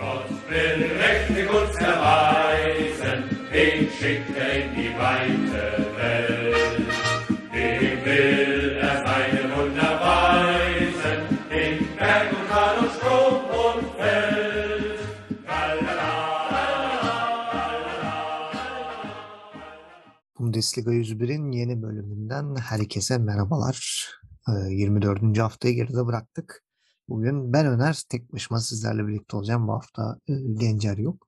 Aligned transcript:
Gott 0.00 0.30
will 0.48 0.80
mächtig 0.96 1.46
uns 1.60 1.76
erweisen, 1.76 3.18
den 3.52 3.78
schickt 3.96 4.34
er 4.34 4.50
in 4.60 4.68
die 4.74 4.92
weite 4.96 5.64
Welt. 5.96 6.88
Dem 7.52 8.04
will 8.06 8.78
er 8.80 8.96
seine 9.06 9.42
Wunder 9.54 9.92
weisen, 10.08 11.20
in 11.50 11.96
Berg 11.98 12.32
und 12.32 12.48
Tal 12.48 12.78
und 12.78 12.90
Strom 12.96 13.36
und 13.66 13.82
Feld. 13.98 15.00
Bundesliga 20.38 20.90
101'in 20.90 21.52
yeni 21.52 21.82
bölümünden 21.82 22.56
herkese 22.56 23.18
merhabalar. 23.18 23.78
Ee, 24.48 24.70
24. 24.70 25.38
haftayı 25.38 25.74
geride 25.74 26.06
bıraktık. 26.06 26.62
Bugün 27.10 27.52
ben 27.52 27.66
Öner 27.66 28.02
tek 28.08 28.32
başıma 28.32 28.60
sizlerle 28.60 29.06
birlikte 29.06 29.36
olacağım. 29.36 29.68
Bu 29.68 29.72
hafta 29.72 30.18
e, 30.28 30.32
Gencer 30.34 30.98
yok. 30.98 31.26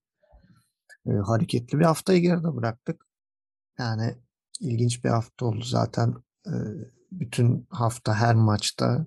E, 1.07 1.11
hareketli 1.13 1.79
bir 1.79 1.85
haftayı 1.85 2.21
geride 2.21 2.57
bıraktık. 2.57 3.07
Yani 3.79 4.15
ilginç 4.61 5.05
bir 5.05 5.09
hafta 5.09 5.47
oldu 5.47 5.63
zaten. 5.65 6.15
e, 6.47 6.53
bütün 7.13 7.67
hafta 7.71 8.15
her 8.15 8.35
maçta 8.35 9.07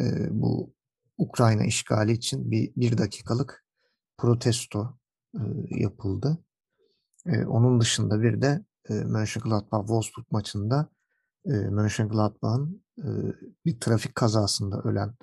e, 0.00 0.04
bu 0.30 0.74
Ukrayna 1.18 1.64
işgali 1.64 2.12
için 2.12 2.50
bir, 2.50 2.72
bir 2.76 2.98
dakikalık 2.98 3.64
protesto 4.18 4.98
e, 5.34 5.40
yapıldı. 5.70 6.38
E, 7.26 7.44
onun 7.44 7.80
dışında 7.80 8.22
bir 8.22 8.42
de 8.42 8.64
e, 8.88 8.94
Mönchengladbach-Wolfsburg 8.94 10.24
maçında 10.30 10.88
e, 11.46 11.50
Mönchengladbach'ın 11.50 12.84
e, 12.98 13.08
bir 13.64 13.80
trafik 13.80 14.14
kazasında 14.14 14.80
ölen 14.80 15.14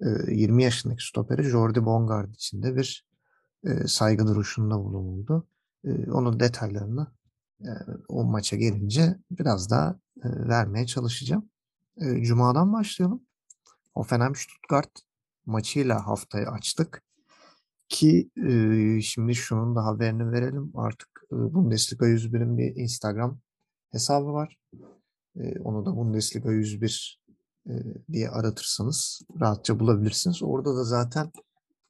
20 0.00 0.62
yaşındaki 0.62 1.04
stoperi 1.04 1.42
Jordi 1.42 1.84
Bongard 1.84 2.34
için 2.34 2.62
de 2.62 2.76
bir 2.76 3.06
saygı 3.86 4.26
duruşunda 4.26 4.78
bulunuldu. 4.78 5.48
Onun 5.86 6.40
detaylarını 6.40 7.06
o 8.08 8.24
maça 8.24 8.56
gelince 8.56 9.18
biraz 9.30 9.70
daha 9.70 10.00
vermeye 10.24 10.86
çalışacağım. 10.86 11.50
Cuma'dan 12.20 12.72
başlayalım. 12.72 13.22
Hoffenheim 13.94 14.34
Stuttgart 14.34 14.90
maçıyla 15.46 16.06
haftayı 16.06 16.48
açtık. 16.48 17.02
Ki 17.88 18.30
şimdi 19.02 19.34
şunun 19.34 19.76
da 19.76 19.84
haberini 19.84 20.32
verelim. 20.32 20.72
Artık 20.74 21.08
Bundesliga 21.30 22.06
101'in 22.06 22.58
bir 22.58 22.76
Instagram 22.76 23.38
hesabı 23.90 24.32
var. 24.32 24.58
Onu 25.64 25.86
da 25.86 25.96
Bundesliga 25.96 26.52
101 26.52 27.20
e, 27.27 27.27
diye 28.12 28.30
aratırsanız 28.30 29.20
rahatça 29.40 29.80
bulabilirsiniz. 29.80 30.42
Orada 30.42 30.76
da 30.76 30.84
zaten 30.84 31.32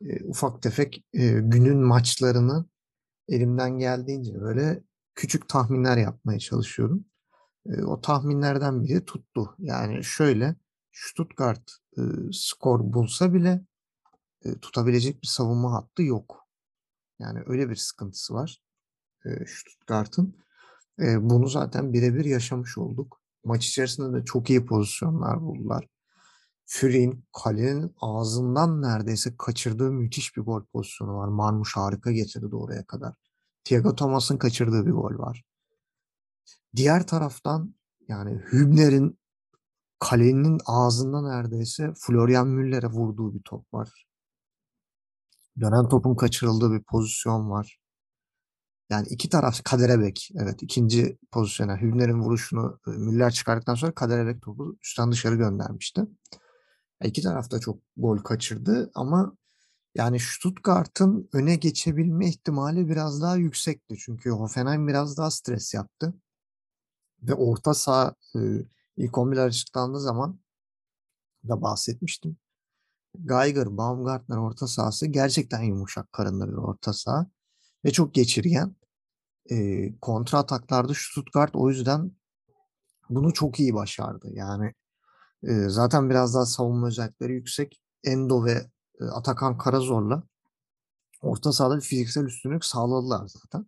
e, 0.01 0.25
ufak 0.25 0.62
tefek 0.62 1.05
e, 1.12 1.29
günün 1.29 1.79
maçlarını 1.79 2.67
elimden 3.29 3.79
geldiğince 3.79 4.41
böyle 4.41 4.83
küçük 5.15 5.48
tahminler 5.48 5.97
yapmaya 5.97 6.39
çalışıyorum. 6.39 7.05
E, 7.67 7.83
o 7.83 8.01
tahminlerden 8.01 8.85
biri 8.85 9.05
tuttu. 9.05 9.55
Yani 9.59 10.05
şöyle 10.05 10.57
Stuttgart 10.93 11.70
e, 11.98 12.03
skor 12.33 12.92
bulsa 12.92 13.35
bile 13.35 13.61
e, 14.45 14.59
tutabilecek 14.59 15.23
bir 15.23 15.29
savunma 15.29 15.73
hattı 15.73 16.03
yok. 16.03 16.48
Yani 17.19 17.42
öyle 17.47 17.70
bir 17.70 17.77
sıkıntısı 17.77 18.35
var 18.35 18.63
e, 19.25 19.47
Stuttgart'ın. 19.47 20.37
E, 21.01 21.31
bunu 21.31 21.47
zaten 21.48 21.92
birebir 21.92 22.25
yaşamış 22.25 22.79
olduk. 22.79 23.17
Maç 23.44 23.67
içerisinde 23.67 24.20
de 24.20 24.25
çok 24.25 24.50
iyi 24.50 24.67
pozisyonlar 24.67 25.41
buldular. 25.42 25.89
Fury'in 26.67 27.25
kalenin 27.42 27.95
ağzından 28.00 28.83
neredeyse 28.83 29.36
kaçırdığı 29.36 29.92
müthiş 29.92 30.36
bir 30.36 30.42
gol 30.42 30.64
pozisyonu 30.64 31.17
var. 31.17 31.28
Marmuş 31.28 31.77
harika 31.77 32.12
getirdi 32.12 32.56
oraya 32.56 32.86
kadar. 32.86 33.14
Thiago 33.64 33.95
Thomas'ın 33.97 34.36
kaçırdığı 34.36 34.86
bir 34.86 34.92
gol 34.92 35.19
var. 35.19 35.45
Diğer 36.77 37.06
taraftan 37.06 37.75
yani 38.08 38.42
Hübner'in 38.53 39.18
kalenin 39.98 40.61
ağzında 40.67 41.23
neredeyse 41.23 41.92
Florian 42.01 42.48
Müller'e 42.48 42.86
vurduğu 42.86 43.34
bir 43.34 43.42
top 43.45 43.74
var. 43.74 44.07
Dönen 45.61 45.89
topun 45.89 46.14
kaçırıldığı 46.14 46.73
bir 46.73 46.83
pozisyon 46.83 47.51
var. 47.51 47.77
Yani 48.91 49.07
iki 49.11 49.29
taraf 49.29 49.65
Kaderebek. 49.65 50.31
Evet 50.35 50.63
ikinci 50.63 51.19
pozisyona 51.33 51.77
Hübner'in 51.77 52.21
vuruşunu 52.21 52.81
e, 52.87 52.91
Müller 52.91 53.31
çıkardıktan 53.31 53.75
sonra 53.75 53.95
Kaderebek 53.95 54.43
topu 54.43 54.79
üstten 54.83 55.13
dışarı 55.13 55.35
göndermişti. 55.35 56.03
İki 57.05 57.23
taraf 57.23 57.51
da 57.51 57.59
çok 57.61 57.79
gol 57.97 58.19
kaçırdı 58.19 58.91
ama 58.95 59.37
yani 59.95 60.21
Stuttgart'ın 60.21 61.29
öne 61.33 61.57
geçebilme 61.57 62.29
ihtimali 62.29 62.89
biraz 62.89 63.23
daha 63.23 63.37
yüksekti. 63.37 63.97
Çünkü 63.99 64.31
Hoffenheim 64.31 64.89
biraz 64.89 65.17
daha 65.17 65.31
stres 65.31 65.75
yaptı. 65.75 66.15
Ve 67.23 67.35
orta 67.35 67.75
saha 67.75 68.15
e, 68.37 68.39
ilk 68.97 69.19
11 69.19 69.37
açıklandığı 69.37 70.01
zaman 70.01 70.41
da 71.49 71.63
bahsetmiştim. 71.63 72.37
Geiger, 73.25 73.77
Baumgartner 73.77 74.37
orta 74.37 74.67
sahası 74.67 75.07
gerçekten 75.07 75.63
yumuşak 75.63 76.13
karınlı 76.13 76.49
bir 76.49 76.57
orta 76.57 76.93
saha 76.93 77.27
ve 77.84 77.90
çok 77.90 78.14
geçirgen. 78.14 78.77
E, 79.50 79.89
kontra 80.00 80.39
ataklarda 80.39 80.92
Stuttgart 80.94 81.56
o 81.56 81.70
yüzden 81.70 82.12
bunu 83.11 83.33
çok 83.33 83.61
iyi 83.61 83.74
başardı. 83.74 84.28
Yani 84.33 84.74
e, 85.42 85.68
zaten 85.68 86.11
biraz 86.11 86.34
daha 86.34 86.46
savunma 86.46 86.86
özellikleri 86.86 87.33
yüksek. 87.33 87.83
Endo 88.05 88.44
ve 88.44 88.66
e, 89.00 89.05
Atakan 89.05 89.58
Karazor'la 89.58 90.22
orta 91.22 91.52
sahada 91.52 91.77
bir 91.77 91.80
fiziksel 91.80 92.24
üstünlük 92.24 92.64
sağladılar 92.64 93.27
zaten. 93.27 93.66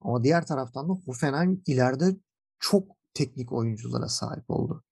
Ama 0.00 0.24
diğer 0.24 0.46
taraftan 0.46 0.88
da 0.88 0.92
Hoffenheim 0.92 1.62
ileride 1.66 2.16
çok 2.58 2.96
teknik 3.14 3.52
oyunculara 3.52 4.08
sahip 4.08 4.50
oldu. 4.50 4.84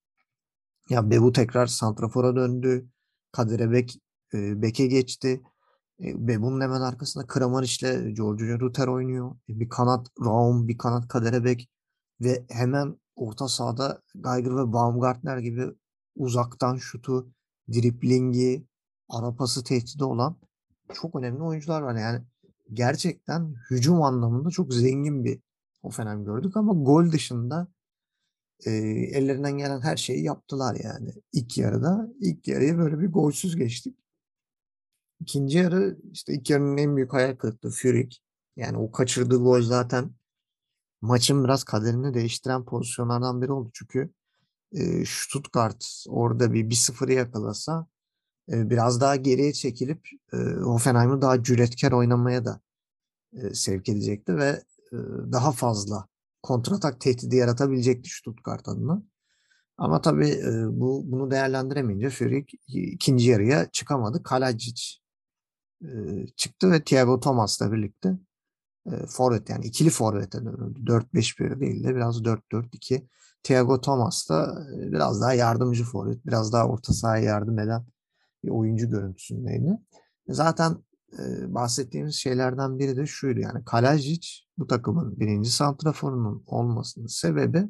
Ya 0.89 1.09
Bebu 1.09 1.31
tekrar 1.31 1.67
santrafora 1.67 2.35
döndü. 2.35 2.89
Kadir 3.31 3.71
Bek 3.71 4.01
e, 4.33 4.61
beke 4.61 4.87
geçti. 4.87 5.41
E, 6.03 6.27
Bebu'nun 6.27 6.61
hemen 6.61 6.81
arkasında 6.81 7.27
Kramaric 7.27 7.87
ile 7.87 8.11
Giorgio 8.11 8.59
Ruter 8.59 8.87
oynuyor. 8.87 9.35
E, 9.49 9.59
bir 9.59 9.69
kanat 9.69 10.07
Raum, 10.25 10.67
bir 10.67 10.77
kanat 10.77 11.07
Kaderebek 11.07 11.69
ve 12.21 12.45
hemen 12.49 12.95
orta 13.15 13.47
sahada 13.47 14.01
Geiger 14.15 14.55
ve 14.57 14.73
Baumgartner 14.73 15.37
gibi 15.37 15.65
uzaktan 16.15 16.77
şutu, 16.77 17.31
driplingi, 17.73 18.65
ara 19.09 19.35
pası 19.35 19.63
tehdidi 19.63 20.03
olan 20.03 20.35
çok 20.93 21.15
önemli 21.15 21.43
oyuncular 21.43 21.81
var. 21.81 21.95
Yani 21.95 22.21
gerçekten 22.73 23.55
hücum 23.69 24.01
anlamında 24.01 24.49
çok 24.49 24.73
zengin 24.73 25.25
bir 25.25 25.39
Hoffenheim 25.81 26.25
gördük 26.25 26.57
ama 26.57 26.73
gol 26.73 27.11
dışında 27.11 27.67
e, 28.65 28.71
ellerinden 29.13 29.57
gelen 29.57 29.81
her 29.81 29.97
şeyi 29.97 30.23
yaptılar 30.23 30.77
yani 30.83 31.13
ilk 31.33 31.57
yarıda. 31.57 32.09
ilk 32.19 32.47
yarıya 32.47 32.77
böyle 32.77 32.99
bir 32.99 33.11
golsüz 33.11 33.55
geçtik. 33.55 33.98
İkinci 35.21 35.57
yarı 35.57 35.97
işte 36.11 36.33
ilk 36.33 36.49
yarının 36.49 36.77
en 36.77 36.95
büyük 36.95 37.13
hayal 37.13 37.35
kırıklığı 37.35 37.69
Furyk. 37.69 38.21
Yani 38.55 38.77
o 38.77 38.91
kaçırdığı 38.91 39.37
gol 39.37 39.61
zaten 39.61 40.11
maçın 41.01 41.43
biraz 41.43 41.63
kaderini 41.63 42.13
değiştiren 42.13 42.65
pozisyonlardan 42.65 43.41
biri 43.41 43.51
oldu. 43.51 43.69
Çünkü 43.73 44.13
e, 44.73 45.05
Stuttgart 45.05 46.05
orada 46.07 46.53
bir 46.53 46.69
1-0'ı 46.69 47.13
yakalasa 47.13 47.87
e, 48.51 48.69
biraz 48.69 49.01
daha 49.01 49.15
geriye 49.15 49.53
çekilip 49.53 50.09
e, 50.33 50.37
Hoffenheim'ı 50.37 51.21
daha 51.21 51.43
cüretkar 51.43 51.91
oynamaya 51.91 52.45
da 52.45 52.61
e, 53.33 53.53
sevk 53.53 53.89
edecekti 53.89 54.37
ve 54.37 54.63
e, 54.91 54.97
daha 55.31 55.51
fazla 55.51 56.07
kontratak 56.43 57.01
tehdidi 57.01 57.35
yaratabilecekti 57.35 58.09
Stuttgart 58.09 58.67
adına. 58.67 59.03
Ama 59.77 60.01
tabii 60.01 60.29
e, 60.29 60.51
bu 60.67 61.03
bunu 61.05 61.31
değerlendiremeyince 61.31 62.09
Furyk 62.09 62.51
ikinci 62.67 63.29
yarıya 63.29 63.71
çıkamadı. 63.71 64.23
Kalajic 64.23 64.99
çıktı 66.35 66.71
ve 66.71 66.83
Thiago 66.83 67.19
Thomas'la 67.19 67.71
birlikte 67.71 68.17
e, 68.85 69.05
forvet 69.07 69.49
yani 69.49 69.65
ikili 69.65 69.89
forvete 69.89 70.45
dönüldü. 70.45 70.79
4-5-1 70.85 71.59
değil 71.59 71.83
de 71.83 71.95
biraz 71.95 72.21
4-4-2. 72.21 73.07
Thiago 73.43 73.81
Thomas 73.81 74.29
da 74.29 74.67
biraz 74.71 75.21
daha 75.21 75.33
yardımcı 75.33 75.83
forvet, 75.83 76.25
biraz 76.25 76.53
daha 76.53 76.67
orta 76.67 76.93
sahaya 76.93 77.23
yardım 77.23 77.59
eden 77.59 77.85
bir 78.43 78.49
oyuncu 78.49 78.89
görüntüsündeydi. 78.89 79.77
Zaten 80.27 80.77
e, 81.19 81.53
bahsettiğimiz 81.53 82.15
şeylerden 82.15 82.79
biri 82.79 82.97
de 82.97 83.05
şuydu 83.05 83.39
yani 83.39 83.65
Kalajic 83.65 84.27
bu 84.57 84.67
takımın 84.67 85.19
birinci 85.19 85.51
santraforunun 85.51 86.43
olmasının 86.47 87.07
sebebi 87.07 87.69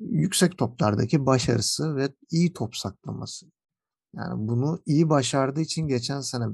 yüksek 0.00 0.58
toplardaki 0.58 1.26
başarısı 1.26 1.96
ve 1.96 2.14
iyi 2.30 2.52
top 2.52 2.76
saklaması. 2.76 3.46
Yani 4.14 4.48
bunu 4.48 4.82
iyi 4.86 5.08
başardığı 5.08 5.60
için 5.60 5.88
geçen 5.88 6.20
sene 6.20 6.44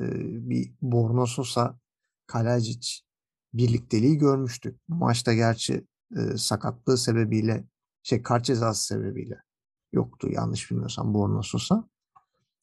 e, 0.00 0.04
bir 0.50 0.72
Borna 0.82 1.26
Sosa, 1.26 1.78
Kalajic 2.26 3.00
birlikteliği 3.54 4.18
görmüştük. 4.18 4.80
Bu 4.88 4.94
maçta 4.94 5.34
gerçi 5.34 5.86
e, 6.16 6.36
sakatlığı 6.36 6.98
sebebiyle 6.98 7.64
şey 8.02 8.22
kart 8.22 8.44
cezası 8.44 8.86
sebebiyle 8.86 9.42
yoktu 9.92 10.28
yanlış 10.30 10.70
bilmiyorsam 10.70 11.14
Borna 11.14 11.42
Sosa. 11.42 11.88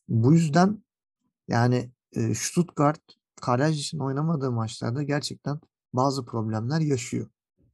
Bu 0.10 0.34
yüzden 0.34 0.84
yani 1.48 1.92
e, 2.14 2.36
Stuttgart 2.36 3.02
Kalajic'in 3.42 4.00
oynamadığı 4.00 4.52
maçlarda 4.52 5.04
gerçekten 5.04 5.60
bazı 5.94 6.26
problemler 6.26 6.80
yaşıyor. 6.80 7.28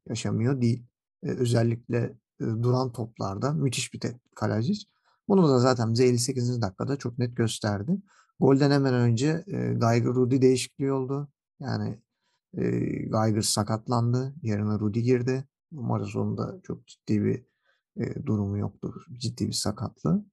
Yaşamıyor 0.10 0.62
değil. 0.62 0.86
E, 1.24 1.30
özellikle 1.30 1.98
e, 2.39 2.45
duran 2.45 2.92
toplarda 2.92 3.53
müthiş 3.53 3.94
bir 3.94 4.01
Kalajic. 4.36 4.86
Bunu 5.27 5.50
da 5.50 5.60
zaten 5.60 5.94
bize 5.94 6.06
58. 6.06 6.62
dakikada 6.62 6.98
çok 6.98 7.18
net 7.19 7.38
gösterdi. 7.38 7.98
Golden 8.39 8.72
hemen 8.72 8.94
önce 8.94 9.44
e, 9.48 9.74
Geiger 9.74 10.13
Rudy 10.13 10.42
değişikliği 10.42 10.92
oldu. 10.92 11.30
Yani 11.60 12.01
e, 12.57 12.69
Geiger 12.89 13.42
sakatlandı. 13.42 14.36
Yerine 14.42 14.80
Rudy 14.80 15.00
girdi. 15.00 15.48
Maç 15.72 16.07
sonunda 16.07 16.60
çok 16.63 16.88
ciddi 16.88 17.24
bir 17.24 17.45
e, 17.98 18.25
durumu 18.25 18.57
yoktu. 18.57 18.94
Ciddi 19.18 19.48
bir 19.48 19.54
sakatlığı. 19.54 20.25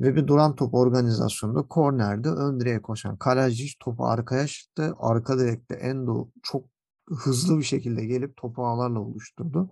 Ve 0.00 0.16
bir 0.16 0.26
duran 0.26 0.56
top 0.56 0.74
organizasyonunda 0.74 1.62
kornerde 1.62 2.28
ön 2.28 2.60
direğe 2.60 2.82
koşan 2.82 3.16
Kalajic 3.16 3.74
topu 3.80 4.06
arkaya 4.06 4.46
çıktı. 4.46 4.94
Arka 4.98 5.38
direkte 5.38 5.74
Endo 5.74 6.28
çok 6.42 6.64
hızlı 7.10 7.58
bir 7.58 7.62
şekilde 7.62 8.06
gelip 8.06 8.36
topu 8.36 8.66
ağlarla 8.66 9.00
oluşturdu. 9.00 9.70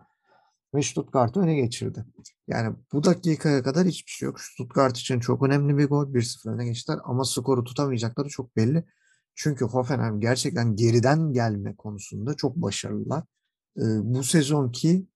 Ve 0.74 0.82
Stuttgart'ı 0.82 1.40
öne 1.40 1.54
geçirdi. 1.54 2.04
Yani 2.48 2.76
bu 2.92 3.04
dakikaya 3.04 3.62
kadar 3.62 3.86
hiçbir 3.86 4.10
şey 4.10 4.26
yok. 4.26 4.40
Stuttgart 4.40 4.98
için 4.98 5.20
çok 5.20 5.42
önemli 5.42 5.78
bir 5.78 5.88
gol. 5.88 6.14
1-0 6.14 6.54
öne 6.54 6.64
geçtiler 6.64 6.98
ama 7.04 7.24
skoru 7.24 7.64
tutamayacakları 7.64 8.28
çok 8.28 8.56
belli. 8.56 8.84
Çünkü 9.34 9.64
Hoffenheim 9.64 10.20
gerçekten 10.20 10.76
geriden 10.76 11.32
gelme 11.32 11.76
konusunda 11.76 12.34
çok 12.34 12.56
başarılılar. 12.56 13.24
Ee, 13.78 13.82
bu 14.02 14.24
sezonki 14.24 15.06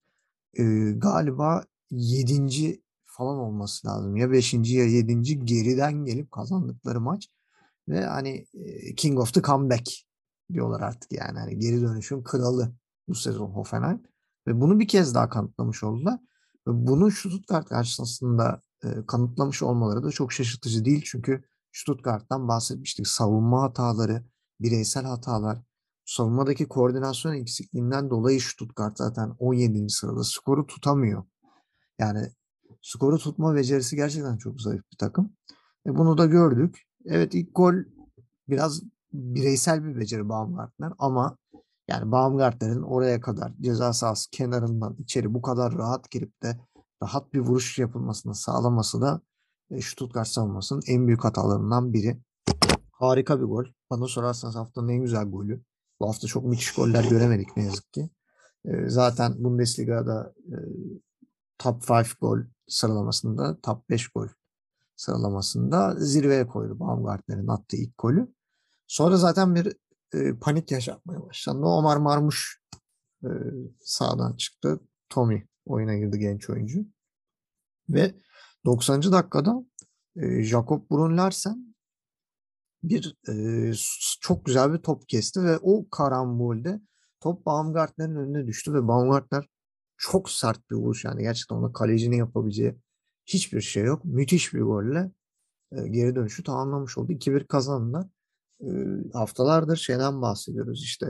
e, 0.54 0.64
galiba 0.96 1.64
7 1.90 2.82
falan 3.04 3.38
olması 3.38 3.88
lazım. 3.88 4.16
Ya 4.16 4.30
5. 4.32 4.54
ya 4.54 4.84
7. 4.84 5.44
geriden 5.44 6.04
gelip 6.04 6.32
kazandıkları 6.32 7.00
maç. 7.00 7.28
Ve 7.88 8.04
hani 8.04 8.46
King 8.96 9.18
of 9.18 9.34
the 9.34 9.42
Comeback 9.42 9.90
diyorlar 10.52 10.80
artık 10.80 11.12
yani. 11.12 11.38
Hani 11.38 11.58
geri 11.58 11.80
dönüşün 11.80 12.22
kralı 12.22 12.72
bu 13.08 13.14
sezon 13.14 13.50
Hoffenheim. 13.50 14.02
Ve 14.46 14.60
bunu 14.60 14.80
bir 14.80 14.88
kez 14.88 15.14
daha 15.14 15.28
kanıtlamış 15.28 15.84
oldular. 15.84 16.18
Ve 16.68 16.86
bunu 16.86 17.10
Stuttgart 17.10 17.68
karşısında 17.68 18.62
e, 18.84 18.88
kanıtlamış 19.06 19.62
olmaları 19.62 20.02
da 20.04 20.10
çok 20.10 20.32
şaşırtıcı 20.32 20.84
değil. 20.84 21.02
Çünkü 21.04 21.44
Stuttgart'tan 21.72 22.48
bahsetmiştik. 22.48 23.06
Savunma 23.06 23.62
hataları, 23.62 24.24
bireysel 24.60 25.04
hatalar, 25.04 25.58
savunmadaki 26.04 26.68
koordinasyon 26.68 27.34
eksikliğinden 27.34 28.10
dolayı 28.10 28.40
Stuttgart 28.40 28.98
zaten 28.98 29.34
17. 29.38 29.88
sırada 29.88 30.24
skoru 30.24 30.66
tutamıyor. 30.66 31.24
Yani 31.98 32.28
skoru 32.82 33.18
tutma 33.18 33.54
becerisi 33.54 33.96
gerçekten 33.96 34.36
çok 34.36 34.60
zayıf 34.60 34.82
bir 34.92 34.96
takım. 34.96 35.32
E 35.86 35.96
bunu 35.96 36.18
da 36.18 36.26
gördük. 36.26 36.86
Evet 37.04 37.34
ilk 37.34 37.54
gol 37.54 37.74
biraz 38.48 38.82
bireysel 39.12 39.84
bir 39.84 40.00
beceri 40.00 40.28
Baumgartner 40.28 40.92
ama 40.98 41.36
yani 41.90 42.12
Baumgartner'in 42.12 42.82
oraya 42.82 43.20
kadar 43.20 43.52
ceza 43.60 43.92
sahası 43.92 44.30
kenarından 44.30 44.96
içeri 44.98 45.34
bu 45.34 45.42
kadar 45.42 45.74
rahat 45.74 46.10
girip 46.10 46.42
de 46.42 46.60
rahat 47.02 47.34
bir 47.34 47.38
vuruş 47.38 47.78
yapılmasını 47.78 48.34
sağlaması 48.34 49.00
da 49.00 49.20
e, 49.70 49.80
Stuttgart 49.80 50.28
savunmasının 50.28 50.82
en 50.86 51.06
büyük 51.06 51.24
hatalarından 51.24 51.92
biri. 51.92 52.20
Harika 52.92 53.40
bir 53.40 53.44
gol. 53.44 53.64
Bana 53.90 54.06
sorarsanız 54.06 54.54
haftanın 54.56 54.88
en 54.88 55.02
güzel 55.02 55.24
golü. 55.24 55.62
Bu 56.00 56.08
hafta 56.08 56.26
çok 56.26 56.44
müthiş 56.44 56.72
goller 56.74 57.04
göremedik 57.04 57.56
ne 57.56 57.64
yazık 57.64 57.92
ki. 57.92 58.10
E, 58.64 58.88
zaten 58.88 59.34
Bundesliga'da 59.38 60.34
e, 60.48 60.56
top 61.58 61.82
5 61.90 62.14
gol 62.14 62.38
sıralamasında, 62.68 63.58
top 63.62 63.90
5 63.90 64.08
gol 64.08 64.28
sıralamasında 64.96 65.94
zirveye 65.98 66.46
koydu 66.46 66.80
Baumgartner'in 66.80 67.48
attığı 67.48 67.76
ilk 67.76 67.98
golü. 67.98 68.34
Sonra 68.86 69.16
zaten 69.16 69.54
bir 69.54 69.76
e, 70.14 70.34
panik 70.40 70.70
yaşatmaya 70.70 71.22
başlandı. 71.22 71.66
Omar 71.66 71.96
Marmuş 71.96 72.62
e, 73.24 73.28
sağdan 73.80 74.36
çıktı. 74.36 74.80
Tommy 75.08 75.46
oyuna 75.66 75.94
girdi 75.94 76.18
genç 76.18 76.50
oyuncu. 76.50 76.86
Ve 77.88 78.14
90. 78.64 79.02
dakikada 79.02 79.64
e, 80.16 80.42
Jakob 80.42 80.90
Brun 80.90 81.18
Larsen 81.18 81.74
bir 82.82 83.16
e, 83.28 83.72
çok 84.20 84.44
güzel 84.44 84.72
bir 84.72 84.78
top 84.78 85.08
kesti 85.08 85.44
ve 85.44 85.58
o 85.58 85.90
karambolde 85.90 86.80
top 87.20 87.46
Baumgartner'in 87.46 88.16
önüne 88.16 88.46
düştü 88.46 88.74
ve 88.74 88.88
Baumgartner 88.88 89.48
çok 89.96 90.30
sert 90.30 90.70
bir 90.70 90.76
vuruş 90.76 91.04
yani 91.04 91.22
gerçekten 91.22 91.56
ona 91.56 91.72
kalecinin 91.72 92.16
yapabileceği 92.16 92.74
hiçbir 93.26 93.60
şey 93.60 93.84
yok. 93.84 94.04
Müthiş 94.04 94.54
bir 94.54 94.60
golle 94.60 95.12
e, 95.72 95.88
geri 95.88 96.14
dönüşü 96.14 96.44
tamamlamış 96.44 96.98
oldu. 96.98 97.12
2-1 97.12 97.46
kazandılar. 97.46 98.06
Haftalardır 99.12 99.76
şeyden 99.76 100.22
bahsediyoruz 100.22 100.82
işte 100.82 101.06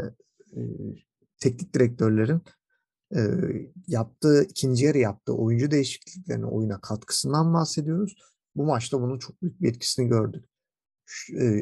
teknik 1.40 1.74
direktörlerin 1.74 2.42
yaptığı 3.86 4.42
ikinci 4.42 4.84
yarı 4.84 4.98
yaptığı 4.98 5.34
oyuncu 5.34 5.70
değişikliklerine 5.70 6.46
oyuna 6.46 6.80
katkısından 6.80 7.54
bahsediyoruz. 7.54 8.16
Bu 8.56 8.64
maçta 8.64 9.00
bunun 9.00 9.18
çok 9.18 9.42
büyük 9.42 9.60
bir 9.60 9.68
etkisini 9.68 10.08
gördük. 10.08 10.44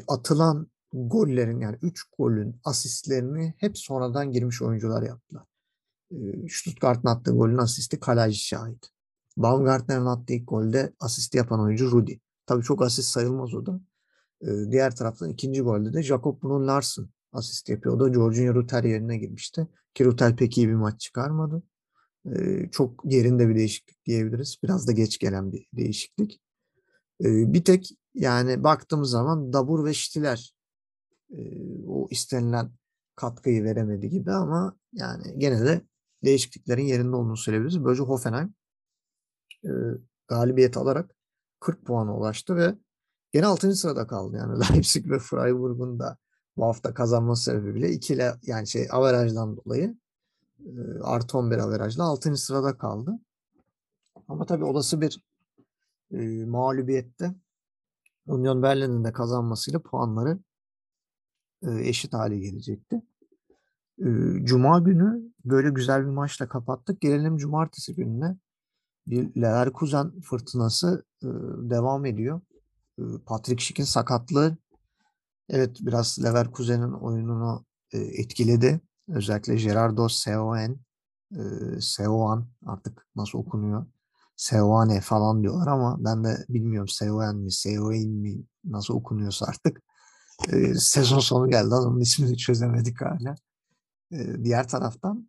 Atılan 0.09 0.71
gollerin 0.93 1.61
yani 1.61 1.79
3 1.83 2.03
golün 2.19 2.61
asistlerini 2.65 3.55
hep 3.59 3.79
sonradan 3.79 4.33
girmiş 4.33 4.63
oyuncular 4.63 5.03
yaptılar. 5.03 5.45
E, 6.11 6.17
Stuttgart'ın 6.49 7.09
attığı 7.09 7.31
golün 7.31 7.59
asisti 7.59 8.01
Kalajic'e 8.01 8.43
şahit. 8.43 8.89
Baumgartner'in 9.37 10.07
attığı 10.07 10.37
golde 10.37 10.93
asisti 11.01 11.39
yapan 11.39 11.61
oyuncu 11.61 11.91
Rudy. 11.91 12.15
Tabii 12.47 12.63
çok 12.63 12.83
asist 12.83 13.09
sayılmaz 13.09 13.55
o 13.55 13.67
da. 13.67 13.81
Diğer 14.43 14.97
taraftan 14.97 15.31
ikinci 15.31 15.63
golde 15.63 15.93
de 15.93 16.03
Jakob 16.03 16.43
Brun 16.43 16.67
Larsen 16.67 17.09
asist 17.33 17.69
yapıyor. 17.69 17.97
O 17.97 18.01
da 18.01 18.13
Jorginho 18.13 18.55
Rutter 18.55 18.85
yerine 18.85 19.19
girmişti. 19.19 19.67
Ki 19.95 20.05
Rutter 20.05 20.37
pek 20.37 20.59
iyi 20.59 20.69
bir 20.69 20.75
maç 20.75 21.01
çıkarmadı. 21.01 21.63
Çok 22.73 23.05
yerinde 23.05 23.49
bir 23.49 23.55
değişiklik 23.55 24.07
diyebiliriz. 24.07 24.57
Biraz 24.63 24.89
da 24.89 24.93
geç 24.93 25.19
gelen 25.19 25.53
bir 25.53 25.67
değişiklik. 25.73 26.41
Bir 27.21 27.65
tek 27.65 27.91
yani 28.15 28.65
baktığımız 28.65 29.11
zaman 29.11 29.53
Dabur 29.53 29.85
ve 29.85 29.95
Ştiler 29.95 30.55
e, 31.31 31.39
o 31.87 32.09
istenilen 32.11 32.71
katkıyı 33.15 33.65
veremedi 33.65 34.09
gibi 34.09 34.33
ama 34.33 34.77
yani 34.93 35.39
gene 35.39 35.61
de 35.61 35.83
değişikliklerin 36.25 36.85
yerinde 36.85 37.17
olduğunu 37.17 37.37
söyleyebiliriz. 37.37 37.85
Böylece 37.85 38.03
Hoffenheim 38.03 38.55
galibiyet 40.29 40.77
alarak 40.77 41.15
40 41.61 41.87
puana 41.87 42.17
ulaştı 42.17 42.57
ve 42.57 42.75
gene 43.33 43.47
6. 43.47 43.75
sırada 43.75 44.07
kaldı. 44.07 44.37
Yani 44.37 44.61
Leipzig 44.73 45.11
ve 45.11 45.19
Freiburg'un 45.19 45.99
da 45.99 46.17
bu 46.57 46.65
hafta 46.65 46.95
kazanması 46.95 47.45
sebebiyle 47.45 47.91
ikili 47.91 48.31
yani 48.43 48.69
şey 48.69 48.89
averajdan 48.91 49.57
dolayı 49.57 49.97
artı 51.03 51.39
11 51.39 51.59
averajla 51.59 52.05
6. 52.05 52.37
sırada 52.37 52.79
kaldı. 52.79 53.19
Ama 54.29 54.47
tabii 54.47 54.65
olası 54.65 55.01
bir 55.01 55.23
e, 56.13 56.45
mağlubiyette 56.45 57.35
Union 58.27 58.63
Berlin'in 58.63 59.05
de 59.05 59.13
kazanmasıyla 59.13 59.83
puanları 59.83 60.39
e, 61.63 61.89
eşit 61.89 62.15
hale 62.15 62.39
gelecekti. 62.39 63.03
E, 63.99 64.07
Cuma 64.43 64.79
günü 64.79 65.33
böyle 65.45 65.71
güzel 65.71 66.03
bir 66.03 66.11
maçla 66.11 66.49
kapattık. 66.49 67.01
Gelelim 67.01 67.37
cumartesi 67.37 67.95
gününe. 67.95 68.37
Bir 69.07 69.43
Leverkusen 69.43 70.21
fırtınası 70.21 71.05
e, 71.23 71.27
devam 71.71 72.07
ediyor. 72.07 72.41
Patrick 73.27 73.63
Schick'in 73.63 73.85
sakatlığı 73.85 74.57
evet 75.49 75.77
biraz 75.81 76.25
Leverkusen'in 76.25 76.93
oyununu 76.93 77.65
etkiledi. 77.93 78.81
Özellikle 79.09 79.57
Gerardo 79.57 80.09
Seoen, 80.09 80.77
e, 81.33 81.41
Seoan 81.81 82.49
artık 82.67 83.07
nasıl 83.17 83.39
okunuyor? 83.39 83.87
Seoane 84.37 85.01
falan 85.01 85.43
diyorlar 85.43 85.67
ama 85.67 85.97
ben 86.05 86.25
de 86.25 86.45
bilmiyorum 86.49 86.89
Seoen 86.89 87.37
mi, 87.37 87.53
Seoen 87.53 88.09
mi 88.09 88.45
nasıl 88.65 88.95
okunuyorsa 88.95 89.47
artık. 89.47 89.83
Sezon 90.79 91.19
sonu 91.19 91.51
geldi 91.51 91.75
adamın 91.75 92.01
ismini 92.01 92.37
çözemedik 92.37 93.01
hala. 93.01 93.35
Diğer 94.45 94.69
taraftan 94.69 95.29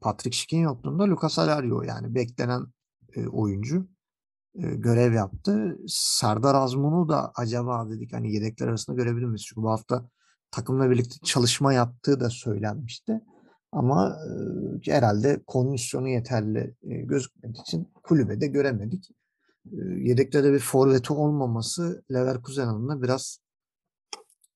Patrick 0.00 0.36
Schick'in 0.36 0.60
yokluğunda 0.62 1.04
Lucas 1.04 1.38
Alario 1.38 1.82
yani 1.82 2.14
beklenen 2.14 2.66
oyuncu 3.32 3.88
görev 4.54 5.12
yaptı. 5.12 5.78
Serdar 5.88 6.54
Azmun'u 6.54 7.08
da 7.08 7.32
acaba 7.34 7.90
dedik 7.90 8.12
hani 8.12 8.34
yedekler 8.34 8.68
arasında 8.68 8.96
görebilir 8.96 9.26
miyiz? 9.26 9.44
Çünkü 9.46 9.62
bu 9.62 9.70
hafta 9.70 10.08
takımla 10.50 10.90
birlikte 10.90 11.16
çalışma 11.24 11.72
yaptığı 11.72 12.20
da 12.20 12.30
söylenmişti. 12.30 13.20
Ama 13.72 14.18
e, 14.86 14.92
herhalde 14.92 15.42
kondisyonu 15.46 16.08
yeterli 16.08 16.76
e, 16.82 16.94
gözükmediği 16.94 17.62
için 17.62 17.92
kulübede 18.02 18.46
göremedik. 18.46 19.10
E, 19.72 19.76
yedekte 19.98 20.44
de 20.44 20.52
bir 20.52 20.58
forveti 20.58 21.12
olmaması 21.12 22.04
Leverkusen 22.12 22.68
adına 22.68 23.02
biraz 23.02 23.38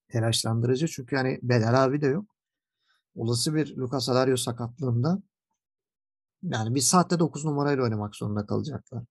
telaşlandırıcı. 0.09 0.89
Çünkü 0.89 1.17
hani 1.17 1.39
Bedel 1.43 1.85
abi 1.85 2.01
de 2.01 2.07
yok. 2.07 2.37
Olası 3.15 3.55
bir 3.55 3.77
Lucas 3.77 4.09
Alario 4.09 4.37
sakatlığında 4.37 5.23
yani 6.43 6.75
bir 6.75 6.81
saatte 6.81 7.19
9 7.19 7.45
numarayla 7.45 7.85
oynamak 7.85 8.17
zorunda 8.17 8.47
kalacaklar. 8.47 9.05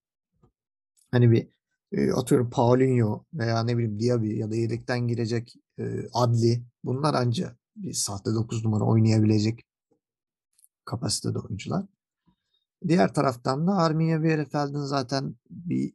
Hani 1.16 1.32
bir 1.32 1.48
e, 1.92 2.12
atıyorum 2.12 2.50
Paulinho 2.50 3.26
veya 3.34 3.64
ne 3.64 3.78
bileyim 3.78 4.00
Diaby 4.00 4.38
ya 4.38 4.52
da 4.52 4.56
yedekten 4.56 5.08
girecek 5.08 5.56
e, 5.80 5.84
Adli 6.14 6.64
bunlar 6.84 7.14
ancak 7.14 7.58
bir 7.76 7.94
sahte 7.94 8.34
9 8.34 8.66
numara 8.66 8.84
oynayabilecek 8.84 9.66
kapasitede 10.86 11.40
oyuncular. 11.40 11.86
Diğer 12.88 13.14
taraftan 13.14 13.68
da 13.68 13.72
Arminia 13.78 14.24
Bielefeld'in 14.24 14.82
zaten 14.82 15.36
bir 15.50 15.94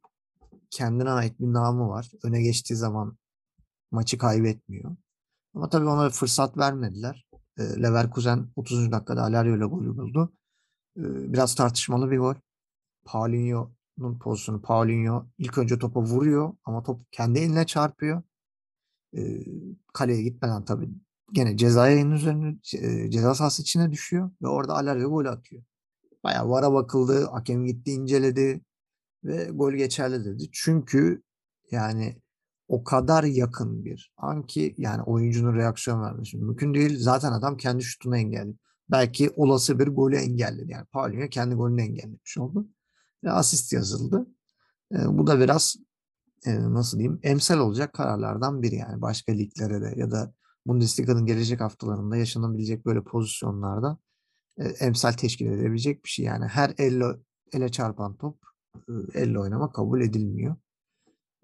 kendine 0.70 1.10
ait 1.10 1.40
bir 1.40 1.52
namı 1.52 1.88
var. 1.88 2.10
Öne 2.22 2.42
geçtiği 2.42 2.74
zaman 2.74 3.18
maçı 3.90 4.18
kaybetmiyor. 4.18 4.96
Ama 5.54 5.68
tabii 5.68 5.86
ona 5.86 6.10
fırsat 6.10 6.58
vermediler. 6.58 7.26
E, 7.58 7.62
Leverkusen 7.62 8.48
30. 8.56 8.92
dakikada 8.92 9.22
Alario 9.22 9.56
ile 9.56 9.64
golü 9.64 9.96
buldu. 9.96 10.32
E, 10.96 11.02
biraz 11.32 11.54
tartışmalı 11.54 12.10
bir 12.10 12.18
gol. 12.18 12.34
Paulinho'nun 13.96 14.18
pozisyonu. 14.18 14.62
Paulinho 14.62 15.26
ilk 15.38 15.58
önce 15.58 15.78
topa 15.78 16.00
vuruyor 16.00 16.52
ama 16.64 16.82
top 16.82 17.00
kendi 17.12 17.38
eline 17.38 17.66
çarpıyor. 17.66 18.22
E, 19.16 19.20
kaleye 19.94 20.22
gitmeden 20.22 20.64
tabii 20.64 20.88
gene 21.32 21.56
ceza 21.56 21.88
yayının 21.88 22.12
üzerine 22.12 22.56
e, 22.74 23.10
ceza 23.10 23.34
sahası 23.34 23.62
içine 23.62 23.92
düşüyor 23.92 24.30
ve 24.42 24.48
orada 24.48 24.74
Alario 24.74 25.10
gol 25.10 25.26
atıyor. 25.26 25.62
Bayağı 26.24 26.48
vara 26.48 26.72
bakıldı. 26.72 27.26
Hakem 27.26 27.66
gitti 27.66 27.90
inceledi 27.92 28.60
ve 29.24 29.44
gol 29.44 29.72
geçerli 29.72 30.24
dedi. 30.24 30.44
Çünkü 30.52 31.22
yani 31.70 32.16
o 32.68 32.84
kadar 32.84 33.24
yakın 33.24 33.84
bir 33.84 34.12
an 34.16 34.46
ki 34.46 34.74
yani 34.78 35.02
oyuncunun 35.02 35.54
reaksiyon 35.54 36.02
vermesi 36.02 36.36
mümkün 36.36 36.74
değil. 36.74 36.98
Zaten 36.98 37.32
adam 37.32 37.56
kendi 37.56 37.82
şutunu 37.82 38.16
engelledi. 38.16 38.56
Belki 38.90 39.30
olası 39.36 39.78
bir 39.78 39.86
golü 39.86 40.16
engelledi. 40.16 40.72
Yani 40.72 40.86
Paulinho 40.86 41.28
kendi 41.28 41.54
golünü 41.54 41.82
engellemiş 41.82 42.38
oldu. 42.38 42.66
Ve 43.24 43.30
asist 43.30 43.72
yazıldı. 43.72 44.26
E, 44.92 44.96
bu 45.08 45.26
da 45.26 45.40
biraz 45.40 45.76
e, 46.46 46.60
nasıl 46.60 46.98
diyeyim 46.98 47.20
emsal 47.22 47.58
olacak 47.58 47.92
kararlardan 47.92 48.62
biri 48.62 48.74
yani 48.74 49.02
başka 49.02 49.32
liglere 49.32 49.82
de 49.82 49.94
ya 49.96 50.10
da 50.10 50.34
Bundesliga'nın 50.66 51.26
gelecek 51.26 51.60
haftalarında 51.60 52.16
yaşanabilecek 52.16 52.86
böyle 52.86 53.04
pozisyonlarda 53.04 53.98
e, 54.58 54.64
emsal 54.64 55.12
teşkil 55.12 55.46
edebilecek 55.46 56.04
bir 56.04 56.08
şey. 56.08 56.24
Yani 56.24 56.46
her 56.46 56.74
elle, 56.78 57.04
ele 57.52 57.68
çarpan 57.68 58.16
top 58.16 58.38
e, 58.76 58.92
elle 59.14 59.38
oynama 59.38 59.72
kabul 59.72 60.00
edilmiyor. 60.00 60.56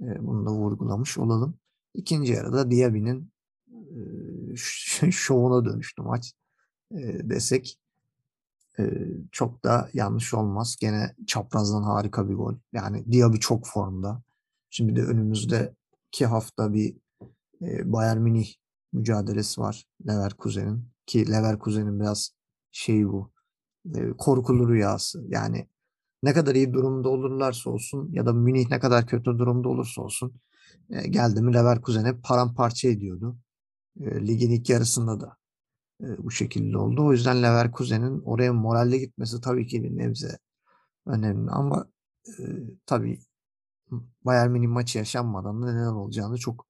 E, 0.01 0.27
bunu 0.27 0.47
da 0.47 0.51
vurgulamış 0.51 1.19
olalım. 1.19 1.59
İkinci 1.95 2.33
yarıda 2.33 2.71
Diaby'nin 2.71 3.33
e, 3.69 4.57
şovuna 5.11 5.65
dönüştü 5.65 6.03
maç 6.03 6.35
e, 6.93 7.31
desek 7.31 7.79
çok 9.33 9.65
da 9.65 9.91
yanlış 9.95 10.35
olmaz. 10.35 10.77
Gene 10.81 11.15
çaprazdan 11.27 11.83
harika 11.83 12.29
bir 12.29 12.35
gol. 12.35 12.55
Yani 12.73 13.13
Diaby 13.13 13.37
çok 13.37 13.67
formda. 13.67 14.23
Şimdi 14.71 14.97
de 14.97 15.03
önümüzdeki 15.03 16.27
hafta 16.27 16.73
bir 16.73 16.97
e, 17.63 17.93
Bayern 17.93 18.19
Münih 18.19 18.55
mücadelesi 18.93 19.61
var 19.61 19.85
Leverkusen'in 20.09 20.89
ki 21.07 21.31
Leverkusen'in 21.31 22.01
biraz 22.01 22.31
şey 22.71 23.09
bu 23.09 23.31
e, 23.95 24.11
korkulu 24.19 24.69
rüyası. 24.69 25.25
Yani 25.29 25.69
ne 26.23 26.33
kadar 26.33 26.55
iyi 26.55 26.73
durumda 26.73 27.09
olurlarsa 27.09 27.71
olsun 27.71 28.09
ya 28.13 28.27
da 28.27 28.33
Münih 28.33 28.71
ne 28.71 28.79
kadar 28.79 29.07
kötü 29.07 29.25
durumda 29.25 29.69
olursa 29.69 30.03
olsun 30.03 30.35
geldi 31.11 31.43
mi 31.43 31.55
Leverkusen'e 31.55 32.21
paramparça 32.21 32.89
ediyordu. 32.89 33.37
Ligin 34.01 34.51
ilk 34.51 34.71
yarısında 34.71 35.21
da 35.21 35.37
e, 36.03 36.07
bu 36.19 36.31
şekilde 36.31 36.79
oldu. 36.79 37.07
O 37.07 37.13
yüzden 37.13 37.43
Leverkusen'in 37.43 38.21
oraya 38.21 38.53
moralle 38.53 38.99
gitmesi 38.99 39.41
tabii 39.41 39.67
ki 39.67 39.85
bir 39.85 39.97
nebze 39.99 40.39
önemli 41.07 41.51
ama 41.51 41.89
e, 42.29 42.43
tabii 42.87 43.21
Bayern 44.25 44.51
Münih 44.51 44.69
maçı 44.69 44.99
yaşanmadan 44.99 45.63
da 45.63 45.73
neler 45.73 45.93
olacağını 45.93 46.39
çok 46.39 46.67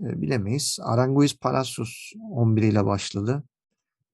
e, 0.00 0.22
bilemeyiz. 0.22 0.78
Aranguiz 0.82 1.38
Palacios 1.38 2.12
11 2.30 2.62
ile 2.62 2.84
başladı. 2.86 3.44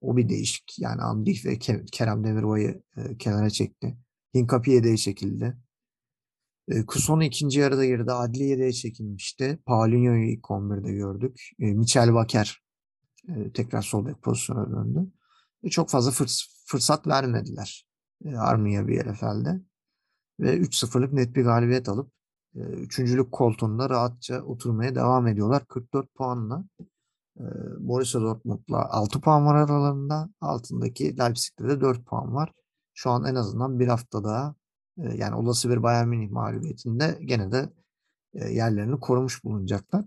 O 0.00 0.16
bir 0.16 0.28
değişik. 0.28 0.78
Yani 0.78 1.02
Andih 1.02 1.44
ve 1.44 1.58
Kerem 1.92 2.24
Demirbay'ı 2.24 2.82
e, 2.96 3.16
kenara 3.18 3.50
çekti. 3.50 3.96
Hinkapi 4.34 4.70
yedeğe 4.70 4.96
çekildi. 4.96 5.56
E, 6.68 6.86
Kuson'u 6.86 7.24
ikinci 7.24 7.60
yarıda 7.60 7.86
girdi. 7.86 8.12
Adli 8.12 8.42
yedeğe 8.42 8.72
çekilmişti. 8.72 9.58
Paulinho'yu 9.66 10.32
ilk 10.32 10.44
11'de 10.44 10.92
gördük. 10.92 11.50
E, 11.58 11.66
Michel 11.66 12.14
Baker 12.14 12.65
e, 13.28 13.52
tekrar 13.52 13.82
sol 13.82 14.06
bek 14.06 14.22
pozisyona 14.22 14.70
döndü. 14.70 15.06
E, 15.62 15.70
çok 15.70 15.90
fazla 15.90 16.10
fırs 16.10 16.42
fırsat 16.66 17.06
vermediler 17.06 17.86
e, 18.24 18.36
Armiya 18.36 18.88
Bielefeld'e. 18.88 19.60
Ve 20.40 20.58
3-0'lık 20.58 21.12
net 21.12 21.36
bir 21.36 21.44
galibiyet 21.44 21.88
alıp 21.88 22.12
e, 22.54 22.60
üçüncülük 22.60 23.32
koltuğunda 23.32 23.90
rahatça 23.90 24.42
oturmaya 24.42 24.94
devam 24.94 25.26
ediyorlar. 25.26 25.66
44 25.66 26.14
puanla. 26.14 26.64
E, 27.40 27.44
Borussia 27.78 28.20
Dortmund'la 28.20 28.90
6 28.90 29.20
puan 29.20 29.46
var 29.46 29.54
aralarında. 29.54 30.30
Altındaki 30.40 31.18
Leipzig'te 31.18 31.68
de 31.68 31.80
4 31.80 32.06
puan 32.06 32.34
var. 32.34 32.52
Şu 32.94 33.10
an 33.10 33.24
en 33.24 33.34
azından 33.34 33.80
bir 33.80 33.88
hafta 33.88 34.24
daha 34.24 34.54
e, 34.98 35.14
yani 35.16 35.34
olası 35.34 35.70
bir 35.70 35.82
Bayern 35.82 36.08
Münih 36.08 36.30
mağlubiyetinde 36.30 37.18
gene 37.20 37.52
de 37.52 37.72
yerlerini 38.34 39.00
korumuş 39.00 39.44
bulunacaklar. 39.44 40.04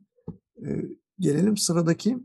Gelelim 1.19 1.57
sıradaki 1.57 2.17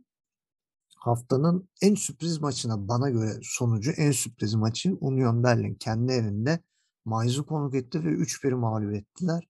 haftanın 1.04 1.68
en 1.82 1.94
sürpriz 1.94 2.40
maçına 2.40 2.88
bana 2.88 3.10
göre 3.10 3.38
sonucu 3.42 3.90
en 3.90 4.10
sürpriz 4.10 4.54
maçı 4.54 4.96
Union 5.00 5.42
Berlin 5.44 5.74
kendi 5.74 6.12
evinde 6.12 6.60
Mainz'u 7.04 7.46
konuk 7.46 7.74
etti 7.74 8.04
ve 8.04 8.08
3-1 8.08 8.54
mağlup 8.54 8.94
ettiler. 8.94 9.48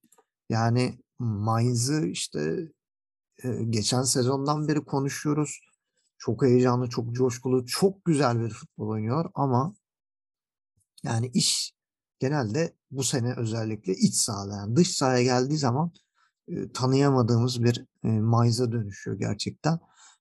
Yani 0.49 0.99
Mainz'ı 1.19 2.07
işte 2.07 2.69
e, 3.45 3.65
geçen 3.65 4.03
sezondan 4.03 4.69
beri 4.69 4.85
konuşuyoruz. 4.85 5.61
Çok 6.19 6.43
heyecanlı, 6.43 6.89
çok 6.89 7.13
coşkulu, 7.15 7.67
çok 7.67 8.05
güzel 8.05 8.41
bir 8.41 8.51
futbol 8.51 8.89
oynuyor 8.89 9.31
ama 9.35 9.75
yani 11.03 11.31
iş 11.35 11.73
genelde 12.19 12.77
bu 12.91 13.03
sene 13.03 13.35
özellikle 13.37 13.93
iç 13.93 14.15
sahada 14.15 14.57
yani 14.57 14.77
dış 14.77 14.97
sahaya 14.97 15.23
geldiği 15.23 15.59
zaman 15.59 15.93
e, 16.49 16.73
tanıyamadığımız 16.73 17.63
bir 17.63 17.85
e, 18.05 18.09
Mainz'a 18.09 18.73
dönüşüyor 18.73 19.19
gerçekten. 19.19 19.79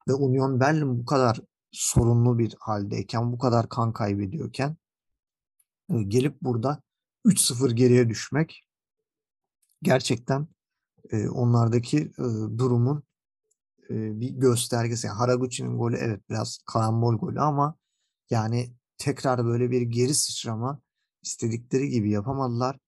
Ve 0.07 0.13
Union 0.13 0.59
Berlin 0.59 0.99
bu 0.99 1.05
kadar 1.05 1.39
sorunlu 1.71 2.39
bir 2.39 2.55
haldeyken, 2.59 3.31
bu 3.31 3.37
kadar 3.37 3.69
kan 3.69 3.93
kaybediyorken 3.93 4.77
e, 5.89 6.03
gelip 6.03 6.41
burada 6.41 6.81
3-0 7.25 7.71
geriye 7.71 8.09
düşmek 8.09 8.63
gerçekten 9.81 10.47
e, 11.11 11.29
onlardaki 11.29 11.97
e, 11.97 12.23
durumun 12.57 13.03
bir 13.89 14.29
göstergesi. 14.29 15.07
Yani 15.07 15.17
Haraguchi'nin 15.17 15.77
golü 15.77 15.95
evet 15.95 16.29
biraz 16.29 16.59
karambol 16.65 17.15
golü 17.15 17.41
ama 17.41 17.75
yani 18.29 18.73
tekrar 18.97 19.45
böyle 19.45 19.71
bir 19.71 19.81
geri 19.81 20.13
sıçrama 20.13 20.81
istedikleri 21.21 21.89
gibi 21.89 22.11
yapamadılar. 22.11 22.79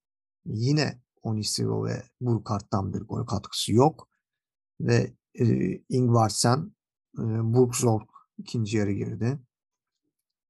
Yine 0.45 1.01
Onisivo 1.23 1.85
ve 1.85 2.03
Burkart'tan 2.21 2.93
bir 2.93 3.01
gol 3.01 3.25
katkısı 3.25 3.73
yok. 3.73 4.09
Ve 4.81 5.13
e, 5.39 5.45
Ingvarsen, 5.89 6.75
Burgzorg 7.17 8.07
ikinci 8.37 8.77
yarı 8.77 8.91
girdi. 8.91 9.39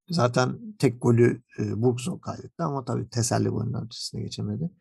Zaten 0.10 0.76
tek 0.80 1.02
golü 1.02 1.42
e, 1.60 1.64
kaydetti 2.22 2.64
ama 2.64 2.86
tabii 2.86 3.10
teselli 3.10 3.50
golünün 3.50 3.86
ötesine 3.86 4.22
geçemedi. 4.22 4.72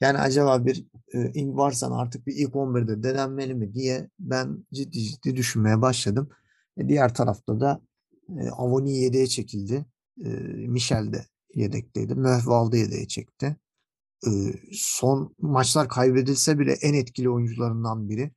Yani 0.00 0.18
acaba 0.18 0.66
bir 0.66 0.86
e, 1.14 1.32
Ingvarsen 1.34 1.90
artık 1.90 2.26
bir 2.26 2.34
ilk 2.36 2.54
11'de 2.54 3.02
denenmeli 3.02 3.54
mi 3.54 3.74
diye 3.74 4.10
ben 4.18 4.66
ciddi 4.72 5.02
ciddi 5.02 5.36
düşünmeye 5.36 5.82
başladım. 5.82 6.28
E, 6.76 6.88
diğer 6.88 7.14
tarafta 7.14 7.60
da 7.60 7.80
e, 8.28 8.50
Avoni 8.50 8.98
yedeğe 8.98 9.26
çekildi. 9.26 9.86
E, 10.24 10.28
Michel 10.68 11.12
de 11.12 11.26
yedekteydi. 11.54 12.14
Möhval'da 12.14 12.76
yedeğe 12.76 13.08
çekti. 13.08 13.56
E, 14.26 14.30
son 14.72 15.34
maçlar 15.38 15.88
kaybedilse 15.88 16.58
bile 16.58 16.72
en 16.72 16.94
etkili 16.94 17.30
oyuncularından 17.30 18.08
biri. 18.08 18.30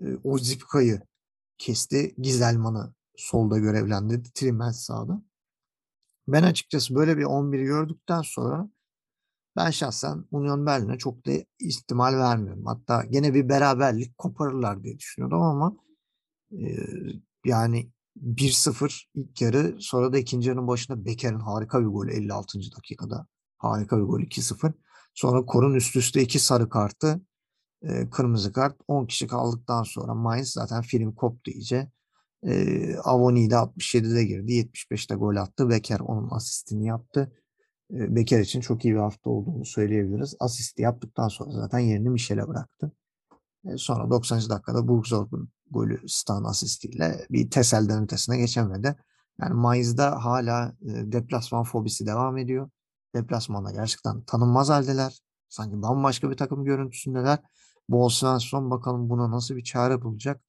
E, 0.00 0.06
o 0.24 0.38
Zipka'yı 0.38 1.00
kesti. 1.60 2.14
Gizelman'ı 2.18 2.94
solda 3.16 3.58
görevlendirdi. 3.58 4.28
Trimens 4.34 4.84
sağda. 4.84 5.22
Ben 6.28 6.42
açıkçası 6.42 6.94
böyle 6.94 7.16
bir 7.16 7.24
11'i 7.24 7.64
gördükten 7.64 8.22
sonra 8.22 8.70
ben 9.56 9.70
şahsen 9.70 10.24
Union 10.30 10.66
Berlin'e 10.66 10.98
çok 10.98 11.26
da 11.26 11.30
ihtimal 11.58 12.18
vermiyorum. 12.18 12.66
Hatta 12.66 13.04
gene 13.04 13.34
bir 13.34 13.48
beraberlik 13.48 14.18
koparırlar 14.18 14.82
diye 14.82 14.98
düşünüyordum 14.98 15.42
ama 15.42 15.76
e, 16.52 16.66
yani 17.44 17.90
1-0 18.16 19.04
ilk 19.14 19.40
yarı 19.40 19.76
sonra 19.80 20.12
da 20.12 20.18
ikinci 20.18 20.48
yarının 20.48 20.68
başında 20.68 21.04
Beker'in 21.04 21.40
harika 21.40 21.80
bir 21.80 21.86
golü 21.86 22.12
56. 22.12 22.58
dakikada. 22.76 23.26
Harika 23.58 23.98
bir 23.98 24.02
gol 24.02 24.20
2-0. 24.20 24.72
Sonra 25.14 25.46
Kor'un 25.46 25.74
üst 25.74 25.96
üste 25.96 26.22
iki 26.22 26.38
sarı 26.38 26.68
kartı 26.68 27.20
e, 27.82 28.10
kırmızı 28.10 28.52
kart 28.52 28.76
10 28.88 29.06
kişi 29.06 29.26
kaldıktan 29.26 29.82
sonra 29.82 30.14
Mainz 30.14 30.52
zaten 30.52 30.82
film 30.82 31.14
koptu 31.14 31.50
iyice. 31.50 31.90
E, 32.46 32.96
Avoni 32.96 33.50
de 33.50 33.54
67'de 33.54 34.24
girdi. 34.24 34.52
75'te 34.52 35.14
gol 35.14 35.36
attı. 35.36 35.68
Beker 35.70 36.00
onun 36.00 36.30
asistini 36.30 36.86
yaptı. 36.86 37.32
E, 37.94 38.16
Beker 38.16 38.40
için 38.40 38.60
çok 38.60 38.84
iyi 38.84 38.94
bir 38.94 39.00
hafta 39.00 39.30
olduğunu 39.30 39.64
söyleyebiliriz. 39.64 40.36
Asisti 40.40 40.82
yaptıktan 40.82 41.28
sonra 41.28 41.50
zaten 41.52 41.78
yerini 41.78 42.10
Michel'e 42.10 42.48
bıraktı. 42.48 42.92
E, 43.64 43.76
sonra 43.76 44.10
90. 44.10 44.48
dakikada 44.48 44.88
Burgzorg'un 44.88 45.50
golü 45.70 46.08
Stan 46.08 46.44
asistiyle 46.44 47.26
bir 47.30 47.50
Tessel'den 47.50 48.04
ötesine 48.04 48.38
geçemedi. 48.38 48.96
Yani 49.40 49.54
Mayıs'da 49.54 50.24
hala 50.24 50.74
e, 50.82 51.12
deplasman 51.12 51.64
fobisi 51.64 52.06
devam 52.06 52.38
ediyor. 52.38 52.70
Deplasmanda 53.14 53.72
gerçekten 53.72 54.22
tanınmaz 54.22 54.68
haldeler. 54.68 55.20
Sanki 55.48 55.82
bambaşka 55.82 56.30
bir 56.30 56.36
takım 56.36 56.64
görüntüsündeler. 56.64 57.38
Bol 57.90 58.08
Svensson 58.08 58.70
bakalım 58.70 59.10
buna 59.10 59.30
nasıl 59.30 59.56
bir 59.56 59.64
çare 59.64 60.02
bulacak. 60.02 60.42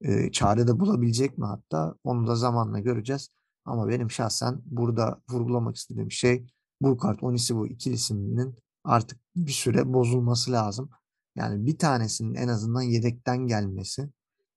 E, 0.00 0.32
çare 0.32 0.66
de 0.66 0.80
bulabilecek 0.80 1.38
mi 1.38 1.44
hatta 1.44 1.94
onu 2.04 2.26
da 2.26 2.36
zamanla 2.36 2.78
göreceğiz. 2.80 3.28
Ama 3.64 3.88
benim 3.88 4.10
şahsen 4.10 4.62
burada 4.66 5.22
vurgulamak 5.30 5.76
istediğim 5.76 6.10
şey 6.10 6.46
Burkhardt 6.80 7.22
Onisivo 7.22 7.66
ikilisinin 7.66 8.54
artık 8.84 9.20
bir 9.36 9.52
süre 9.52 9.92
bozulması 9.92 10.52
lazım. 10.52 10.90
Yani 11.36 11.66
bir 11.66 11.78
tanesinin 11.78 12.34
en 12.34 12.48
azından 12.48 12.82
yedekten 12.82 13.38
gelmesi. 13.46 14.10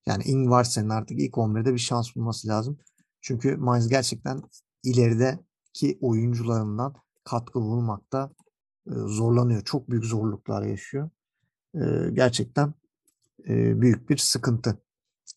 Yani 0.05 0.23
Ingvarsen'in 0.23 0.89
artık 0.89 1.19
ilk 1.19 1.37
11'de 1.37 1.73
bir 1.73 1.79
şans 1.79 2.15
bulması 2.15 2.47
lazım. 2.47 2.77
Çünkü 3.21 3.55
Mainz 3.55 3.87
gerçekten 3.87 4.41
ilerideki 4.83 5.97
oyuncularından 6.01 6.93
katkı 7.23 7.61
bulmakta 7.61 8.31
zorlanıyor. 8.87 9.61
Çok 9.61 9.89
büyük 9.89 10.05
zorluklar 10.05 10.63
yaşıyor. 10.63 11.09
Gerçekten 12.13 12.73
büyük 13.47 14.09
bir 14.09 14.17
sıkıntı. 14.17 14.77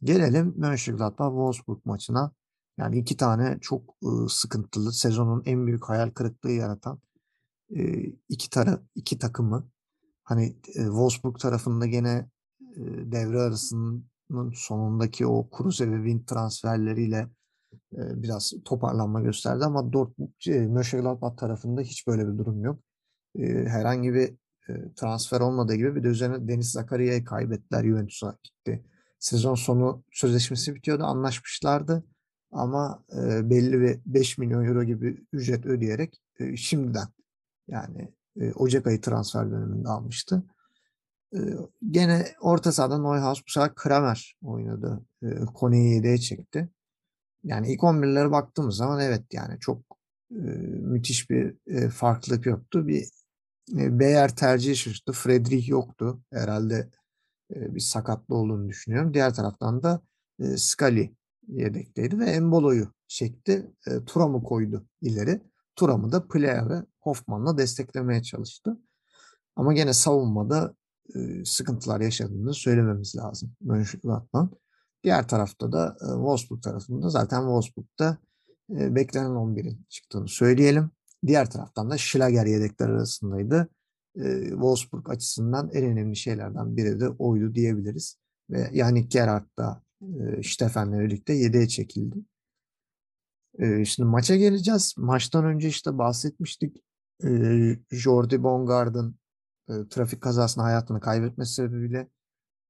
Gelelim 0.02 0.54
Mönchengladbach-Wolfsburg 0.58 1.80
maçına. 1.84 2.32
Yani 2.78 2.98
iki 2.98 3.16
tane 3.16 3.58
çok 3.60 3.96
sıkıntılı, 4.28 4.92
sezonun 4.92 5.42
en 5.46 5.66
büyük 5.66 5.84
hayal 5.84 6.10
kırıklığı 6.10 6.50
yaratan 6.50 7.00
iki 8.28 8.50
tara 8.50 8.82
iki 8.94 9.18
takımı. 9.18 9.68
Hani 10.24 10.56
Wolfsburg 10.62 11.38
tarafında 11.38 11.86
gene 11.86 12.30
devre 13.04 13.40
arasının 13.40 14.10
sonundaki 14.54 15.26
o 15.26 15.50
Kruse 15.50 15.90
ve 15.90 16.24
transferleriyle 16.24 17.28
biraz 17.92 18.52
toparlanma 18.64 19.20
gösterdi 19.20 19.64
ama 19.64 19.92
Dortmund, 19.92 20.30
Mönchengladbach 20.46 21.36
tarafında 21.36 21.80
hiç 21.80 22.06
böyle 22.06 22.28
bir 22.28 22.38
durum 22.38 22.64
yok. 22.64 22.80
Herhangi 23.66 24.14
bir 24.14 24.36
transfer 24.96 25.40
olmadığı 25.40 25.74
gibi 25.74 25.96
bir 25.96 26.04
de 26.04 26.08
üzerine 26.08 26.48
Deniz 26.48 26.70
Zakaria'yı 26.70 27.24
kaybettiler. 27.24 27.84
Juventus'a 27.84 28.36
gitti. 28.42 28.84
Sezon 29.18 29.54
sonu 29.54 30.02
sözleşmesi 30.12 30.74
bitiyordu. 30.74 31.04
Anlaşmışlardı. 31.04 32.04
Ama 32.52 33.04
e, 33.12 33.50
belli 33.50 33.80
bir 33.80 33.98
5 34.06 34.38
milyon 34.38 34.64
euro 34.64 34.84
gibi 34.84 35.24
ücret 35.32 35.66
ödeyerek 35.66 36.22
e, 36.38 36.56
şimdiden 36.56 37.08
yani 37.68 38.08
e, 38.40 38.52
Ocak 38.52 38.86
ayı 38.86 39.00
transfer 39.00 39.50
döneminde 39.50 39.88
almıştı. 39.88 40.42
E, 41.34 41.38
gene 41.90 42.26
orta 42.40 42.72
sahada 42.72 42.98
Neuhaus 42.98 43.42
bu 43.46 43.50
sefer 43.50 43.74
Kramer 43.74 44.36
oynadı. 44.42 45.00
E, 45.22 45.44
Kone'yi 45.54 45.94
yedeğe 45.94 46.18
çekti. 46.18 46.68
Yani 47.44 47.72
ilk 47.72 47.80
11'lere 47.80 48.30
baktığımız 48.30 48.76
zaman 48.76 49.00
evet 49.00 49.22
yani 49.32 49.58
çok 49.60 49.82
e, 50.30 50.40
müthiş 50.80 51.30
bir 51.30 51.54
e, 51.66 51.88
farklılık 51.88 52.46
yoktu. 52.46 52.88
Bir 52.88 53.02
e, 53.02 53.06
Beyer 53.70 54.36
tercihi 54.36 54.76
şaşırttı. 54.76 55.12
Friedrich 55.12 55.68
yoktu. 55.68 56.22
Herhalde 56.32 56.90
e, 57.54 57.74
bir 57.74 57.80
sakatlı 57.80 58.34
olduğunu 58.34 58.68
düşünüyorum. 58.68 59.14
Diğer 59.14 59.34
taraftan 59.34 59.82
da 59.82 60.02
e, 60.40 60.56
Scully 60.56 61.14
yedekteydi 61.48 62.18
ve 62.18 62.24
Embolo'yu 62.30 62.92
çekti. 63.08 63.72
E, 63.86 64.04
Turam'ı 64.04 64.42
koydu 64.42 64.86
ileri. 65.00 65.40
Turam'ı 65.76 66.12
da 66.12 66.28
Plea 66.28 66.68
ve 66.68 66.84
Hoffman'la 67.00 67.58
desteklemeye 67.58 68.22
çalıştı. 68.22 68.76
Ama 69.56 69.72
gene 69.72 69.92
savunmada 69.92 70.74
e, 71.14 71.44
sıkıntılar 71.44 72.00
yaşadığını 72.00 72.54
söylememiz 72.54 73.16
lazım 73.16 73.52
Mönchengladbach. 73.60 74.48
Diğer 75.04 75.28
tarafta 75.28 75.72
da 75.72 75.96
e, 76.00 76.06
Wolfsburg 76.06 76.62
tarafında 76.62 77.08
zaten 77.08 77.40
Wolfsburg'da 77.40 78.18
e, 78.70 78.94
beklenen 78.94 79.30
11'in 79.30 79.86
çıktığını 79.88 80.28
söyleyelim. 80.28 80.90
Diğer 81.26 81.50
taraftan 81.50 81.90
da 81.90 81.98
Schlager 81.98 82.46
yedekler 82.46 82.88
arasındaydı. 82.88 83.68
E, 84.16 84.48
Wolfsburg 84.50 85.10
açısından 85.10 85.70
en 85.72 85.84
önemli 85.84 86.16
şeylerden 86.16 86.76
biri 86.76 87.00
de 87.00 87.08
oydu 87.08 87.54
diyebiliriz. 87.54 88.16
Ve 88.50 88.70
yani 88.72 89.08
Gerhard 89.08 89.58
da 89.58 89.82
e, 90.02 90.42
Stefen'le 90.42 91.00
birlikte 91.00 91.34
7'ye 91.34 91.68
çekildi. 91.68 92.16
E, 93.58 93.84
şimdi 93.84 94.08
maça 94.08 94.36
geleceğiz. 94.36 94.94
Maçtan 94.96 95.44
önce 95.44 95.68
işte 95.68 95.98
bahsetmiştik. 95.98 96.76
E, 97.24 97.28
Jordi 97.90 98.42
Bongard'ın 98.42 99.16
e, 99.68 99.72
trafik 99.90 100.20
kazasında 100.20 100.64
hayatını 100.64 101.00
kaybetmesi 101.00 101.54
sebebiyle 101.54 102.08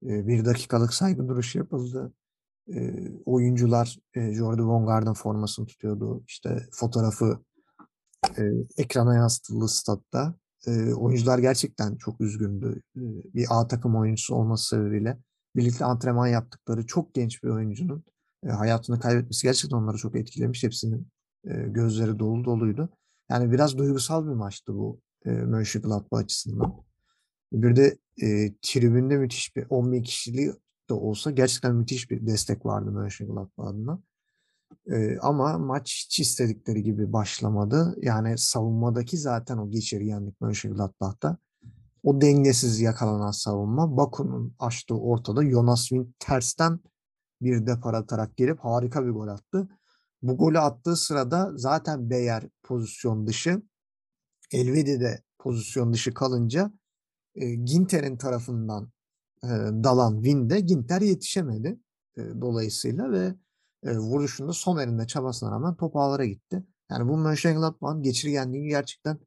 e, 0.02 0.26
bir 0.26 0.44
dakikalık 0.44 0.94
saygı 0.94 1.28
duruşu 1.28 1.58
yapıldı. 1.58 2.12
E, 2.74 3.08
oyuncular 3.24 3.98
e, 4.14 4.34
Jordi 4.34 4.62
Bongard'ın 4.62 5.14
formasını 5.14 5.66
tutuyordu. 5.66 6.24
İşte 6.26 6.68
fotoğrafı 6.72 7.38
e, 8.38 8.42
ekrana 8.76 9.14
yansıtıldı 9.14 9.68
statta. 9.68 10.34
E, 10.66 10.92
oyuncular 10.94 11.38
gerçekten 11.38 11.96
çok 11.96 12.20
üzgündü. 12.20 12.82
E, 12.96 13.00
bir 13.34 13.46
A 13.50 13.68
takım 13.68 13.96
oyuncusu 13.96 14.34
olması 14.34 14.68
sebebiyle 14.68 15.18
birlikte 15.56 15.84
antrenman 15.84 16.26
yaptıkları 16.26 16.86
çok 16.86 17.14
genç 17.14 17.42
bir 17.42 17.48
oyuncunun 17.48 18.04
e, 18.46 18.48
hayatını 18.48 19.00
kaybetmesi 19.00 19.42
gerçekten 19.42 19.76
onları 19.76 19.96
çok 19.96 20.16
etkilemiş. 20.16 20.62
Hepsinin 20.62 21.08
e, 21.44 21.52
gözleri 21.54 22.18
dolu 22.18 22.44
doluydu. 22.44 22.88
Yani 23.30 23.52
biraz 23.52 23.78
duygusal 23.78 24.26
bir 24.26 24.34
maçtı 24.34 24.74
bu 24.74 25.00
e, 25.26 25.30
Mönchengladbach 25.30 26.20
açısından. 26.20 26.74
Bir 27.52 27.76
de 27.76 27.98
e, 28.22 28.54
tribünde 28.62 29.16
müthiş 29.16 29.56
bir 29.56 29.66
10 29.68 29.92
bin 29.92 30.02
kişiliği 30.02 30.52
de 30.90 30.94
olsa 30.94 31.30
gerçekten 31.30 31.74
müthiş 31.74 32.10
bir 32.10 32.26
destek 32.26 32.66
vardı 32.66 32.90
Mönchengladbach 32.90 33.66
adına. 33.66 34.02
E, 34.86 35.18
ama 35.18 35.58
maç 35.58 36.04
hiç 36.04 36.20
istedikleri 36.20 36.82
gibi 36.82 37.12
başlamadı. 37.12 37.96
Yani 38.02 38.38
savunmadaki 38.38 39.18
zaten 39.18 39.58
o 39.58 39.70
geçeri 39.70 40.06
yendik 40.06 40.40
Mönchengladbach'ta 40.40 41.36
o 42.02 42.20
dengesiz 42.20 42.80
yakalanan 42.80 43.30
savunma 43.30 43.96
Baku'nun 43.96 44.54
açtığı 44.58 44.94
ortada 44.94 45.50
Jonas 45.50 45.88
Wind 45.88 46.06
tersten 46.18 46.80
bir 47.42 47.66
depar 47.66 47.94
atarak 47.94 48.36
gelip 48.36 48.58
harika 48.60 49.06
bir 49.06 49.10
gol 49.10 49.28
attı. 49.28 49.68
Bu 50.22 50.36
golü 50.36 50.58
attığı 50.58 50.96
sırada 50.96 51.52
zaten 51.54 52.10
Beyer 52.10 52.48
pozisyon 52.62 53.26
dışı 53.26 53.62
Elvedi 54.52 55.00
de 55.00 55.22
pozisyon 55.38 55.92
dışı 55.92 56.14
kalınca 56.14 56.72
e, 57.34 57.54
Ginter'in 57.54 58.16
tarafından 58.16 58.92
e, 59.44 59.48
dalan 59.84 60.14
Wind'e 60.14 60.60
Ginter 60.60 61.00
yetişemedi 61.00 61.78
e, 62.16 62.22
dolayısıyla 62.40 63.12
ve 63.12 63.34
e, 63.82 63.98
vuruşunda 63.98 64.52
son 64.52 64.78
elinde 64.78 65.06
çabasına 65.06 65.50
rağmen 65.50 65.74
top 65.74 65.96
ağlara 65.96 66.24
gitti. 66.24 66.64
Yani 66.90 67.08
bu 67.08 67.16
Mönchengladbach'ın 67.16 68.02
geçirgenliği 68.02 68.68
gerçekten 68.68 69.18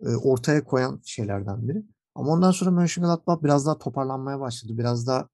e, 0.00 0.08
ortaya 0.08 0.64
koyan 0.64 1.00
şeylerden 1.04 1.68
biri. 1.68 1.82
Ama 2.14 2.32
ondan 2.32 2.50
sonra 2.50 2.70
Mönchengladbach 2.70 3.42
biraz 3.42 3.66
daha 3.66 3.78
toparlanmaya 3.78 4.40
başladı. 4.40 4.78
Biraz 4.78 5.06
daha 5.06 5.28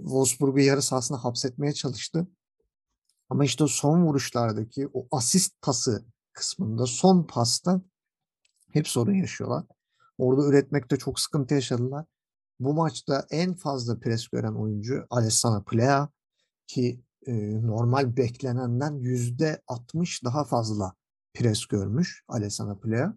Wolfsburg'u 0.00 0.60
yarı 0.60 0.82
sahasına 0.82 1.24
hapsetmeye 1.24 1.72
çalıştı. 1.72 2.26
Ama 3.28 3.44
işte 3.44 3.64
son 3.68 4.04
vuruşlardaki 4.04 4.88
o 4.92 5.08
asist 5.10 5.62
pası 5.62 6.04
kısmında 6.32 6.86
son 6.86 7.26
pasta 7.26 7.82
hep 8.72 8.88
sorun 8.88 9.14
yaşıyorlar. 9.14 9.64
Orada 10.18 10.48
üretmekte 10.48 10.96
çok 10.96 11.20
sıkıntı 11.20 11.54
yaşadılar. 11.54 12.06
Bu 12.60 12.74
maçta 12.74 13.26
en 13.30 13.54
fazla 13.54 13.98
pres 13.98 14.28
gören 14.28 14.54
oyuncu 14.54 15.06
Alessandro 15.10 15.64
Plea 15.64 16.08
ki 16.66 17.00
e, 17.26 17.62
normal 17.66 18.16
beklenenden 18.16 18.94
yüzde 18.94 19.62
60 19.66 20.24
daha 20.24 20.44
fazla 20.44 20.94
pres 21.34 21.66
görmüş 21.66 22.24
Alessandro 22.28 22.80
Plea 22.80 23.16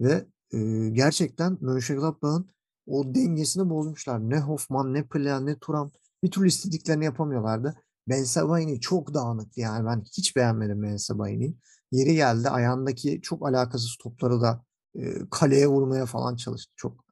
ve 0.00 0.26
e, 0.52 0.88
gerçekten 0.88 1.58
Mönchengladbach'ın 1.60 2.50
o 2.86 3.14
dengesini 3.14 3.70
bozmuşlar. 3.70 4.30
Ne 4.30 4.40
Hoffman, 4.40 4.94
ne 4.94 5.06
Plea, 5.06 5.40
ne 5.40 5.58
Turam 5.58 5.92
bir 6.22 6.30
türlü 6.30 6.48
istediklerini 6.48 7.04
yapamıyorlardı. 7.04 7.74
Ben 8.08 8.24
Sabaini 8.24 8.80
çok 8.80 9.14
dağınıktı 9.14 9.60
yani 9.60 9.86
ben 9.86 10.02
hiç 10.18 10.36
beğenmedim 10.36 10.82
Ben 10.82 10.96
Sabaini'yi. 10.96 11.56
Yeri 11.92 12.14
geldi 12.14 12.48
ayağındaki 12.48 13.20
çok 13.22 13.48
alakasız 13.48 13.96
topları 14.00 14.40
da 14.40 14.64
e, 14.98 15.14
kaleye 15.30 15.66
vurmaya 15.66 16.06
falan 16.06 16.36
çalıştı. 16.36 16.72
Çok 16.76 17.04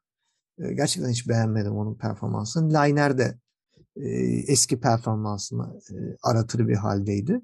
e, 0.59 0.73
gerçekten 0.73 1.11
hiç 1.11 1.29
beğenmedim 1.29 1.73
onun 1.73 1.95
performansını. 1.95 2.71
Liner 2.71 3.18
de 3.18 3.38
e, 3.96 4.09
eski 4.52 4.81
performansını 4.81 5.81
e, 5.90 6.16
aratır 6.22 6.68
bir 6.68 6.76
haldeydi. 6.76 7.40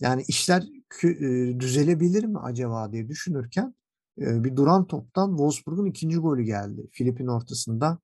Yani 0.00 0.24
işler 0.28 0.62
e, 1.04 1.60
düzelebilir 1.60 2.24
mi 2.24 2.38
acaba 2.38 2.92
diye 2.92 3.08
düşünürken 3.08 3.74
bir 4.16 4.56
duran 4.56 4.86
toptan 4.86 5.28
Wolfsburg'un 5.28 5.86
ikinci 5.86 6.18
golü 6.18 6.42
geldi. 6.42 6.88
Filip'in 6.92 7.26
ortasında 7.26 7.98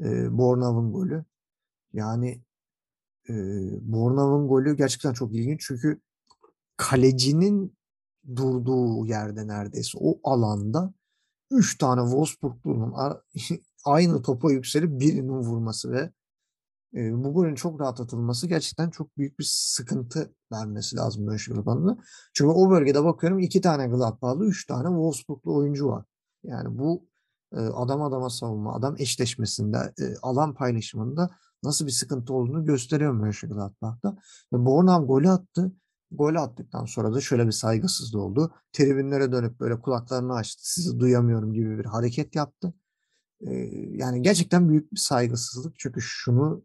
e, 0.00 0.38
Bornav'ın 0.38 0.92
golü. 0.92 1.24
Yani 1.92 2.42
e, 3.28 3.34
Bornav'ın 3.92 4.48
golü 4.48 4.76
gerçekten 4.76 5.12
çok 5.12 5.34
ilginç 5.34 5.64
çünkü 5.66 6.00
kalecinin 6.76 7.76
durduğu 8.36 9.06
yerde 9.06 9.46
neredeyse 9.46 9.98
o 10.00 10.20
alanda 10.24 10.94
üç 11.50 11.78
tane 11.78 12.00
Wolfsburglu'nun 12.00 12.94
aynı 13.84 14.22
topa 14.22 14.52
yükselip 14.52 15.00
birinin 15.00 15.38
vurması 15.38 15.92
ve 15.92 16.12
e, 16.96 17.24
bu 17.24 17.34
golün 17.34 17.54
çok 17.54 17.80
rahat 17.80 18.00
atılması 18.00 18.46
gerçekten 18.46 18.90
çok 18.90 19.16
büyük 19.16 19.38
bir 19.38 19.44
sıkıntı 19.48 20.34
vermesi 20.52 20.96
lazım 20.96 21.24
Mönchengladbach'ın. 21.24 21.98
Çünkü 22.34 22.50
o 22.50 22.70
bölgede 22.70 23.04
bakıyorum 23.04 23.38
iki 23.38 23.60
tane 23.60 23.86
Gladbach'lı, 23.86 24.46
üç 24.46 24.66
tane 24.66 24.88
Wolfsburg'lu 24.88 25.56
oyuncu 25.56 25.88
var. 25.88 26.04
Yani 26.44 26.78
bu 26.78 27.06
e, 27.52 27.58
adam 27.58 28.02
adama 28.02 28.30
savunma, 28.30 28.74
adam 28.74 28.94
eşleşmesinde, 28.98 29.76
e, 30.00 30.04
alan 30.22 30.54
paylaşımında 30.54 31.30
nasıl 31.64 31.86
bir 31.86 31.92
sıkıntı 31.92 32.34
olduğunu 32.34 32.64
gösteriyor 32.64 33.12
Mönchengladbach'ta. 33.12 34.16
Ve 34.52 34.64
Bornham 34.64 35.06
golü 35.06 35.30
attı. 35.30 35.72
Golü 36.10 36.38
attıktan 36.38 36.84
sonra 36.84 37.14
da 37.14 37.20
şöyle 37.20 37.46
bir 37.46 37.52
saygısızlığı 37.52 38.20
oldu. 38.20 38.54
Tribünlere 38.72 39.32
dönüp 39.32 39.60
böyle 39.60 39.80
kulaklarını 39.80 40.34
açtı. 40.34 40.72
Sizi 40.72 41.00
duyamıyorum 41.00 41.52
gibi 41.52 41.78
bir 41.78 41.84
hareket 41.84 42.34
yaptı. 42.34 42.74
E, 43.40 43.54
yani 43.96 44.22
gerçekten 44.22 44.68
büyük 44.68 44.92
bir 44.92 44.98
saygısızlık. 44.98 45.74
Çünkü 45.78 46.00
şunu 46.00 46.64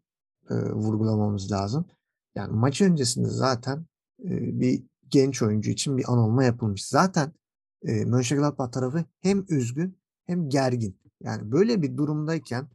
e, 0.49 0.55
vurgulamamız 0.55 1.51
lazım. 1.51 1.85
Yani 2.35 2.53
maç 2.53 2.81
öncesinde 2.81 3.27
zaten 3.27 3.85
e, 4.23 4.59
bir 4.59 4.83
genç 5.09 5.41
oyuncu 5.41 5.71
için 5.71 5.97
bir 5.97 6.13
anılma 6.13 6.43
yapılmış. 6.43 6.85
Zaten 6.85 7.31
e, 7.83 8.05
Mönchengladbach 8.05 8.71
tarafı 8.71 9.05
hem 9.21 9.45
üzgün 9.49 9.97
hem 10.25 10.49
gergin. 10.49 10.99
Yani 11.21 11.51
böyle 11.51 11.81
bir 11.81 11.97
durumdayken 11.97 12.67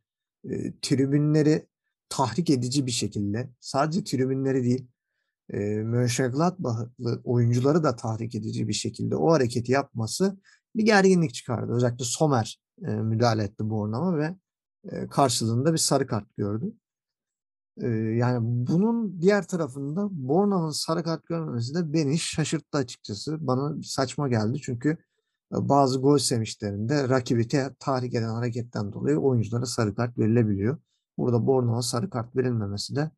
e, 0.51 0.73
tribünleri 0.83 1.67
tahrik 2.09 2.51
edici 2.51 2.87
bir 2.87 2.91
şekilde 2.91 3.51
sadece 3.61 4.05
tribünleri 4.05 4.65
değil 4.65 4.87
e, 5.53 5.59
Mönchengladbach'lı 5.83 7.21
oyuncuları 7.25 7.83
da 7.85 7.97
tahrik 7.97 8.35
edici 8.35 8.69
bir 8.69 8.73
şekilde 8.73 9.17
o 9.17 9.33
hareketi 9.33 9.73
yapması 9.73 10.39
bir 10.77 10.85
gerginlik 10.85 11.35
çıkardı. 11.35 11.73
Özellikle 11.73 12.05
Somer 12.05 12.61
e, 12.87 12.91
müdahale 12.91 13.43
etti 13.43 13.71
bu 13.71 13.81
ornama 13.81 14.19
ve 14.19 14.37
e, 14.85 15.09
karşılığında 15.09 15.73
bir 15.73 15.79
sarı 15.79 16.07
kart 16.07 16.37
gördü. 16.37 16.73
E, 17.81 17.89
yani 17.89 18.39
bunun 18.43 19.21
diğer 19.21 19.47
tarafında 19.47 20.09
Borna'nın 20.11 20.71
sarı 20.71 21.03
kart 21.03 21.27
görmemesi 21.27 21.75
de 21.75 21.93
beni 21.93 22.19
şaşırttı 22.19 22.79
açıkçası. 22.79 23.47
Bana 23.47 23.83
saçma 23.83 24.29
geldi 24.29 24.61
çünkü 24.63 24.99
bazı 25.53 26.01
gol 26.01 26.19
sevinçlerinde 26.19 27.09
rakibi 27.09 27.49
tahrik 27.79 28.15
eden 28.15 28.29
hareketten 28.29 28.93
dolayı 28.93 29.19
oyunculara 29.19 29.67
sarı 29.67 29.95
kart 29.95 30.19
verilebiliyor. 30.19 30.79
Burada 31.19 31.47
Borno'ya 31.47 31.83
sarı 31.83 32.11
kart 32.11 32.37
verilmemesi 32.37 32.97
de 32.97 33.11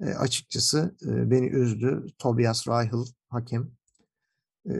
e, 0.00 0.14
açıkçası 0.14 0.96
e, 1.06 1.30
beni 1.30 1.46
üzdü. 1.46 2.06
Tobias 2.18 2.68
Rahil 2.68 3.06
hakem 3.28 3.70
e, 4.66 4.74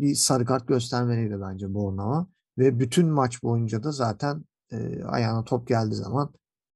bir 0.00 0.14
sarı 0.14 0.44
kart 0.44 0.68
göstermeliydi 0.68 1.40
bence 1.40 1.74
Borno'ya. 1.74 2.26
Ve 2.58 2.78
bütün 2.78 3.08
maç 3.08 3.42
boyunca 3.42 3.82
da 3.82 3.92
zaten 3.92 4.44
e, 4.72 5.04
ayağına 5.04 5.44
top 5.44 5.68
geldiği 5.68 5.94
zaman 5.94 6.34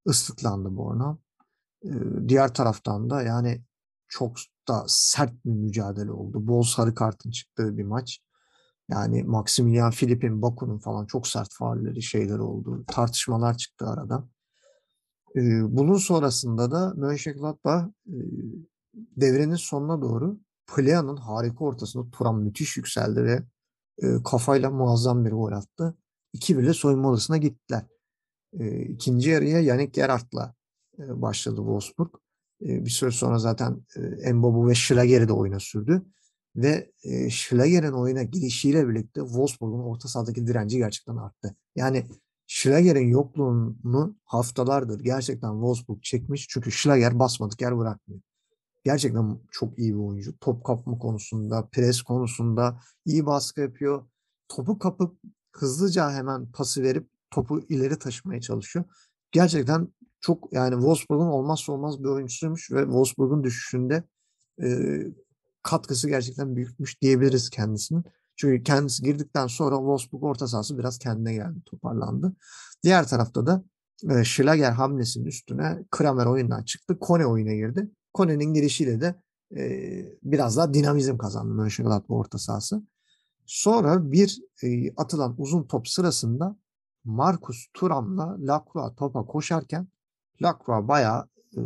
ıslıklandı 0.09 0.77
Borno. 0.77 1.19
Diğer 2.29 2.55
taraftan 2.55 3.11
da 3.11 3.23
yani 3.23 3.63
çok 4.09 4.37
da 4.69 4.85
sert 4.89 5.33
bir 5.45 5.51
mücadele 5.51 6.13
oldu. 6.13 6.47
Bol 6.47 6.63
sarı 6.63 6.95
kartın 6.95 7.31
çıktığı 7.31 7.79
bir 7.79 7.85
maç. 7.85 8.21
Yani 8.91 9.23
Maximilian 9.23 9.91
Philippe'in, 9.91 10.43
Baku'nun 10.43 10.79
falan 10.79 11.07
çok 11.07 11.27
sert 11.27 11.49
faulleri 11.53 12.03
şeyler 12.03 12.39
oldu. 12.39 12.85
Tartışmalar 12.87 13.57
çıktı 13.57 13.87
arada. 13.87 14.29
Bunun 15.63 15.97
sonrasında 15.97 16.71
da 16.71 16.95
Mönchengladbach 16.97 17.85
devrenin 18.95 19.55
sonuna 19.55 20.03
doğru 20.03 20.41
Plea'nın 20.67 21.17
harika 21.17 21.65
ortasında 21.65 22.11
Turan 22.11 22.37
müthiş 22.37 22.77
yükseldi 22.77 23.25
ve 23.25 23.43
kafayla 24.25 24.71
muazzam 24.71 25.25
bir 25.25 25.31
gol 25.31 25.53
attı. 25.53 25.95
2-1 26.35 26.63
ile 26.63 26.73
soyunma 26.73 27.09
odasına 27.09 27.37
gittiler. 27.37 27.87
İkinci 28.89 29.31
yarıya 29.31 29.61
Yannick 29.61 30.01
Gerhardt'la 30.01 30.45
e, 30.45 30.60
başladı 31.09 31.57
Wolfsburg. 31.57 32.15
E, 32.63 32.85
bir 32.85 32.91
süre 32.91 33.11
sonra 33.11 33.39
zaten 33.39 33.87
e, 34.23 34.33
Mbobu 34.33 34.69
ve 34.69 34.75
Schlager'i 34.75 35.29
de 35.29 35.33
oyuna 35.33 35.61
sürdü. 35.61 36.03
Ve 36.57 36.91
e, 37.03 37.31
Schlager'in 37.31 37.93
oyuna 37.93 38.23
girişiyle 38.23 38.89
birlikte 38.89 39.21
Wolfsburg'un 39.21 39.85
orta 39.85 40.09
sahadaki 40.09 40.47
direnci 40.47 40.79
gerçekten 40.79 41.17
arttı. 41.17 41.57
Yani 41.77 42.07
Schlager'in 42.47 43.09
yokluğunu 43.09 44.17
haftalardır 44.25 45.01
gerçekten 45.01 45.53
Wolfsburg 45.53 46.03
çekmiş. 46.03 46.47
Çünkü 46.49 46.73
Schlager 46.73 47.19
basmadık 47.19 47.61
yer 47.61 47.79
bırakmıyor. 47.79 48.21
Gerçekten 48.85 49.39
çok 49.51 49.79
iyi 49.79 49.95
bir 49.95 49.99
oyuncu. 49.99 50.39
Top 50.39 50.65
kapma 50.65 50.99
konusunda, 50.99 51.69
pres 51.73 52.03
konusunda 52.03 52.81
iyi 53.05 53.27
baskı 53.27 53.61
yapıyor. 53.61 54.09
Topu 54.49 54.79
kapıp 54.79 55.19
hızlıca 55.53 56.13
hemen 56.13 56.53
pası 56.53 56.83
verip 56.83 57.09
topu 57.31 57.61
ileri 57.61 57.99
taşımaya 57.99 58.41
çalışıyor. 58.41 58.85
Gerçekten 59.33 59.89
çok 60.21 60.53
yani 60.53 60.75
Wolfsburg'un 60.75 61.27
olmazsa 61.27 61.73
olmaz 61.73 62.01
bir 62.01 62.09
oyuncusuymuş 62.09 62.71
ve 62.71 62.83
Wolfsburg'un 62.83 63.45
düşüşünde 63.45 64.05
e, 64.63 64.99
katkısı 65.63 66.09
gerçekten 66.09 66.57
büyükmüş 66.57 67.03
diyebiliriz 67.03 67.51
kendisinin. 67.51 68.05
Çünkü 68.37 68.63
kendisi 68.63 69.03
girdikten 69.03 69.47
sonra 69.47 69.77
Wolfsburg 69.77 70.23
orta 70.23 70.49
sahası 70.49 70.79
biraz 70.79 70.99
kendine 70.99 71.35
geldi, 71.35 71.61
toparlandı. 71.67 72.37
Diğer 72.83 73.09
tarafta 73.09 73.47
da 73.47 73.65
e, 74.11 74.25
Schlager 74.25 74.73
hamlesinin 74.73 75.25
üstüne 75.25 75.85
Kramer 75.91 76.27
oyundan 76.27 76.63
çıktı. 76.63 76.99
Kone 76.99 77.27
oyuna 77.27 77.55
girdi. 77.55 77.91
Kone'nin 78.13 78.55
girişiyle 78.55 79.01
de 79.01 79.15
e, 79.57 79.63
biraz 80.23 80.57
daha 80.57 80.75
dinamizm 80.75 81.19
kazandı 81.19 81.55
Mönchengladbach 81.55 82.11
orta 82.11 82.39
sahası. 82.39 82.83
Sonra 83.47 84.13
bir 84.13 84.41
e, 84.63 84.95
atılan 84.97 85.35
uzun 85.39 85.63
top 85.63 85.89
sırasında 85.89 86.57
Marcus 87.05 87.67
Thuram'la 87.75 88.37
Lacroix 88.39 88.97
topa 88.97 89.27
koşarken 89.27 89.89
Lacroix 90.43 90.89
bayağı 90.89 91.29
e, 91.57 91.61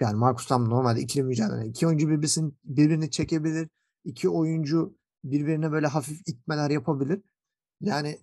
yani 0.00 0.16
Marcus 0.16 0.46
Thuram 0.46 0.70
normalde 0.70 1.00
ikili 1.00 1.24
mücadele. 1.24 1.68
iki 1.68 1.86
oyuncu 1.86 2.08
birbirini, 2.08 2.52
birbirini 2.64 3.10
çekebilir. 3.10 3.68
iki 4.04 4.28
oyuncu 4.28 4.96
birbirine 5.24 5.72
böyle 5.72 5.86
hafif 5.86 6.20
itmeler 6.28 6.70
yapabilir. 6.70 7.22
Yani 7.80 8.18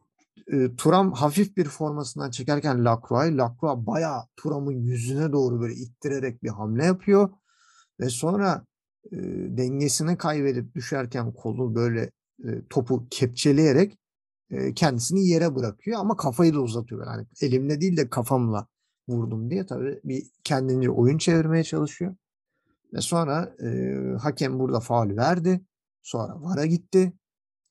e, 0.47 0.75
Turam 0.75 1.11
hafif 1.11 1.57
bir 1.57 1.65
formasından 1.65 2.31
çekerken 2.31 2.85
Lacroix'ı 2.85 3.37
Lacroix 3.37 3.87
bayağı 3.87 4.23
Turam'ın 4.35 4.71
yüzüne 4.71 5.31
doğru 5.31 5.61
böyle 5.61 5.73
ittirerek 5.73 6.43
bir 6.43 6.49
hamle 6.49 6.85
yapıyor. 6.85 7.29
Ve 7.99 8.09
sonra 8.09 8.65
e, 9.11 9.17
dengesini 9.57 10.17
kaybedip 10.17 10.75
düşerken 10.75 11.33
kolu 11.33 11.75
böyle 11.75 12.11
e, 12.43 12.67
topu 12.69 13.07
kepçeleyerek 13.09 13.97
e, 14.49 14.73
kendisini 14.73 15.27
yere 15.27 15.55
bırakıyor 15.55 15.99
ama 15.99 16.17
kafayı 16.17 16.53
da 16.53 16.59
uzatıyor. 16.59 17.07
Yani 17.07 17.27
elimle 17.41 17.81
değil 17.81 17.97
de 17.97 18.09
kafamla 18.09 18.67
vurdum 19.09 19.49
diye 19.49 19.65
tabii 19.65 19.99
bir 20.03 20.23
kendince 20.43 20.89
oyun 20.89 21.17
çevirmeye 21.17 21.63
çalışıyor. 21.63 22.15
Ve 22.93 23.01
sonra 23.01 23.55
e, 23.63 23.97
hakem 24.21 24.59
burada 24.59 24.79
faul 24.79 25.17
verdi. 25.17 25.61
Sonra 26.03 26.41
VAR'a 26.41 26.65
gitti. 26.65 27.13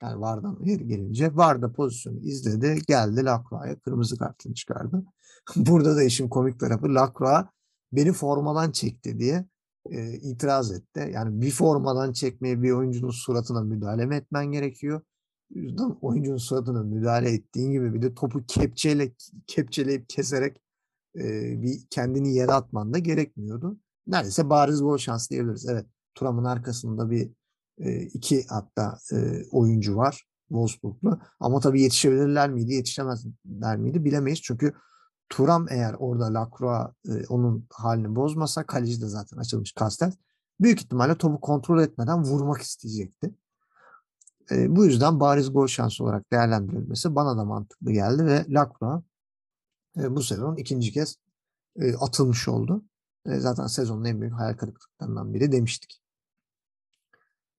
Yani 0.03 0.21
VAR'dan 0.21 0.59
geri 0.65 0.87
gelince 0.87 1.37
VAR 1.37 1.63
da 1.63 1.73
pozisyonu 1.73 2.19
izledi. 2.19 2.83
Geldi 2.89 3.25
Lacroix'a 3.25 3.79
kırmızı 3.81 4.19
kartını 4.19 4.55
çıkardı. 4.55 5.05
Burada 5.57 5.97
da 5.97 6.03
işin 6.03 6.29
komik 6.29 6.61
tarafı 6.61 6.95
Lacroix 6.95 7.47
beni 7.93 8.13
formadan 8.13 8.71
çekti 8.71 9.19
diye 9.19 9.47
e, 9.91 10.13
itiraz 10.13 10.73
etti. 10.73 11.11
Yani 11.15 11.41
bir 11.41 11.51
formadan 11.51 12.13
çekmeye 12.13 12.63
bir 12.63 12.71
oyuncunun 12.71 13.11
suratına 13.11 13.61
müdahale 13.61 14.07
mi 14.07 14.15
etmen 14.15 14.47
gerekiyor? 14.47 15.01
Oyuncunun 16.01 16.37
suratına 16.37 16.83
müdahale 16.83 17.31
ettiğin 17.31 17.73
gibi 17.73 17.95
bir 17.95 18.03
de 18.03 18.15
topu 18.15 18.47
kepçeyle 18.47 19.13
kepçeleyip 19.47 20.09
keserek 20.09 20.61
e, 21.17 21.23
bir 21.63 21.87
kendini 21.91 22.35
yere 22.35 22.53
atman 22.53 22.95
da 22.95 22.99
gerekmiyordu. 22.99 23.77
Neredeyse 24.07 24.51
bariz 24.51 24.83
gol 24.83 24.99
şansı 24.99 25.31
diyebiliriz. 25.31 25.69
Evet 25.69 25.87
Turam'ın 26.15 26.45
arkasında 26.45 27.11
bir 27.11 27.31
iki 28.15 28.47
hatta 28.47 28.99
oyuncu 29.51 29.97
var 29.97 30.27
Wolfsburg'lu. 30.49 31.21
Ama 31.41 31.61
tabii 31.61 31.83
yetişebilirler 31.83 32.51
miydi, 32.51 32.73
yetişemezler 32.73 33.77
miydi 33.77 34.05
bilemeyiz. 34.05 34.43
Çünkü 34.43 34.73
Turam 35.29 35.67
eğer 35.71 35.95
orada 35.99 36.35
Lacroix 36.35 36.91
onun 37.29 37.67
halini 37.71 38.17
bozmasa 38.17 38.67
kaleci 38.67 39.03
de 39.03 39.07
zaten 39.07 39.37
açılmış 39.37 39.73
Kastel. 39.73 40.13
Büyük 40.61 40.81
ihtimalle 40.81 41.15
topu 41.15 41.41
kontrol 41.41 41.83
etmeden 41.83 42.25
vurmak 42.25 42.63
isteyecekti. 42.63 43.35
bu 44.51 44.85
yüzden 44.85 45.21
bariz 45.21 45.53
gol 45.53 45.67
şansı 45.67 46.05
olarak 46.05 46.33
değerlendirilmesi 46.33 47.15
bana 47.15 47.37
da 47.37 47.45
mantıklı 47.45 47.93
geldi 47.93 48.27
ve 48.27 48.45
Lacroix 48.49 49.03
bu 49.97 50.23
sezon 50.23 50.57
ikinci 50.57 50.93
kez 50.93 51.17
atılmış 52.01 52.49
oldu. 52.49 52.85
zaten 53.27 53.67
sezonun 53.67 54.05
en 54.05 54.21
büyük 54.21 54.35
hayal 54.35 54.55
kırıklıklarından 54.55 55.35
biri 55.35 55.53
demiştik. 55.53 56.03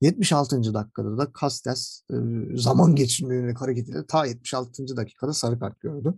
76. 0.03 0.73
dakikada 0.73 1.17
da 1.17 1.31
Castes 1.41 2.03
e, 2.11 2.15
zaman 2.57 2.95
geçirme 2.95 3.35
yönelik 3.35 3.61
hareketiyle 3.61 4.05
ta 4.05 4.25
76. 4.25 4.97
dakikada 4.97 5.33
sarı 5.33 5.59
kart 5.59 5.79
gördü. 5.79 6.13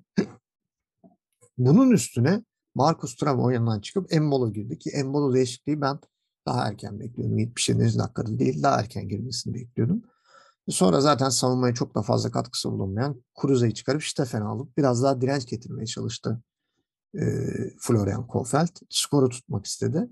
Bunun 1.57 1.91
üstüne 1.91 2.43
Marcus 2.75 3.15
Thuram 3.15 3.43
oyundan 3.43 3.79
çıkıp 3.79 4.13
Embolo 4.13 4.53
girdi 4.53 4.79
ki 4.79 4.89
Embolo 4.89 5.33
değişikliği 5.33 5.81
ben 5.81 5.99
daha 6.45 6.67
erken 6.67 6.99
bekliyordum. 6.99 7.37
77. 7.37 7.99
dakikada 7.99 8.39
değil 8.39 8.63
daha 8.63 8.79
erken 8.79 9.09
girmesini 9.09 9.53
bekliyordum. 9.53 10.01
Sonra 10.69 11.01
zaten 11.01 11.29
savunmaya 11.29 11.73
çok 11.73 11.95
da 11.95 12.01
fazla 12.01 12.31
katkısı 12.31 12.71
bulunmayan 12.71 13.23
Kruza'yı 13.35 13.73
çıkarıp 13.73 14.03
Steffen'i 14.03 14.43
alıp 14.43 14.77
biraz 14.77 15.03
daha 15.03 15.21
direnç 15.21 15.45
getirmeye 15.45 15.85
çalıştı 15.85 16.41
e, 17.15 17.23
Florian 17.79 18.27
Kofeld. 18.27 18.75
Skoru 18.89 19.29
tutmak 19.29 19.65
istedi. 19.65 20.09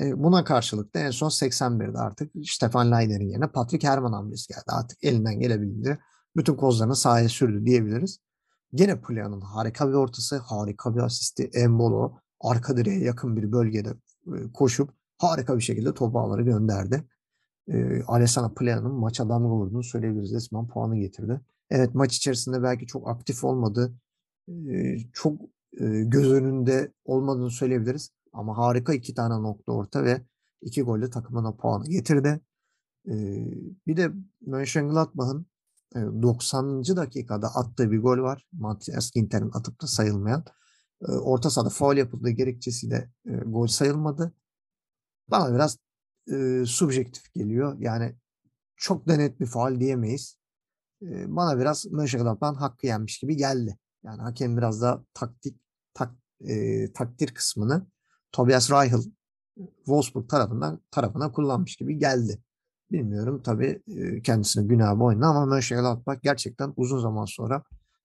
E, 0.00 0.22
buna 0.22 0.44
karşılık 0.44 0.94
da 0.94 0.98
en 0.98 1.10
son 1.10 1.28
81'de 1.28 1.98
artık 1.98 2.32
Stefan 2.44 2.92
Leiner'in 2.92 3.28
yerine 3.28 3.48
Patrick 3.48 3.88
Herman 3.88 4.12
hamlesi 4.12 4.48
geldi. 4.48 4.64
Artık 4.66 5.04
elinden 5.04 5.40
gelebildi. 5.40 5.98
Bütün 6.36 6.54
kozlarını 6.54 6.96
sahaya 6.96 7.28
sürdü 7.28 7.66
diyebiliriz. 7.66 8.18
Gene 8.74 9.00
Pulia'nın 9.00 9.40
harika 9.40 9.88
bir 9.88 9.94
ortası, 9.94 10.36
harika 10.36 10.96
bir 10.96 11.00
asisti. 11.00 11.50
Embolo 11.54 12.18
arka 12.40 12.76
direğe 12.76 13.04
yakın 13.04 13.36
bir 13.36 13.52
bölgede 13.52 13.94
koşup 14.54 14.90
harika 15.18 15.56
bir 15.56 15.62
şekilde 15.62 15.94
topu 15.94 16.20
ağları 16.20 16.42
gönderdi. 16.42 17.04
E, 17.68 18.02
Alessandro 18.06 18.54
Pulia'nın 18.54 18.92
maça 18.92 19.28
damga 19.28 19.48
vurduğunu 19.48 19.82
söyleyebiliriz. 19.82 20.34
Resmen 20.34 20.66
puanı 20.66 20.96
getirdi. 20.96 21.40
Evet 21.70 21.94
maç 21.94 22.16
içerisinde 22.16 22.62
belki 22.62 22.86
çok 22.86 23.08
aktif 23.08 23.44
olmadı. 23.44 23.94
E, 24.48 24.96
çok 25.12 25.40
e, 25.80 26.02
göz 26.04 26.32
önünde 26.32 26.92
olmadığını 27.04 27.50
söyleyebiliriz. 27.50 28.10
Ama 28.32 28.58
harika 28.58 28.94
iki 28.94 29.14
tane 29.14 29.42
nokta 29.42 29.72
orta 29.72 30.04
ve 30.04 30.22
iki 30.62 30.82
golle 30.82 31.10
takımına 31.10 31.56
puanı 31.56 31.88
getirdi. 31.88 32.40
E, 33.08 33.14
bir 33.86 33.96
de 33.96 34.10
Mönchengladbach'ın 34.40 35.46
90. 35.94 36.96
dakikada 36.96 37.46
attığı 37.54 37.90
bir 37.90 37.98
gol 37.98 38.18
var. 38.18 38.46
Matias 38.52 39.10
Ginter'in 39.10 39.50
atıp 39.54 39.82
da 39.82 39.86
sayılmayan. 39.86 40.44
Orta 41.00 41.50
sahada 41.50 41.70
faul 41.70 41.96
yapıldığı 41.96 42.30
gerekçesiyle 42.30 43.10
gol 43.46 43.66
sayılmadı. 43.66 44.34
Bana 45.30 45.54
biraz 45.54 45.78
e, 46.32 46.64
subjektif 46.66 47.34
geliyor. 47.34 47.76
Yani 47.78 48.14
çok 48.76 49.08
da 49.08 49.40
bir 49.40 49.46
faul 49.46 49.80
diyemeyiz. 49.80 50.38
E, 51.02 51.36
bana 51.36 51.58
biraz 51.58 51.86
Mönchengladbach'ın 51.86 52.54
hakkı 52.54 52.86
yenmiş 52.86 53.18
gibi 53.18 53.36
geldi. 53.36 53.78
Yani 54.04 54.22
hakem 54.22 54.56
biraz 54.56 54.82
daha 54.82 55.04
taktik 55.14 55.60
tak, 55.94 56.14
e, 56.40 56.92
takdir 56.92 57.34
kısmını 57.34 57.86
Tobias 58.32 58.70
Reichel 58.70 59.00
Wolfsburg 59.76 60.28
tarafından 60.28 60.80
tarafına 60.90 61.32
kullanmış 61.32 61.76
gibi 61.76 61.98
geldi. 61.98 62.38
Bilmiyorum 62.92 63.42
tabii 63.42 63.82
kendisine 64.22 64.64
günah 64.66 64.98
boynu 64.98 65.26
ama 65.26 65.46
Mönchengladbach 65.46 66.22
gerçekten 66.22 66.72
uzun 66.76 66.98
zaman 66.98 67.24
sonra 67.24 67.62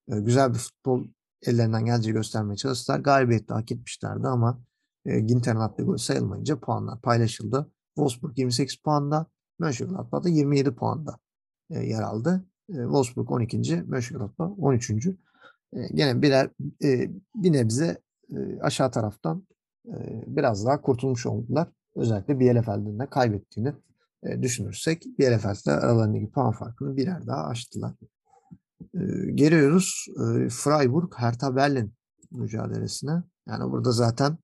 güzel 0.07 0.53
bir 0.53 0.57
futbol 0.57 1.03
ellerinden 1.41 1.85
geleceği 1.85 2.13
göstermeye 2.13 2.55
çalıştılar. 2.55 2.99
Galibiyeti 2.99 3.53
hak 3.53 3.71
etmişlerdi 3.71 4.27
ama 4.27 4.61
Ginter'in 5.05 5.59
attığı 5.59 5.83
gol 5.83 5.97
sayılmayınca 5.97 6.59
puanlar 6.59 7.01
paylaşıldı. 7.01 7.71
Wolfsburg 7.95 8.37
28 8.37 8.75
puanda, 8.75 9.25
Mönchengladbach 9.59 10.23
da 10.23 10.29
27 10.29 10.75
puanda 10.75 11.17
yer 11.69 12.01
aldı. 12.01 12.45
Wolfsburg 12.67 13.31
12. 13.31 13.83
Mönchengladbach 13.87 14.59
13. 14.59 14.91
Gene 15.93 16.21
birer 16.21 16.49
bir 17.35 17.53
nebze 17.53 18.01
aşağı 18.61 18.91
taraftan 18.91 19.47
biraz 20.27 20.65
daha 20.65 20.81
kurtulmuş 20.81 21.25
oldular. 21.25 21.67
Özellikle 21.95 22.39
Bielefeld'in 22.39 22.99
de 22.99 23.05
kaybettiğini 23.05 23.73
e, 24.23 24.41
düşünürsek 24.41 25.03
Bielefeld'le 25.19 25.67
aralarındaki 25.67 26.31
puan 26.31 26.51
farkını 26.51 26.97
birer 26.97 27.27
daha 27.27 27.45
aştılar. 27.45 27.93
E, 28.93 29.31
geliyoruz 29.31 30.05
e, 30.09 30.49
Freiburg 30.49 31.13
Hertha 31.15 31.55
Berlin 31.55 31.93
mücadelesine. 32.31 33.23
Yani 33.47 33.71
burada 33.71 33.91
zaten 33.91 34.37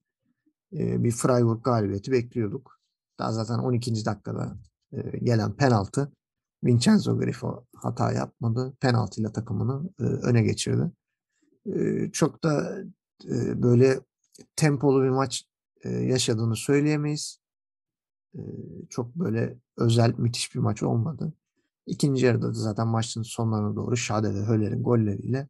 e, 0.74 1.04
bir 1.04 1.12
Freiburg 1.12 1.64
galibiyeti 1.64 2.12
bekliyorduk. 2.12 2.77
Daha 3.20 3.32
zaten 3.32 3.60
12. 3.60 4.06
dakikada 4.06 4.58
e, 4.92 5.18
gelen 5.18 5.54
penaltı 5.54 6.12
Vincenzo 6.64 7.18
Grifo 7.20 7.66
hata 7.76 8.12
yapmadı. 8.12 8.74
Penaltıyla 8.80 9.32
takımını 9.32 9.90
e, 10.00 10.04
öne 10.04 10.44
geçirdi. 10.44 10.92
E, 11.66 12.10
çok 12.12 12.44
da 12.44 12.78
böyle 13.56 14.00
tempolu 14.56 15.04
bir 15.04 15.10
maç 15.10 15.46
yaşadığını 15.86 16.56
söyleyemeyiz 16.56 17.40
çok 18.90 19.16
böyle 19.16 19.58
özel 19.78 20.14
müthiş 20.18 20.56
bir 20.56 20.60
maç 20.60 20.84
olmadı. 20.84 21.34
İkinci 21.86 22.26
yarıda 22.26 22.48
da 22.48 22.54
zaten 22.54 22.88
maçın 22.88 23.22
sonlarına 23.22 23.76
doğru 23.76 23.98
Şade 23.98 24.36
ve 24.36 24.40
Höller'in 24.40 24.84
golleriyle 24.84 25.48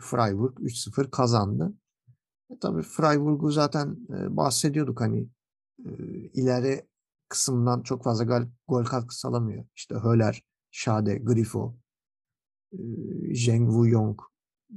Freiburg 0.00 0.58
3-0 0.58 1.10
kazandı. 1.10 1.72
E 2.50 2.58
tabii 2.58 2.82
Freiburg'u 2.82 3.50
zaten 3.50 3.96
bahsediyorduk 4.36 5.00
hani 5.00 5.28
ileri 6.32 6.86
kısımdan 7.28 7.82
çok 7.82 8.04
fazla 8.04 8.24
gol, 8.24 8.42
gol 8.68 8.84
katkısı 8.84 9.28
alamıyor. 9.28 9.64
İşte 9.76 9.94
Höller, 9.94 10.42
Şade, 10.70 11.18
Grifo, 11.18 11.76
Zheng 13.32 13.70
Wuyong, 13.70 14.20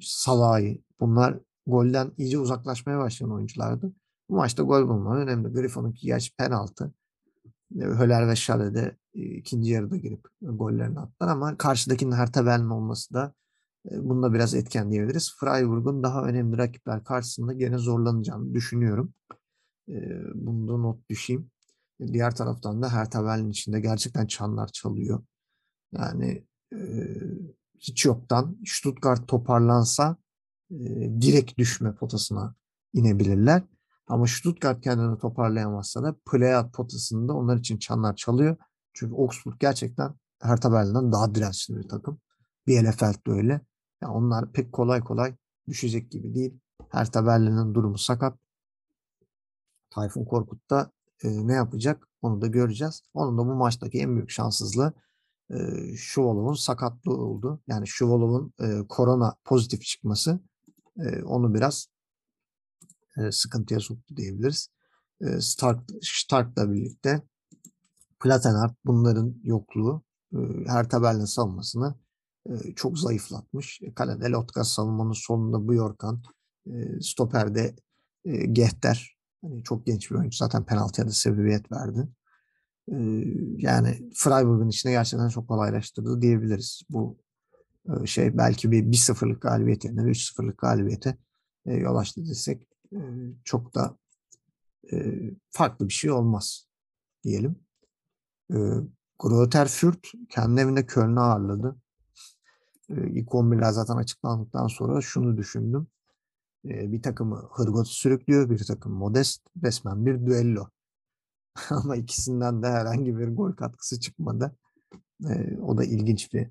Salahi 0.01 0.83
bunlar 0.99 1.39
golden 1.67 2.11
iyice 2.17 2.39
uzaklaşmaya 2.39 2.99
başlayan 2.99 3.31
oyunculardı. 3.31 3.93
Bu 4.29 4.35
maçta 4.35 4.63
gol 4.63 4.87
bulma 4.87 5.17
önemli. 5.17 5.47
Griffon'unki 5.47 6.07
yaş 6.07 6.31
penaltı. 6.37 6.93
Höler 7.75 8.27
ve 8.27 8.35
Şale 8.35 8.73
de 8.73 8.97
ikinci 9.13 9.71
yarıda 9.71 9.97
girip 9.97 10.27
gollerini 10.41 10.99
attılar 10.99 11.31
ama 11.31 11.57
karşıdakinin 11.57 12.11
Hertha 12.11 12.45
Berlin 12.45 12.69
olması 12.69 13.13
da 13.13 13.33
bunda 13.91 14.33
biraz 14.33 14.55
etken 14.55 14.91
diyebiliriz. 14.91 15.35
Freiburg'un 15.39 16.03
daha 16.03 16.23
önemli 16.23 16.57
rakipler 16.57 17.03
karşısında 17.03 17.53
gene 17.53 17.77
zorlanacağını 17.77 18.53
düşünüyorum. 18.53 19.13
Bunu 20.36 20.67
da 20.67 20.77
not 20.77 21.10
düşeyim. 21.10 21.51
Diğer 22.13 22.36
taraftan 22.36 22.82
da 22.82 22.93
Hertha 22.93 23.25
Berlin 23.25 23.49
içinde 23.49 23.80
gerçekten 23.80 24.27
çanlar 24.27 24.67
çalıyor. 24.67 25.23
Yani 25.91 26.45
hiç 27.80 28.06
yoktan 28.06 28.58
Stuttgart 28.65 29.27
toparlansa 29.27 30.17
direkt 31.21 31.58
düşme 31.58 31.95
potasına 31.95 32.56
inebilirler. 32.93 33.63
Ama 34.08 34.27
Stuttgart 34.27 34.82
kendini 34.82 35.17
toparlayamazsa 35.17 36.04
da 36.04 36.15
playout 36.32 36.73
potasında 36.73 37.34
onlar 37.34 37.58
için 37.58 37.77
çanlar 37.77 38.15
çalıyor. 38.15 38.58
Çünkü 38.93 39.15
Augsburg 39.15 39.56
gerçekten 39.60 40.13
Hertha 40.41 40.71
Berlin'den 40.71 41.12
daha 41.12 41.36
dirençli 41.36 41.77
bir 41.77 41.89
takım. 41.89 42.19
Bielefeld 42.67 43.27
de 43.27 43.32
öyle. 43.32 43.62
Yani 44.01 44.13
onlar 44.13 44.51
pek 44.51 44.71
kolay 44.71 45.01
kolay 45.01 45.36
düşecek 45.67 46.12
gibi 46.12 46.36
değil. 46.36 46.60
Hertha 46.89 47.25
Berlin'in 47.25 47.73
durumu 47.73 47.97
sakat. 47.97 48.39
Tayfun 49.91 50.25
Korkut 50.25 50.69
da 50.69 50.91
e, 51.23 51.47
ne 51.47 51.54
yapacak 51.54 52.08
onu 52.21 52.41
da 52.41 52.47
göreceğiz. 52.47 53.01
Onun 53.13 53.38
da 53.38 53.41
bu 53.41 53.56
maçtaki 53.56 53.99
en 53.99 54.15
büyük 54.15 54.30
şanssızlığı 54.30 54.93
e, 55.49 55.58
Şuvalov'un 55.95 56.54
sakatlığı 56.54 57.17
oldu. 57.17 57.62
Yani 57.67 57.88
Şuvalov'un 57.88 58.54
e, 58.60 58.88
korona 58.89 59.36
pozitif 59.45 59.82
çıkması 59.82 60.39
e, 60.99 61.23
onu 61.23 61.54
biraz 61.54 61.88
e, 63.17 63.32
sıkıntıya 63.32 63.80
soktu 63.80 64.17
diyebiliriz. 64.17 64.69
E, 65.21 65.41
Stark, 65.41 65.89
Stark'la 66.01 66.71
birlikte 66.73 67.21
Platenart 68.23 68.75
bunların 68.86 69.36
yokluğu 69.43 70.04
e, 70.34 70.38
her 70.67 70.89
tabelin 70.89 71.25
savunmasını 71.25 71.95
e, 72.49 72.54
çok 72.75 72.99
zayıflatmış. 72.99 73.82
E, 73.82 73.93
kalede 73.93 74.30
Lotka 74.30 74.63
savunmanın 74.63 75.13
sonunda 75.13 75.67
bu 75.67 75.73
Yorkan, 75.73 76.23
e, 76.65 77.01
stoperde 77.01 77.75
e, 78.25 78.45
Gehter 78.45 79.20
hani 79.41 79.63
çok 79.63 79.86
genç 79.86 80.12
bir 80.12 80.15
oyuncu 80.15 80.38
zaten 80.38 80.65
penaltıya 80.65 81.08
da 81.08 81.12
sebebiyet 81.12 81.71
verdi. 81.71 82.08
E, 82.91 82.95
yani 83.58 84.10
Freiburg'un 84.15 84.69
içine 84.69 84.91
gerçekten 84.91 85.30
çok 85.30 85.47
kolaylaştırdı 85.47 86.21
diyebiliriz. 86.21 86.82
Bu 86.89 87.17
e, 87.89 88.06
şey 88.06 88.38
belki 88.38 88.71
bir 88.71 88.84
1-0'lık 88.84 89.41
galibiyet 89.41 89.86
yerine 89.86 90.01
3-0'lık 90.01 90.58
galibiyete 90.58 91.17
e, 91.65 91.73
yol 91.73 91.95
açtı 91.95 92.25
desek 92.30 92.67
çok 93.43 93.75
da 93.75 93.97
farklı 95.49 95.88
bir 95.88 95.93
şey 95.93 96.12
olmaz 96.12 96.67
diyelim. 97.23 97.56
Greuther 99.19 99.67
Fürth 99.67 100.10
kendi 100.30 100.62
evinde 100.62 100.86
Köln'ü 100.86 101.19
ağırladı. 101.19 101.75
İlk 102.89 103.30
11'ler 103.30 103.71
zaten 103.71 103.95
açıklandıktan 103.95 104.67
sonra 104.67 105.01
şunu 105.01 105.38
düşündüm. 105.38 105.88
Bir 106.63 107.02
takımı 107.02 107.50
Hırgot'u 107.52 107.89
sürüklüyor, 107.89 108.50
bir 108.50 108.65
takım 108.65 108.93
Modest, 108.93 109.41
resmen 109.63 110.06
bir 110.06 110.26
düello. 110.26 110.67
Ama 111.69 111.95
ikisinden 111.95 112.63
de 112.63 112.67
herhangi 112.67 113.17
bir 113.17 113.28
gol 113.28 113.52
katkısı 113.52 114.00
çıkmadı. 114.00 114.56
O 115.62 115.78
da 115.78 115.84
ilginç 115.84 116.34
bir 116.34 116.47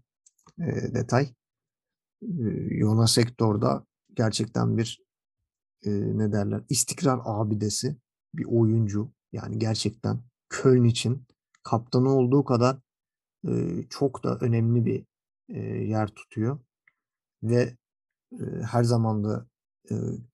detay. 0.95 1.35
Yona 2.71 3.07
sektörde 3.07 3.67
gerçekten 4.15 4.79
bir 4.79 5.03
e, 5.83 5.91
ne 5.91 6.33
derler 6.33 6.63
istikrar 6.69 7.21
abidesi 7.25 7.97
bir 8.35 8.45
oyuncu. 8.45 9.13
Yani 9.33 9.59
gerçekten 9.59 10.21
Köln 10.49 10.85
için 10.85 11.27
kaptanı 11.63 12.09
olduğu 12.09 12.45
kadar 12.45 12.79
e, 13.49 13.83
çok 13.91 14.25
da 14.25 14.39
önemli 14.41 14.85
bir 14.85 15.05
e, 15.49 15.59
yer 15.69 16.09
tutuyor. 16.09 16.59
Ve 17.43 17.77
e, 18.33 18.45
her 18.71 18.85
zaman 18.85 19.25
da 19.25 19.47
e, 19.47 19.50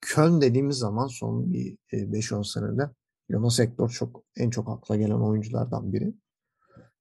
Köln 0.00 0.40
dediğimiz 0.40 0.76
zaman 0.76 1.06
son 1.06 1.52
bir 1.52 1.78
e, 1.92 1.96
5-10 1.96 2.52
senede 2.52 2.90
Jonas 3.30 3.58
Hector 3.58 3.90
çok 3.90 4.22
en 4.36 4.50
çok 4.50 4.68
akla 4.68 4.96
gelen 4.96 5.20
oyunculardan 5.20 5.92
biri. 5.92 6.14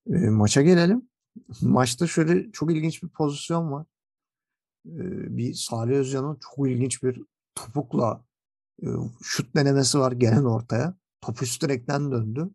E, 0.07 0.29
maça 0.29 0.61
gelelim. 0.61 1.09
Maçta 1.61 2.07
şöyle 2.07 2.51
çok 2.51 2.71
ilginç 2.71 3.03
bir 3.03 3.09
pozisyon 3.09 3.71
var. 3.71 3.85
Ee, 4.85 5.37
bir 5.37 5.53
Salih 5.53 5.95
Özcan'ın 5.95 6.37
çok 6.41 6.69
ilginç 6.69 7.03
bir 7.03 7.21
topukla 7.55 8.25
e, 8.83 8.87
şut 9.23 9.55
denemesi 9.55 9.99
var 9.99 10.11
gelen 10.11 10.43
ortaya. 10.43 10.95
Top 11.21 11.41
üst 11.41 11.61
direkten 11.63 12.11
döndü. 12.11 12.49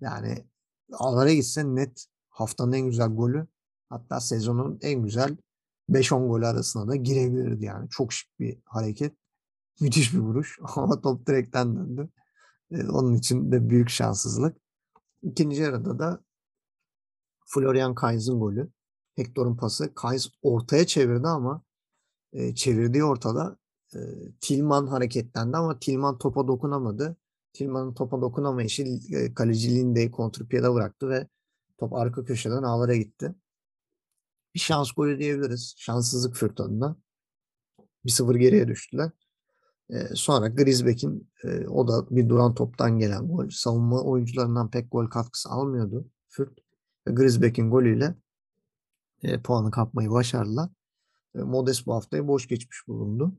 Yani 0.00 0.44
ağlara 0.92 1.32
gitse 1.32 1.64
net 1.64 2.06
haftanın 2.28 2.72
en 2.72 2.86
güzel 2.86 3.08
golü. 3.08 3.46
Hatta 3.88 4.20
sezonun 4.20 4.78
en 4.82 5.02
güzel 5.02 5.36
5-10 5.90 6.28
golü 6.28 6.46
arasına 6.46 6.88
da 6.88 6.96
girebilirdi 6.96 7.64
yani. 7.64 7.88
Çok 7.90 8.12
şık 8.12 8.40
bir 8.40 8.58
hareket. 8.64 9.14
Müthiş 9.80 10.14
bir 10.14 10.18
vuruş 10.18 10.58
ama 10.76 11.00
top 11.00 11.26
direkten 11.26 11.76
döndü. 11.76 12.08
Ee, 12.70 12.88
onun 12.88 13.14
için 13.14 13.52
de 13.52 13.70
büyük 13.70 13.88
şanssızlık. 13.88 14.56
İkinci 15.22 15.62
yarıda 15.62 15.98
da 15.98 16.24
Florian 17.46 17.94
Kainz'in 17.94 18.40
golü. 18.40 18.70
Hector'un 19.16 19.56
pası. 19.56 19.94
Kainz 19.94 20.30
ortaya 20.42 20.86
çevirdi 20.86 21.28
ama 21.28 21.62
e, 22.32 22.54
çevirdiği 22.54 23.04
ortada 23.04 23.58
e, 23.94 23.98
Tilman 24.40 24.86
hareketlendi 24.86 25.56
ama 25.56 25.78
Tilman 25.78 26.18
topa 26.18 26.48
dokunamadı. 26.48 27.16
Tilman'ın 27.52 27.94
topa 27.94 28.20
dokunamayışı 28.20 28.82
e, 29.12 29.34
kaleci 29.34 29.76
Linde'yi 29.76 30.10
kontrpiyede 30.10 30.74
bıraktı 30.74 31.08
ve 31.08 31.28
top 31.78 31.92
arka 31.92 32.24
köşeden 32.24 32.62
ağlara 32.62 32.96
gitti. 32.96 33.34
Bir 34.54 34.60
şans 34.60 34.92
golü 34.92 35.18
diyebiliriz. 35.18 35.74
Şanssızlık 35.78 36.36
fırtınında. 36.36 36.96
1-0 38.04 38.38
geriye 38.38 38.68
düştüler. 38.68 39.10
Sonra 40.14 40.48
Grisbeck'in 40.48 41.30
e, 41.44 41.66
o 41.66 41.88
da 41.88 42.10
bir 42.10 42.28
duran 42.28 42.54
toptan 42.54 42.98
gelen 42.98 43.28
gol. 43.28 43.48
Savunma 43.50 44.02
oyuncularından 44.02 44.70
pek 44.70 44.92
gol 44.92 45.06
katkısı 45.06 45.48
almıyordu 45.48 46.10
Fürt. 46.28 46.58
Ve 47.06 47.12
Grisbeck'in 47.12 47.70
golüyle 47.70 48.14
puanı 49.44 49.70
kapmayı 49.70 50.10
başardılar. 50.10 50.70
Modest 51.34 51.86
bu 51.86 51.94
haftayı 51.94 52.28
boş 52.28 52.48
geçmiş 52.48 52.88
bulundu. 52.88 53.34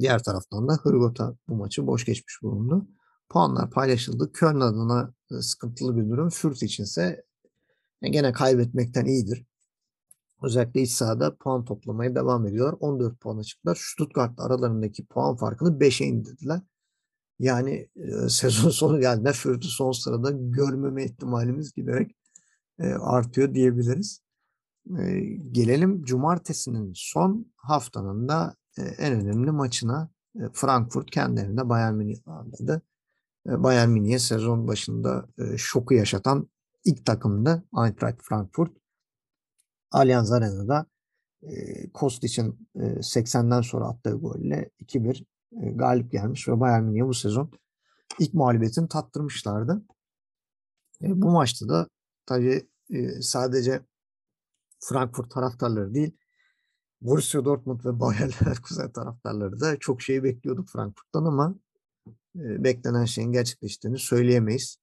Diğer 0.00 0.22
taraftan 0.22 0.68
da 0.68 0.72
Hırgota 0.82 1.36
bu 1.48 1.54
maçı 1.54 1.86
boş 1.86 2.04
geçmiş 2.04 2.42
bulundu. 2.42 2.86
Puanlar 3.28 3.70
paylaşıldı. 3.70 4.32
Köln 4.32 4.60
adına 4.60 5.14
sıkıntılı 5.40 5.96
bir 5.96 6.10
durum. 6.10 6.28
Fürt 6.28 6.62
içinse 6.62 7.24
e, 8.02 8.08
gene 8.08 8.32
kaybetmekten 8.32 9.04
iyidir. 9.04 9.46
Özellikle 10.42 10.82
iç 10.82 10.90
sahada 10.90 11.36
puan 11.36 11.64
toplamaya 11.64 12.14
devam 12.14 12.46
ediyorlar. 12.46 12.76
14 12.80 13.20
puana 13.20 13.42
çıktılar. 13.42 13.78
Stuttgart 13.80 14.40
aralarındaki 14.40 15.06
puan 15.06 15.36
farkını 15.36 15.68
5'e 15.78 16.06
indirdiler. 16.06 16.60
Yani 17.38 17.88
e, 17.96 18.28
sezon 18.28 18.70
sonu 18.70 19.00
geldiğinde 19.00 19.32
Fürth'ü 19.32 19.68
son 19.68 19.92
sırada 19.92 20.30
görmeme 20.30 21.04
ihtimalimiz 21.04 21.72
giderek 21.72 22.16
e, 22.78 22.86
artıyor 22.86 23.54
diyebiliriz. 23.54 24.22
E, 24.98 25.20
gelelim 25.50 26.04
cumartesinin 26.04 26.92
son 26.94 27.46
haftanın 27.56 28.28
da 28.28 28.54
e, 28.78 28.82
en 28.82 29.20
önemli 29.20 29.50
maçına. 29.50 30.10
E, 30.36 30.40
Frankfurt 30.52 31.10
kendi 31.10 31.40
evinde 31.40 31.68
Bayern 31.68 31.94
Münih 31.94 32.18
ağırladı. 32.26 32.82
E, 33.48 33.62
Bayern 33.62 33.90
Münih'e 33.90 34.18
sezon 34.18 34.68
başında 34.68 35.28
e, 35.38 35.56
şoku 35.58 35.94
yaşatan 35.94 36.48
ilk 36.84 37.06
takımdı 37.06 37.64
Eintracht 37.84 38.22
Frankfurt. 38.22 38.81
Allianz 39.92 40.32
Arena'da 40.32 40.86
e, 41.42 41.90
Kostic'in 41.90 42.68
e, 42.74 42.80
80'den 42.80 43.60
sonra 43.60 43.84
attığı 43.84 44.12
golle 44.12 44.70
2-1 44.80 45.24
e, 45.62 45.70
galip 45.70 46.12
gelmiş 46.12 46.48
ve 46.48 46.60
Bayern 46.60 46.84
Münih'e 46.84 47.06
bu 47.06 47.14
sezon 47.14 47.50
ilk 48.18 48.34
mağlubiyetini 48.34 48.88
tattırmışlardı. 48.88 49.82
E, 51.02 51.22
bu 51.22 51.30
maçta 51.30 51.68
da 51.68 51.88
tabii 52.26 52.68
e, 52.90 53.22
sadece 53.22 53.80
Frankfurt 54.80 55.30
taraftarları 55.30 55.94
değil 55.94 56.16
Borussia 57.00 57.44
Dortmund 57.44 57.84
ve 57.84 58.00
Bayer 58.00 58.28
Leverkusen 58.42 58.92
taraftarları 58.92 59.60
da 59.60 59.78
çok 59.78 60.02
şey 60.02 60.22
bekliyorduk 60.22 60.68
Frankfurt'tan 60.68 61.24
ama 61.24 61.54
e, 62.36 62.64
beklenen 62.64 63.04
şeyin 63.04 63.32
gerçekleştiğini 63.32 63.98
söyleyemeyiz. 63.98 64.78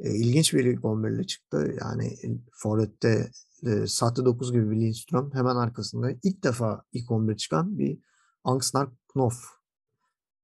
E, 0.00 0.14
ilginç 0.14 0.54
bir 0.54 0.64
ilk 0.64 0.84
11 0.84 1.10
ile 1.10 1.24
çıktı. 1.24 1.76
Yani 1.80 2.16
Forvet'te 2.52 3.30
e, 3.66 3.86
sahte 3.86 4.24
9 4.24 4.52
gibi 4.52 4.70
bir 4.70 4.80
Lindström 4.80 5.34
hemen 5.34 5.56
arkasında 5.56 6.10
ilk 6.22 6.44
defa 6.44 6.84
ilk 6.92 7.10
11 7.10 7.36
çıkan 7.36 7.78
bir 7.78 7.98
Angsnar 8.44 8.88
Knof. 9.12 9.44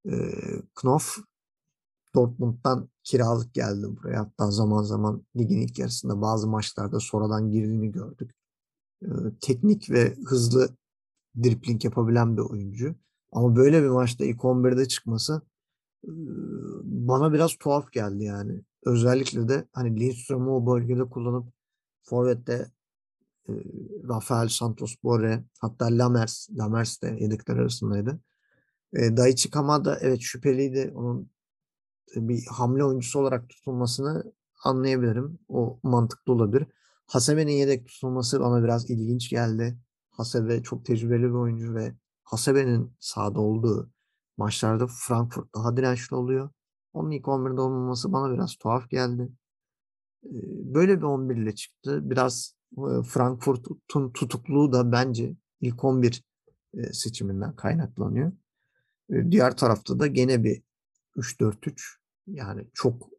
E, 0.06 0.12
Knof 0.74 1.18
Dortmund'dan 2.14 2.88
kiralık 3.04 3.54
geldi 3.54 3.87
buraya. 3.96 4.20
Hatta 4.20 4.50
zaman 4.50 4.83
zaman 4.83 5.26
ligin 5.37 5.61
ilk 5.61 5.78
yarısında 5.78 6.20
bazı 6.22 6.48
maçlarda 6.48 7.00
sonradan 7.00 7.50
girdiğini 7.50 7.92
gördük. 7.92 8.35
E, 9.02 9.09
teknik 9.40 9.90
ve 9.90 10.16
hızlı 10.26 10.68
dripling 11.44 11.85
yapabilen 11.85 12.37
bir 12.37 12.42
oyuncu. 12.42 12.94
Ama 13.33 13.56
böyle 13.56 13.83
bir 13.83 13.88
maçta 13.88 14.24
ilk 14.24 14.40
11'de 14.40 14.88
çıkması 14.88 15.42
e, 16.04 16.11
bana 16.85 17.33
biraz 17.33 17.56
tuhaf 17.56 17.92
geldi 17.92 18.24
yani. 18.24 18.61
Özellikle 18.85 19.48
de 19.48 19.68
hani 19.72 20.00
Lindström'ü 20.00 20.50
o 20.50 20.66
bölgede 20.66 21.04
kullanıp 21.04 21.52
Forvet'te 22.02 22.70
e, 23.50 24.08
Rafael 24.08 24.48
Santos 24.48 24.94
Borre 25.02 25.44
hatta 25.60 25.86
Lamers, 25.90 26.48
Lamers 26.50 27.02
de 27.02 27.16
yedekler 27.20 27.56
arasındaydı. 27.56 28.20
E, 28.92 29.16
Daichi 29.16 29.50
Kamada 29.50 29.98
evet 30.00 30.20
şüpheliydi. 30.20 30.92
Onun 30.94 31.30
bir 32.16 32.46
hamle 32.46 32.84
oyuncusu 32.84 33.20
olarak 33.20 33.48
tutulmasını 33.48 34.32
anlayabilirim. 34.64 35.38
O 35.48 35.80
mantıklı 35.82 36.32
olabilir. 36.32 36.66
Hasebe'nin 37.06 37.52
yedek 37.52 37.86
tutulması 37.86 38.40
bana 38.40 38.64
biraz 38.64 38.90
ilginç 38.90 39.30
geldi. 39.30 39.78
Hasebe 40.10 40.62
çok 40.62 40.84
tecrübeli 40.84 41.22
bir 41.22 41.34
oyuncu 41.34 41.74
ve 41.74 41.94
Hasebe'nin 42.24 42.92
sahada 43.00 43.40
olduğu 43.40 43.90
maçlarda 44.36 44.86
Frankfurt 44.86 45.54
daha 45.54 45.76
dirençli 45.76 46.16
oluyor. 46.16 46.50
Onun 46.92 47.10
ilk 47.10 47.24
11'de 47.24 47.60
olmaması 47.60 48.12
bana 48.12 48.34
biraz 48.34 48.56
tuhaf 48.56 48.90
geldi. 48.90 49.28
Böyle 50.74 50.98
bir 50.98 51.02
11 51.02 51.36
ile 51.36 51.54
çıktı. 51.54 52.10
Biraz 52.10 52.54
Frankfurt'un 53.06 54.11
tutukluğu 54.11 54.72
da 54.72 54.92
bence 54.92 55.37
ilk 55.61 55.85
11 55.85 56.24
seçiminden 56.92 57.56
kaynaklanıyor. 57.56 58.33
Diğer 59.30 59.56
tarafta 59.56 59.98
da 59.98 60.06
gene 60.06 60.44
bir 60.44 60.62
3-4-3 61.16 61.96
yani 62.26 62.66
çok 62.74 63.11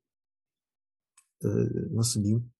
nasıl 1.92 2.24
diyeyim 2.24 2.52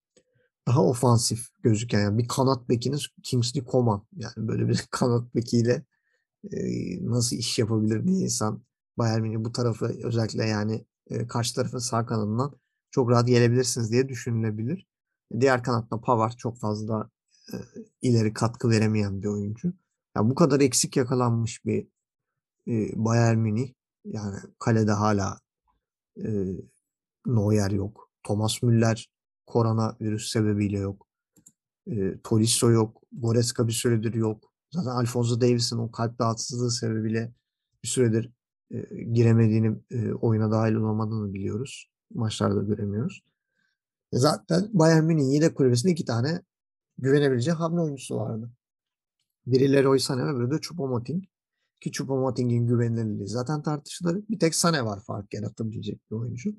daha 0.66 0.84
ofansif 0.84 1.48
gözüken 1.62 2.00
yani 2.00 2.18
bir 2.18 2.28
kanat 2.28 2.68
bekiniz 2.68 3.08
Kingsley 3.22 3.64
Coman 3.64 4.06
yani 4.16 4.34
böyle 4.36 4.68
bir 4.68 4.84
kanat 4.90 5.34
bekiyle 5.34 5.84
nasıl 7.00 7.36
iş 7.36 7.58
yapabilir 7.58 8.06
diye 8.06 8.18
insan 8.18 8.62
Bayern 8.98 9.22
Münih 9.22 9.44
bu 9.44 9.52
tarafı 9.52 9.86
özellikle 10.02 10.44
yani 10.44 10.86
karşı 11.28 11.54
tarafın 11.54 11.78
sağ 11.78 12.06
kanadından 12.06 12.52
çok 12.90 13.10
rahat 13.10 13.26
gelebilirsiniz 13.26 13.92
diye 13.92 14.08
düşünülebilir. 14.08 14.86
Diğer 15.40 15.62
kanatta 15.62 16.00
Pavard 16.00 16.32
çok 16.32 16.58
fazla 16.58 17.10
e, 17.52 17.56
ileri 18.02 18.32
katkı 18.32 18.70
veremeyen 18.70 19.22
bir 19.22 19.26
oyuncu. 19.26 19.72
Yani 20.16 20.30
bu 20.30 20.34
kadar 20.34 20.60
eksik 20.60 20.96
yakalanmış 20.96 21.64
bir 21.64 21.88
e, 22.68 22.72
Bayern 23.04 23.38
Münih 23.38 23.72
yani 24.04 24.36
kalede 24.58 24.92
hala 24.92 25.40
e, 26.16 26.28
Neuer 27.26 27.70
yok. 27.70 28.10
Thomas 28.22 28.62
Müller 28.62 29.10
koronavirüs 29.46 30.32
sebebiyle 30.32 30.78
yok. 30.78 31.06
E, 31.86 32.20
Tolisso 32.24 32.70
yok. 32.70 33.02
Goretzka 33.12 33.68
bir 33.68 33.72
süredir 33.72 34.14
yok. 34.14 34.52
Zaten 34.70 34.90
Alfonso 34.90 35.40
Davis'in 35.40 35.78
o 35.78 35.90
kalp 35.90 36.20
rahatsızlığı 36.20 36.70
sebebiyle 36.70 37.32
bir 37.82 37.88
süredir 37.88 38.30
e, 38.70 39.02
giremediğini, 39.02 39.78
e, 39.90 40.12
oyuna 40.12 40.50
dahil 40.50 40.74
olamadığını 40.74 41.34
biliyoruz. 41.34 41.90
Maçlarda 42.14 42.62
göremiyoruz. 42.62 43.22
Zaten 44.12 44.70
Bayern 44.72 45.04
Münih'in 45.04 45.30
yedek 45.30 45.56
kulübesinde 45.56 45.92
iki 45.92 46.04
tane 46.04 46.42
güvenebileceği 46.98 47.54
hamle 47.54 47.80
oyuncusu 47.80 48.16
vardı. 48.16 48.50
Biri 49.46 49.72
Leroy 49.72 49.98
Sané 49.98 50.40
biri 50.40 50.50
de 50.50 50.54
Choupo-Moting. 50.54 51.24
Ki 51.80 51.90
Choupo-Moting'in 51.90 52.66
güvenilirliği 52.66 53.28
zaten 53.28 53.62
tartışılır. 53.62 54.24
Bir 54.30 54.38
tek 54.38 54.52
Sané 54.52 54.84
var 54.84 55.00
fark 55.06 55.34
yaratabilecek 55.34 56.00
bir 56.10 56.16
oyuncu. 56.16 56.50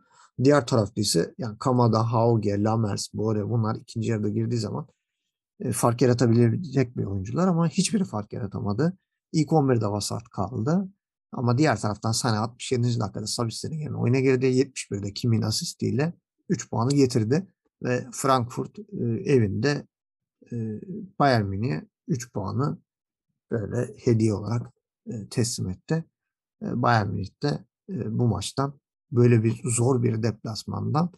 Diğer 0.43 0.67
tarafta 0.67 1.01
ise 1.01 1.33
yani 1.37 1.57
Kamada, 1.59 2.11
Hauge, 2.11 2.63
Lamers, 2.63 3.13
Bore 3.13 3.49
bunlar 3.49 3.75
ikinci 3.75 4.11
yarıda 4.11 4.29
girdiği 4.29 4.57
zaman 4.57 4.87
e, 5.59 5.71
fark 5.71 6.01
yaratabilecek 6.01 6.97
bir 6.97 7.05
oyuncular 7.05 7.47
ama 7.47 7.67
hiçbiri 7.67 8.05
fark 8.05 8.33
yaratamadı. 8.33 8.97
İlk 9.31 9.49
11'de 9.49 9.87
vasat 9.87 10.23
kaldı. 10.23 10.89
Ama 11.31 11.57
diğer 11.57 11.79
taraftan 11.79 12.11
Sané 12.11 12.37
67. 12.37 12.99
dakikada 12.99 13.27
Sabitser'in 13.27 13.79
yerine 13.79 13.97
oyuna 13.97 14.19
girdi. 14.19 14.45
71'de 14.45 15.13
Kim'in 15.13 15.41
asistiyle 15.41 16.13
3 16.53 16.69
puanı 16.69 16.93
getirdi 16.93 17.47
ve 17.83 18.07
Frankfurt 18.11 18.79
e, 18.79 18.83
evinde 19.25 19.87
e, 20.51 20.55
Bayern 21.19 21.45
Münih'e 21.45 21.87
3 22.07 22.33
puanı 22.33 22.77
böyle 23.51 23.93
hediye 23.97 24.33
olarak 24.33 24.73
e, 25.07 25.29
teslim 25.29 25.69
etti. 25.69 26.05
Bayern 26.61 27.07
Münih 27.07 27.41
de 27.43 27.65
bu 28.05 28.27
maçtan 28.27 28.79
böyle 29.11 29.43
bir 29.43 29.61
zor 29.63 30.03
bir 30.03 30.23
deplasmandan 30.23 31.11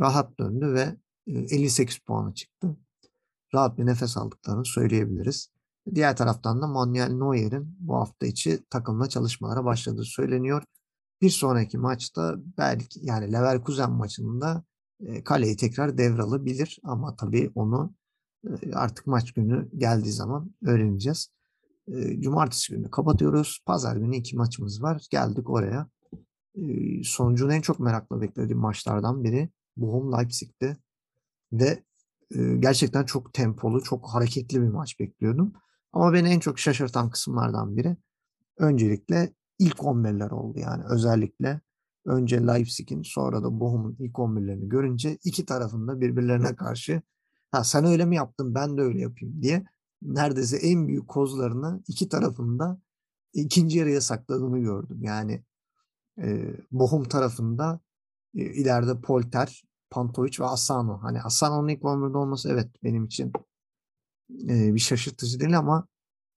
rahat 0.00 0.38
döndü 0.38 0.72
ve 0.74 0.96
e, 1.26 1.38
58 1.38 1.98
puanı 1.98 2.34
çıktı. 2.34 2.76
rahat 3.54 3.78
bir 3.78 3.86
nefes 3.86 4.16
aldıklarını 4.16 4.64
söyleyebiliriz. 4.64 5.48
Diğer 5.94 6.16
taraftan 6.16 6.62
da 6.62 6.66
Manuel 6.66 7.10
Neuer'in 7.10 7.76
bu 7.78 7.94
hafta 7.96 8.26
içi 8.26 8.64
takımla 8.70 9.08
çalışmalara 9.08 9.64
başladığı 9.64 10.04
söyleniyor. 10.04 10.62
Bir 11.20 11.30
sonraki 11.30 11.78
maçta 11.78 12.34
belki 12.58 13.00
yani 13.02 13.32
Leverkusen 13.32 13.92
maçında 13.92 14.64
kaleyi 15.24 15.56
tekrar 15.56 15.98
devralabilir 15.98 16.78
ama 16.82 17.16
tabii 17.16 17.50
onu 17.54 17.94
artık 18.72 19.06
maç 19.06 19.32
günü 19.32 19.70
geldiği 19.76 20.12
zaman 20.12 20.54
öğreneceğiz. 20.62 21.30
Cumartesi 22.20 22.72
günü 22.72 22.90
kapatıyoruz. 22.90 23.62
Pazar 23.66 23.96
günü 23.96 24.16
iki 24.16 24.36
maçımız 24.36 24.82
var. 24.82 25.06
Geldik 25.10 25.50
oraya. 25.50 25.88
Sonucunu 27.02 27.54
en 27.54 27.60
çok 27.60 27.80
merakla 27.80 28.20
beklediğim 28.20 28.58
maçlardan 28.58 29.24
biri 29.24 29.48
Bochum 29.76 30.12
Leipzig'ti. 30.12 30.76
Ve 31.52 31.84
gerçekten 32.58 33.04
çok 33.04 33.34
tempolu, 33.34 33.82
çok 33.82 34.08
hareketli 34.08 34.62
bir 34.62 34.68
maç 34.68 35.00
bekliyordum. 35.00 35.52
Ama 35.92 36.12
beni 36.12 36.28
en 36.28 36.40
çok 36.40 36.58
şaşırtan 36.58 37.10
kısımlardan 37.10 37.76
biri 37.76 37.96
öncelikle 38.58 39.32
ilk 39.58 39.76
11'ler 39.76 40.30
oldu 40.30 40.58
yani 40.58 40.84
özellikle 40.90 41.60
önce 42.04 42.46
Leipzig'in 42.46 43.02
sonra 43.02 43.42
da 43.42 43.60
Bochum'un 43.60 43.96
ilk 43.98 44.14
11'lerini 44.14 44.68
görünce 44.68 45.18
iki 45.24 45.46
tarafında 45.46 46.00
birbirlerine 46.00 46.56
karşı 46.56 47.02
ha 47.50 47.64
sen 47.64 47.84
öyle 47.84 48.04
mi 48.04 48.16
yaptın 48.16 48.54
ben 48.54 48.76
de 48.76 48.80
öyle 48.82 49.00
yapayım 49.00 49.42
diye 49.42 49.64
neredeyse 50.02 50.56
en 50.56 50.88
büyük 50.88 51.08
kozlarını 51.08 51.82
iki 51.88 52.08
tarafında 52.08 52.80
ikinci 53.32 53.78
yarıya 53.78 54.00
sakladığını 54.00 54.58
gördüm. 54.58 54.98
Yani 55.02 55.44
e, 56.18 56.54
Bochum 56.70 57.04
tarafında 57.04 57.80
e, 58.34 58.44
ileride 58.44 59.00
Polter, 59.00 59.62
Pantovic 59.90 60.32
ve 60.40 60.44
Asano. 60.44 60.98
Hani 61.02 61.22
Asano'nun 61.22 61.68
ilk 61.68 61.82
11'de 61.82 62.18
olması 62.18 62.48
evet 62.48 62.68
benim 62.84 63.04
için 63.04 63.32
e, 64.48 64.74
bir 64.74 64.80
şaşırtıcı 64.80 65.40
değil 65.40 65.58
ama 65.58 65.88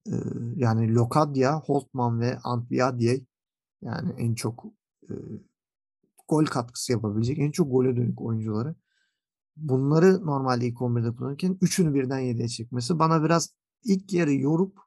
e, 0.07 0.13
yani 0.55 0.95
Lokadia, 0.95 1.59
Holtman 1.59 2.19
ve 2.19 2.37
Antbiadiye 2.43 3.21
yani 3.81 4.13
en 4.17 4.35
çok 4.35 4.65
e, 5.09 5.13
gol 6.27 6.45
katkısı 6.45 6.91
yapabilecek, 6.91 7.39
en 7.39 7.51
çok 7.51 7.71
gole 7.71 7.95
dönük 7.95 8.21
oyuncuları. 8.21 8.75
Bunları 9.55 10.25
normalde 10.25 10.67
ilk 10.67 10.77
11'de 10.77 11.15
kullanırken 11.15 11.57
üçünü 11.61 11.93
birden 11.93 12.19
7'ye 12.19 12.47
çekmesi 12.47 12.99
bana 12.99 13.23
biraz 13.23 13.49
ilk 13.83 14.13
yarı 14.13 14.33
yorup 14.33 14.77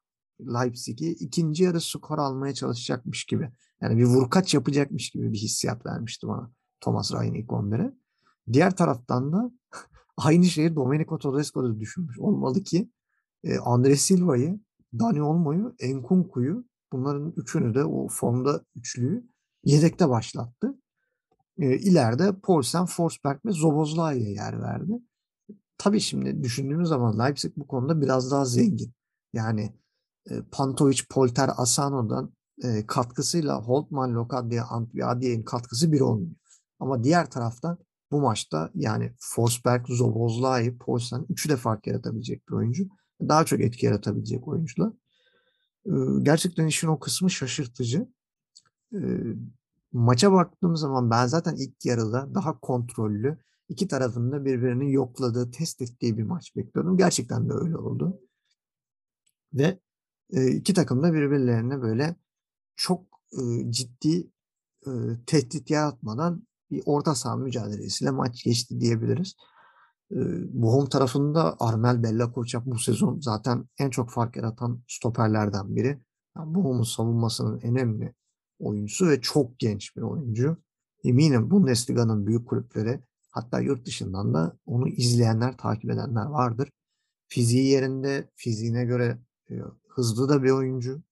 Leipzig'i 0.40 1.10
ikinci 1.10 1.64
yarı 1.64 1.80
skor 1.80 2.18
almaya 2.18 2.54
çalışacakmış 2.54 3.24
gibi. 3.24 3.50
Yani 3.80 3.98
bir 3.98 4.04
vurkaç 4.04 4.54
yapacakmış 4.54 5.10
gibi 5.10 5.32
bir 5.32 5.38
hissiyat 5.38 5.86
vermişti 5.86 6.28
bana 6.28 6.52
Thomas 6.80 7.12
Ryan 7.12 7.34
ilk 7.34 7.48
11'e. 7.50 7.94
Diğer 8.52 8.76
taraftan 8.76 9.32
da 9.32 9.50
aynı 10.16 10.44
şeyi 10.44 10.76
Domenico 10.76 11.18
Tedesco 11.18 11.64
da 11.64 11.80
düşünmüş. 11.80 12.18
Olmalı 12.18 12.62
ki 12.62 12.90
e, 13.44 13.58
Andre 13.58 13.96
Silva'yı, 13.96 14.60
Dani 14.98 15.22
Olmo'yu, 15.22 15.74
Enkunku'yu 15.78 16.64
bunların 16.92 17.32
üçünü 17.36 17.74
de 17.74 17.84
o 17.84 18.08
formda 18.08 18.64
üçlüyü 18.76 19.28
yedekte 19.64 20.08
başlattı. 20.08 20.77
E, 21.58 21.78
ileride 21.78 22.32
Paulsen, 22.42 22.86
Forsberg 22.86 23.38
ve 23.44 23.52
Zobozlay'a 23.52 24.28
yer 24.28 24.62
verdi. 24.62 24.92
Tabii 25.78 26.00
şimdi 26.00 26.42
düşündüğümüz 26.42 26.88
zaman 26.88 27.18
Leipzig 27.18 27.56
bu 27.56 27.66
konuda 27.66 28.00
biraz 28.00 28.30
daha 28.30 28.44
zengin. 28.44 28.92
Yani 29.32 29.72
e, 30.30 30.42
Pantovic, 30.52 31.00
Polter, 31.10 31.50
Asano'dan 31.56 32.32
e, 32.64 32.86
katkısıyla 32.86 33.62
Holtman, 33.62 34.14
Lokadia, 34.14 34.66
Antviadiye'nin 34.66 35.42
katkısı 35.42 35.92
bir 35.92 36.00
olmuyor. 36.00 36.36
Ama 36.80 37.04
diğer 37.04 37.30
taraftan 37.30 37.78
bu 38.10 38.20
maçta 38.20 38.70
yani 38.74 39.12
Forsberg, 39.20 39.86
Zobozlai, 39.88 40.78
Poulsen 40.78 41.26
üçü 41.28 41.48
de 41.48 41.56
fark 41.56 41.86
yaratabilecek 41.86 42.48
bir 42.48 42.54
oyuncu. 42.54 42.88
Daha 43.20 43.44
çok 43.44 43.60
etki 43.60 43.86
yaratabilecek 43.86 44.48
oyuncular. 44.48 44.92
E, 45.86 45.92
gerçekten 46.22 46.66
işin 46.66 46.88
o 46.88 46.98
kısmı 46.98 47.30
şaşırtıcı. 47.30 48.08
E, 48.92 49.00
maça 49.92 50.32
baktığım 50.32 50.76
zaman 50.76 51.10
ben 51.10 51.26
zaten 51.26 51.56
ilk 51.56 51.84
yarıda 51.84 52.34
daha 52.34 52.60
kontrollü, 52.60 53.38
iki 53.68 53.88
tarafında 53.88 54.44
birbirini 54.44 54.92
yokladığı, 54.92 55.50
test 55.50 55.82
ettiği 55.82 56.18
bir 56.18 56.22
maç 56.22 56.56
bekliyordum. 56.56 56.96
Gerçekten 56.96 57.48
de 57.48 57.52
öyle 57.52 57.76
oldu. 57.76 58.20
Ve 59.52 59.80
e, 60.32 60.50
iki 60.50 60.74
takım 60.74 61.02
da 61.02 61.12
birbirlerine 61.12 61.82
böyle 61.82 62.16
çok 62.76 63.04
e, 63.32 63.72
ciddi 63.72 64.30
e, 64.86 64.90
tehdit 65.26 65.70
yaratmadan 65.70 66.46
bir 66.70 66.82
orta 66.86 67.14
saha 67.14 67.36
mücadelesiyle 67.36 68.10
maç 68.10 68.44
geçti 68.44 68.80
diyebiliriz. 68.80 69.36
E, 70.10 70.16
Bohum 70.62 70.88
tarafında 70.88 71.56
Armel 71.60 72.02
Bella 72.02 72.32
Koçak 72.32 72.66
bu 72.66 72.78
sezon 72.78 73.20
zaten 73.20 73.68
en 73.78 73.90
çok 73.90 74.10
fark 74.10 74.36
yaratan 74.36 74.82
stoperlerden 74.88 75.76
biri. 75.76 76.00
Yani 76.36 76.54
Bohum'un 76.54 76.82
savunmasının 76.82 77.60
en 77.60 77.76
önemli 77.76 78.14
oyuncusu 78.58 79.08
ve 79.08 79.20
çok 79.20 79.58
genç 79.58 79.96
bir 79.96 80.02
oyuncu. 80.02 80.56
Eminim 81.04 81.50
Bundesliga'nın 81.50 82.26
büyük 82.26 82.48
kulüpleri 82.48 83.00
hatta 83.30 83.60
yurt 83.60 83.86
dışından 83.86 84.34
da 84.34 84.58
onu 84.66 84.88
izleyenler, 84.88 85.56
takip 85.56 85.90
edenler 85.90 86.26
vardır. 86.26 86.70
Fiziği 87.28 87.66
yerinde, 87.66 88.30
fiziğine 88.34 88.84
göre 88.84 89.18
e, 89.50 89.54
hızlı 89.88 90.28
da 90.28 90.42
bir 90.42 90.50
oyuncu. 90.50 91.02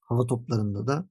Hava 0.00 0.26
toplarında 0.26 0.86
da 0.86 1.08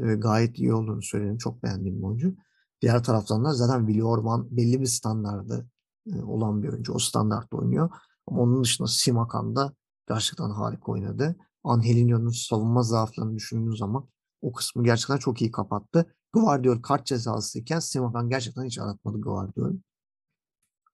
e, 0.00 0.04
gayet 0.04 0.58
iyi 0.58 0.74
olduğunu 0.74 1.02
söyledim. 1.02 1.38
Çok 1.38 1.62
beğendiğim 1.62 1.98
bir 1.98 2.02
oyuncu. 2.02 2.34
Diğer 2.82 3.04
taraftan 3.04 3.44
da 3.44 3.52
zaten 3.52 3.86
Willi 3.86 4.04
Orman 4.04 4.56
belli 4.56 4.80
bir 4.80 4.86
standardı 4.86 5.66
e, 6.06 6.22
olan 6.22 6.62
bir 6.62 6.68
oyuncu. 6.68 6.92
O 6.92 6.98
standartta 6.98 7.56
oynuyor. 7.56 7.90
Ama 8.26 8.42
onun 8.42 8.64
dışında 8.64 8.88
Simakan 8.88 9.56
da 9.56 9.74
gerçekten 10.08 10.50
harika 10.50 10.92
oynadı. 10.92 11.36
Angelinho'nun 11.64 12.30
savunma 12.30 12.82
zaaflarını 12.82 13.34
düşündüğünüz 13.36 13.78
zaman 13.78 14.08
o 14.44 14.52
kısmı 14.52 14.84
gerçekten 14.84 15.16
çok 15.16 15.40
iyi 15.42 15.50
kapattı. 15.50 16.14
Guardiol 16.32 16.82
kart 16.82 17.06
cezasıyken 17.06 17.78
Simakan 17.78 18.28
gerçekten 18.28 18.64
hiç 18.64 18.78
aratmadı 18.78 19.20
Guardiol. 19.20 19.72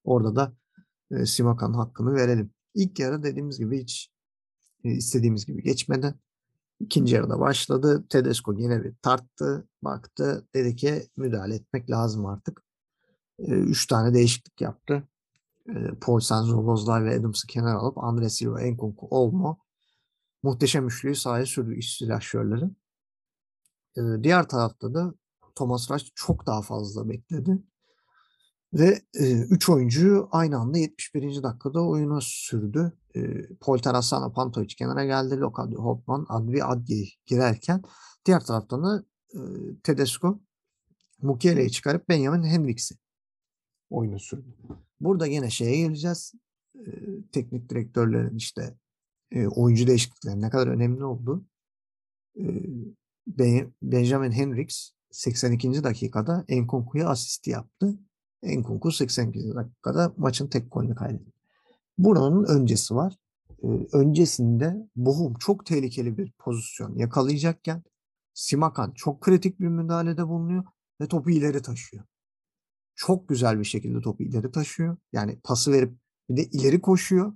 Orada 0.04 0.36
da 0.36 0.52
e, 1.10 1.26
Simakan'ın 1.26 1.74
hakkını 1.74 2.14
verelim. 2.14 2.50
İlk 2.74 2.98
yarı 2.98 3.22
dediğimiz 3.22 3.58
gibi 3.58 3.82
hiç 3.82 4.10
e, 4.84 4.90
istediğimiz 4.90 5.46
gibi 5.46 5.62
geçmedi. 5.62 6.14
İkinci 6.80 7.14
yarıda 7.14 7.40
başladı. 7.40 8.04
Tedesco 8.08 8.52
yine 8.52 8.84
bir 8.84 8.94
tarttı, 9.02 9.68
baktı. 9.82 10.46
Dedi 10.54 10.76
ki 10.76 11.08
müdahale 11.16 11.54
etmek 11.54 11.90
lazım 11.90 12.26
artık. 12.26 12.62
E, 13.38 13.52
üç 13.52 13.86
tane 13.86 14.14
değişiklik 14.14 14.60
yaptı. 14.60 15.08
E, 15.68 15.74
Paul 16.00 16.20
Sanzolozlar 16.20 17.04
ve 17.04 17.14
Adams'ı 17.14 17.46
kenar 17.46 17.74
alıp 17.74 17.98
Andre 17.98 18.30
Silva, 18.30 18.60
Enkunku, 18.60 19.08
Olmo 19.10 19.58
muhteşem 20.42 20.86
üçlüyü 20.86 21.14
sahaya 21.14 21.46
sürdü 21.46 21.74
iş 21.74 21.96
silahşörleri. 21.96 22.70
Diğer 24.22 24.48
tarafta 24.48 24.94
da 24.94 25.14
Thomas 25.54 25.90
Rush 25.90 26.12
çok 26.14 26.46
daha 26.46 26.62
fazla 26.62 27.08
bekledi. 27.08 27.62
Ve 28.72 29.02
e, 29.14 29.32
üç 29.32 29.68
oyuncu 29.68 30.28
aynı 30.32 30.58
anda 30.58 30.78
71. 30.78 31.42
dakikada 31.42 31.86
oyuna 31.86 32.18
sürdü. 32.22 32.92
E, 33.16 33.20
Polter 33.60 33.94
Asana 33.94 34.32
Pantovic 34.32 34.66
kenara 34.66 35.04
geldi. 35.04 35.36
Lokadio 35.36 35.82
Hopman, 35.82 36.26
Advi 36.28 36.64
Adye 36.64 37.08
girerken 37.26 37.82
diğer 38.26 38.44
taraftan 38.44 38.84
da 38.84 39.04
e, 39.34 39.40
Tedesco 39.82 40.40
Mukele'yi 41.22 41.70
çıkarıp 41.70 42.08
Benjamin 42.08 42.42
Hendricks'i 42.42 42.94
oyunu 43.90 44.20
sürdü. 44.20 44.56
Burada 45.00 45.26
yine 45.26 45.50
şeye 45.50 45.76
geleceğiz. 45.76 46.32
E, 46.74 46.90
teknik 47.32 47.68
direktörlerin 47.68 48.36
işte 48.36 48.74
e, 49.30 49.46
oyuncu 49.46 49.86
değişiklikleri 49.86 50.40
ne 50.40 50.50
kadar 50.50 50.66
önemli 50.66 51.04
oldu. 51.04 51.44
E, 52.38 52.44
Benjamin 53.82 54.32
Hendricks 54.32 54.90
82. 55.10 55.84
dakikada 55.84 56.44
Enkunku'ya 56.48 57.08
asisti 57.08 57.50
yaptı. 57.50 57.98
Enkunku 58.42 58.92
82 58.92 59.54
dakikada 59.54 60.12
maçın 60.16 60.46
tek 60.46 60.72
golünü 60.72 60.94
kaydetti. 60.94 61.32
Buranın 61.98 62.44
öncesi 62.44 62.94
var. 62.94 63.16
Ee, 63.62 63.66
öncesinde 63.92 64.76
Bohum 64.96 65.34
çok 65.34 65.66
tehlikeli 65.66 66.18
bir 66.18 66.32
pozisyon 66.38 66.94
yakalayacakken 66.94 67.82
Simakan 68.34 68.92
çok 68.92 69.20
kritik 69.20 69.60
bir 69.60 69.68
müdahalede 69.68 70.28
bulunuyor 70.28 70.64
ve 71.00 71.08
topu 71.08 71.30
ileri 71.30 71.62
taşıyor. 71.62 72.04
Çok 72.94 73.28
güzel 73.28 73.58
bir 73.58 73.64
şekilde 73.64 74.00
topu 74.00 74.22
ileri 74.22 74.50
taşıyor. 74.50 74.96
Yani 75.12 75.40
pası 75.44 75.72
verip 75.72 75.94
bir 76.30 76.36
de 76.36 76.44
ileri 76.44 76.80
koşuyor. 76.80 77.32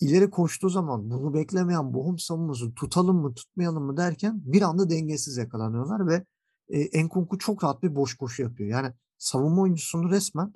İleri 0.00 0.30
koştuğu 0.30 0.68
zaman 0.68 1.10
bunu 1.10 1.34
beklemeyen 1.34 1.94
Bohum 1.94 2.18
savunması 2.18 2.74
tutalım 2.74 3.16
mı 3.16 3.34
tutmayalım 3.34 3.84
mı 3.84 3.96
derken 3.96 4.40
bir 4.44 4.62
anda 4.62 4.90
dengesiz 4.90 5.36
yakalanıyorlar 5.36 6.06
ve 6.06 6.24
e, 6.68 6.80
Enkunku 6.80 7.38
çok 7.38 7.64
rahat 7.64 7.82
bir 7.82 7.94
boş 7.94 8.14
koşu 8.14 8.42
yapıyor. 8.42 8.70
Yani 8.70 8.92
savunma 9.18 9.62
oyuncusunu 9.62 10.10
resmen 10.10 10.52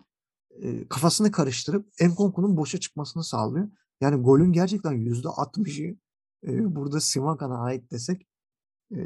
e, 0.62 0.88
kafasını 0.88 1.30
karıştırıp 1.30 1.88
Enkunku'nun 2.00 2.56
boşa 2.56 2.80
çıkmasını 2.80 3.24
sağlıyor. 3.24 3.68
Yani 4.00 4.22
golün 4.22 4.52
gerçekten 4.52 4.92
yüzde 4.92 5.28
60'ı 5.28 5.96
e, 6.46 6.74
burada 6.74 7.00
Simakan'a 7.00 7.58
ait 7.58 7.90
desek 7.90 8.26
e, 8.94 8.98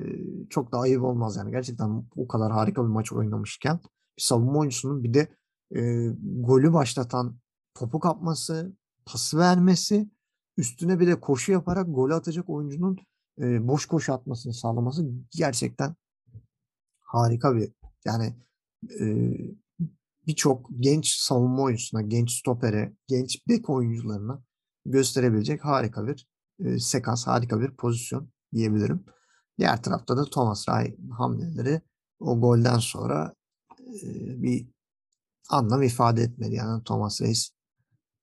çok 0.50 0.72
da 0.72 0.78
ayıp 0.78 1.02
olmaz 1.02 1.36
yani. 1.36 1.50
Gerçekten 1.50 2.04
o 2.16 2.28
kadar 2.28 2.52
harika 2.52 2.82
bir 2.82 2.88
maç 2.88 3.12
oynamışken 3.12 3.80
bir 4.16 4.22
savunma 4.22 4.58
oyuncusunun 4.58 5.04
bir 5.04 5.14
de 5.14 5.28
e, 5.76 6.08
golü 6.20 6.72
başlatan 6.72 7.38
topu 7.74 8.00
kapması, 8.00 8.76
pası 9.06 9.38
vermesi, 9.38 10.10
üstüne 10.58 11.00
bir 11.00 11.06
de 11.06 11.20
koşu 11.20 11.52
yaparak 11.52 11.86
gol 11.94 12.10
atacak 12.10 12.48
oyuncunun 12.48 12.98
e, 13.40 13.68
boş 13.68 13.86
koşu 13.86 14.12
atmasını 14.12 14.54
sağlaması 14.54 15.10
gerçekten 15.30 15.94
harika 17.00 17.56
bir 17.56 17.72
yani 18.04 18.36
e, 19.00 19.04
birçok 20.26 20.66
genç 20.80 21.14
savunma 21.14 21.62
oyuncusuna, 21.62 22.02
genç 22.02 22.32
stopere, 22.32 22.96
genç 23.06 23.48
bek 23.48 23.70
oyuncularına 23.70 24.42
gösterebilecek 24.84 25.64
harika 25.64 26.06
bir 26.06 26.28
e, 26.64 26.78
sekans, 26.78 27.26
harika 27.26 27.60
bir 27.60 27.70
pozisyon 27.70 28.30
diyebilirim. 28.54 29.04
Diğer 29.58 29.82
tarafta 29.82 30.16
da 30.16 30.24
Thomas 30.24 30.68
Ray 30.68 30.96
hamleleri 31.10 31.80
o 32.20 32.40
golden 32.40 32.78
sonra 32.78 33.34
e, 33.80 34.42
bir 34.42 34.68
anlam 35.50 35.82
ifade 35.82 36.22
etmedi. 36.22 36.54
Yani 36.54 36.84
Thomas 36.84 37.20
Reis 37.20 37.50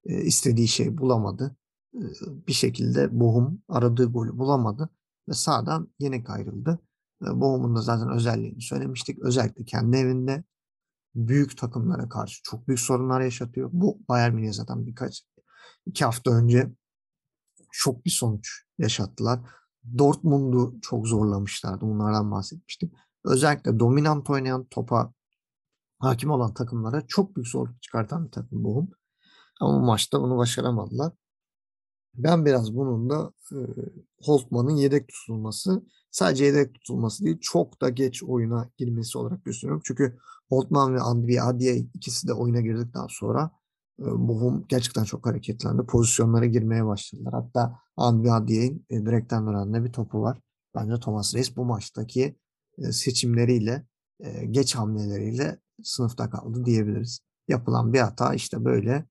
e, 0.05 0.21
istediği 0.21 0.67
şey 0.67 0.97
bulamadı. 0.97 1.55
Bir 2.47 2.53
şekilde 2.53 3.19
Bohum 3.19 3.61
aradığı 3.69 4.05
golü 4.05 4.37
bulamadı 4.37 4.89
ve 5.29 5.33
sağdan 5.33 5.93
yenik 5.99 6.29
ayrıldı. 6.29 6.79
E, 7.23 7.25
Bohum'un 7.25 7.75
da 7.75 7.81
zaten 7.81 8.09
özelliğini 8.09 8.61
söylemiştik. 8.61 9.19
Özellikle 9.19 9.65
kendi 9.65 9.97
evinde 9.97 10.43
büyük 11.15 11.57
takımlara 11.57 12.09
karşı 12.09 12.41
çok 12.43 12.67
büyük 12.67 12.79
sorunlar 12.79 13.21
yaşatıyor. 13.21 13.69
Bu 13.73 13.99
Bayern 14.09 14.33
Münih 14.33 14.53
zaten 14.53 14.85
birkaç 14.87 15.23
iki 15.85 16.05
hafta 16.05 16.31
önce 16.31 16.71
çok 17.71 18.05
bir 18.05 18.11
sonuç 18.11 18.63
yaşattılar. 18.77 19.39
Dortmund'u 19.97 20.75
çok 20.81 21.07
zorlamışlardı. 21.07 21.81
Bunlardan 21.81 22.31
bahsetmiştim. 22.31 22.91
Özellikle 23.23 23.79
dominant 23.79 24.29
oynayan 24.29 24.65
topa 24.65 25.13
hakim 25.99 26.29
olan 26.31 26.53
takımlara 26.53 27.07
çok 27.07 27.35
büyük 27.35 27.47
zorluk 27.47 27.81
çıkartan 27.81 28.25
bir 28.25 28.31
takım 28.31 28.63
Bochum. 28.63 28.89
Ama 29.61 29.81
bu 29.81 29.85
maçta 29.85 30.21
bunu 30.21 30.37
başaramadılar. 30.37 31.13
Ben 32.18 32.45
biraz 32.45 32.76
bunun 32.76 33.09
da 33.09 33.32
e, 33.51 33.57
Holtman'ın 34.22 34.76
yedek 34.76 35.07
tutulması 35.07 35.84
sadece 36.11 36.45
yedek 36.45 36.74
tutulması 36.74 37.26
değil 37.26 37.38
çok 37.41 37.82
da 37.82 37.89
geç 37.89 38.24
oyuna 38.24 38.70
girmesi 38.78 39.18
olarak 39.18 39.45
gösteriyorum. 39.45 39.82
Çünkü 39.86 40.18
Holtman 40.49 40.95
ve 40.95 41.01
Andri 41.01 41.41
Adiye 41.41 41.78
ikisi 41.78 42.28
de 42.28 42.34
oyuna 42.34 42.61
girdikten 42.61 43.07
sonra 43.09 43.51
e, 43.99 44.05
Bochum 44.05 44.66
gerçekten 44.70 45.03
çok 45.03 45.26
hareketlendi. 45.26 45.86
Pozisyonlara 45.86 46.45
girmeye 46.45 46.86
başladılar. 46.86 47.34
Hatta 47.34 47.80
Andri 47.97 48.32
Adiye'nin 48.32 48.86
e, 48.89 49.05
direkten 49.05 49.47
dönemde 49.47 49.84
bir 49.84 49.91
topu 49.91 50.22
var. 50.22 50.39
Bence 50.76 50.99
Thomas 50.99 51.36
Reis 51.36 51.57
bu 51.57 51.66
maçtaki 51.66 52.38
e, 52.78 52.91
seçimleriyle, 52.91 53.86
e, 54.20 54.45
geç 54.45 54.76
hamleleriyle 54.76 55.59
sınıfta 55.84 56.30
kaldı 56.30 56.66
diyebiliriz. 56.66 57.20
Yapılan 57.47 57.93
bir 57.93 57.99
hata 57.99 58.34
işte 58.34 58.66
böyle 58.66 59.05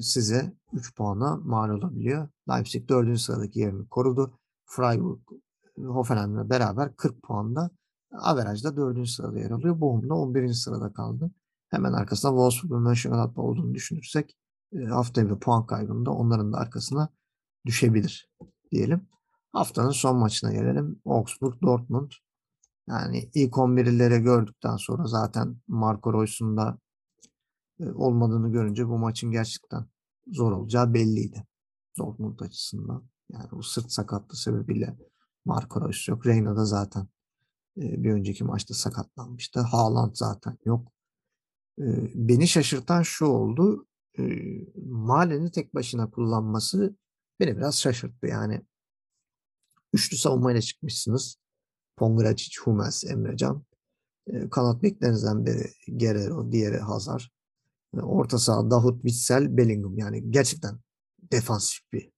size 0.00 0.52
3 0.72 0.94
puana 0.94 1.36
mal 1.36 1.70
olabiliyor. 1.70 2.28
Leipzig 2.48 2.88
4. 2.88 3.20
sıradaki 3.20 3.60
yerini 3.60 3.88
korudu. 3.88 4.38
Freiburg 4.64 5.20
Hoffenheim'le 5.76 6.50
beraber 6.50 6.96
40 6.96 7.22
puanda 7.22 7.70
averajda 8.12 8.76
4. 8.76 9.08
sırada 9.08 9.38
yer 9.38 9.50
alıyor. 9.50 9.80
Bochum 9.80 10.08
da 10.08 10.14
11. 10.14 10.52
sırada 10.52 10.92
kaldı. 10.92 11.30
Hemen 11.70 11.92
arkasında 11.92 12.32
Wolfsburg 12.32 12.72
ve 12.72 12.78
Mönchengladbach 12.78 13.44
olduğunu 13.44 13.74
düşünürsek 13.74 14.36
haftaya 14.90 15.30
bir 15.30 15.40
puan 15.40 15.66
kaybında 15.66 16.10
onların 16.10 16.52
da 16.52 16.58
arkasına 16.58 17.08
düşebilir 17.66 18.30
diyelim. 18.72 19.08
Haftanın 19.52 19.90
son 19.90 20.16
maçına 20.16 20.52
gelelim. 20.52 21.00
Augsburg 21.04 21.62
Dortmund. 21.62 22.10
Yani 22.88 23.30
ilk 23.34 23.52
11'leri 23.52 24.22
gördükten 24.22 24.76
sonra 24.76 25.06
zaten 25.06 25.56
Marco 25.68 26.12
Reus'un 26.12 26.56
da 26.56 26.78
olmadığını 27.94 28.52
görünce 28.52 28.88
bu 28.88 28.98
maçın 28.98 29.30
gerçekten 29.30 29.86
zor 30.26 30.52
olacağı 30.52 30.94
belliydi. 30.94 31.46
Dortmund 31.98 32.40
açısından. 32.40 33.08
Yani 33.32 33.50
bu 33.50 33.62
sırt 33.62 33.92
sakatlığı 33.92 34.36
sebebiyle 34.36 34.96
Marco 35.44 35.80
Reus 35.80 36.08
yok. 36.08 36.26
Reyna 36.26 36.56
da 36.56 36.64
zaten 36.64 37.08
bir 37.76 38.12
önceki 38.12 38.44
maçta 38.44 38.74
sakatlanmıştı. 38.74 39.60
Haaland 39.60 40.14
zaten 40.14 40.58
yok. 40.64 40.92
Beni 42.14 42.48
şaşırtan 42.48 43.02
şu 43.02 43.26
oldu. 43.26 43.86
Malen'i 44.84 45.50
tek 45.50 45.74
başına 45.74 46.10
kullanması 46.10 46.96
beni 47.40 47.56
biraz 47.56 47.80
şaşırttı. 47.80 48.26
Yani 48.26 48.62
üçlü 49.92 50.16
savunmayla 50.16 50.60
çıkmışsınız. 50.60 51.36
Pongracic, 51.96 52.60
Hummels, 52.64 53.04
Emrecan. 53.04 53.64
Kanat 54.50 54.82
beklerinizden 54.82 55.46
biri 55.46 55.72
Guerrero, 55.88 56.52
diğeri 56.52 56.78
Hazar. 56.78 57.32
Orta 57.92 58.38
saha 58.38 58.70
Davut, 58.70 59.02
Witsel, 59.02 59.56
Bellingham. 59.56 59.98
Yani 59.98 60.30
gerçekten 60.30 60.78
defansif 61.32 61.92
bir 61.92 62.12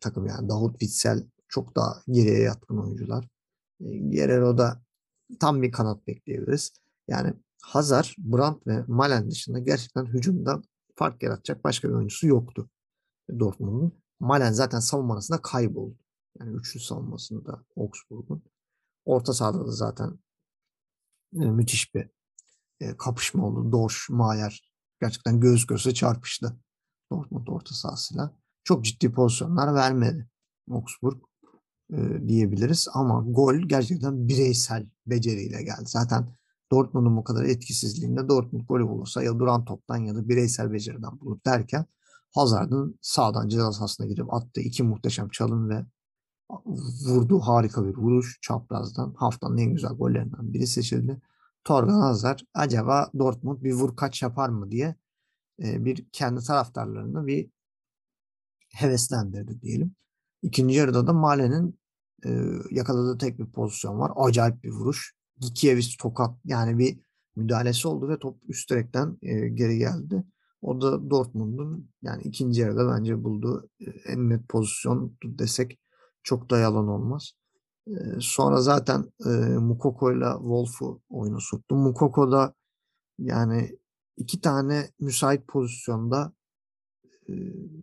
takım 0.00 0.26
yani. 0.26 0.48
Davut, 0.48 0.72
Witsel 0.80 1.26
çok 1.48 1.76
daha 1.76 2.02
geriye 2.08 2.42
yatkın 2.42 2.78
oyuncular. 2.78 3.28
Guerrero 3.80 4.58
da 4.58 4.82
tam 5.40 5.62
bir 5.62 5.72
kanat 5.72 6.06
bekleyebiliriz. 6.06 6.72
Yani 7.08 7.34
Hazar, 7.62 8.16
Brandt 8.18 8.66
ve 8.66 8.84
Malen 8.88 9.30
dışında 9.30 9.58
gerçekten 9.58 10.06
hücumda 10.06 10.62
fark 10.94 11.22
yaratacak 11.22 11.64
başka 11.64 11.88
bir 11.88 11.94
oyuncusu 11.94 12.26
yoktu 12.26 12.70
Dortmund'un. 13.38 13.92
Malen 14.20 14.52
zaten 14.52 14.80
savunmasında 14.80 15.42
kayboldu. 15.42 15.98
Yani 16.40 16.56
üçlü 16.56 16.80
savunmasında 16.80 17.64
Augsburg'un. 17.76 18.42
Orta 19.04 19.32
sahada 19.32 19.66
da 19.66 19.70
zaten 19.70 20.18
e, 21.34 21.38
müthiş 21.38 21.94
bir 21.94 22.08
e, 22.80 22.96
kapışma 22.96 23.46
oldu. 23.46 23.72
Dorsch, 23.72 24.10
Mayer 24.10 24.72
gerçekten 25.00 25.40
göz 25.40 25.66
göze 25.66 25.94
çarpıştı 25.94 26.56
Dortmund 27.12 27.46
orta 27.46 27.74
sahasıyla. 27.74 28.36
Çok 28.64 28.84
ciddi 28.84 29.12
pozisyonlar 29.12 29.74
vermedi 29.74 30.28
Augsburg 30.70 31.18
e, 31.92 32.28
diyebiliriz. 32.28 32.88
Ama 32.94 33.24
gol 33.28 33.54
gerçekten 33.54 34.28
bireysel 34.28 34.86
beceriyle 35.06 35.62
geldi. 35.62 35.84
Zaten 35.86 36.36
Dortmund'un 36.72 37.16
bu 37.16 37.24
kadar 37.24 37.44
etkisizliğinde 37.44 38.28
Dortmund 38.28 38.66
golü 38.68 38.88
bulursa 38.88 39.22
ya 39.22 39.38
duran 39.38 39.64
toptan 39.64 39.96
ya 39.96 40.14
da 40.14 40.28
bireysel 40.28 40.72
beceriden 40.72 41.20
bulur 41.20 41.38
derken 41.46 41.86
Hazard'ın 42.34 42.98
sağdan 43.02 43.48
ceza 43.48 43.72
sahasına 43.72 44.06
girip 44.06 44.34
attığı 44.34 44.60
iki 44.60 44.82
muhteşem 44.82 45.28
çalım 45.28 45.68
ve 45.68 45.86
vurduğu 47.06 47.40
harika 47.40 47.84
bir 47.84 47.96
vuruş 47.96 48.38
çaprazdan 48.42 49.14
haftanın 49.16 49.58
en 49.58 49.72
güzel 49.72 49.92
gollerinden 49.92 50.52
biri 50.52 50.66
seçildi. 50.66 51.20
Torgan 51.66 52.00
Hazard 52.00 52.38
acaba 52.54 53.10
Dortmund 53.18 53.62
bir 53.62 53.72
vur 53.72 53.96
kaç 53.96 54.22
yapar 54.22 54.48
mı 54.48 54.70
diye 54.70 54.94
bir 55.58 56.06
kendi 56.12 56.40
taraftarlarını 56.40 57.26
bir 57.26 57.50
heveslendirdi 58.74 59.60
diyelim. 59.62 59.94
İkinci 60.42 60.74
yarıda 60.74 61.06
da 61.06 61.12
Male'nin 61.12 61.78
yakaladığı 62.70 63.18
tek 63.18 63.38
bir 63.38 63.46
pozisyon 63.46 63.98
var. 63.98 64.12
Acayip 64.16 64.62
bir 64.64 64.70
vuruş. 64.70 65.14
Gikiewicz 65.40 65.96
tokat 65.96 66.36
yani 66.44 66.78
bir 66.78 67.00
müdahalesi 67.36 67.88
oldu 67.88 68.08
ve 68.08 68.18
top 68.18 68.38
üst 68.48 68.70
direkten 68.70 69.18
geri 69.54 69.78
geldi. 69.78 70.24
O 70.62 70.80
da 70.80 71.10
Dortmund'un 71.10 71.90
yani 72.02 72.22
ikinci 72.22 72.60
yarıda 72.60 72.96
bence 72.96 73.24
bulduğu 73.24 73.68
en 74.06 74.30
net 74.30 74.48
pozisyon 74.48 75.16
desek 75.24 75.80
çok 76.22 76.50
da 76.50 76.58
yalan 76.58 76.88
olmaz. 76.88 77.32
Sonra 78.20 78.60
zaten 78.60 79.12
Mukoko 79.60 80.12
ile 80.12 80.32
Wolf'u 80.38 81.00
oyunu 81.08 81.40
soktu. 81.40 81.74
Mukoko 81.74 82.32
da 82.32 82.54
yani 83.18 83.78
iki 84.16 84.40
tane 84.40 84.90
müsait 85.00 85.48
pozisyonda 85.48 86.32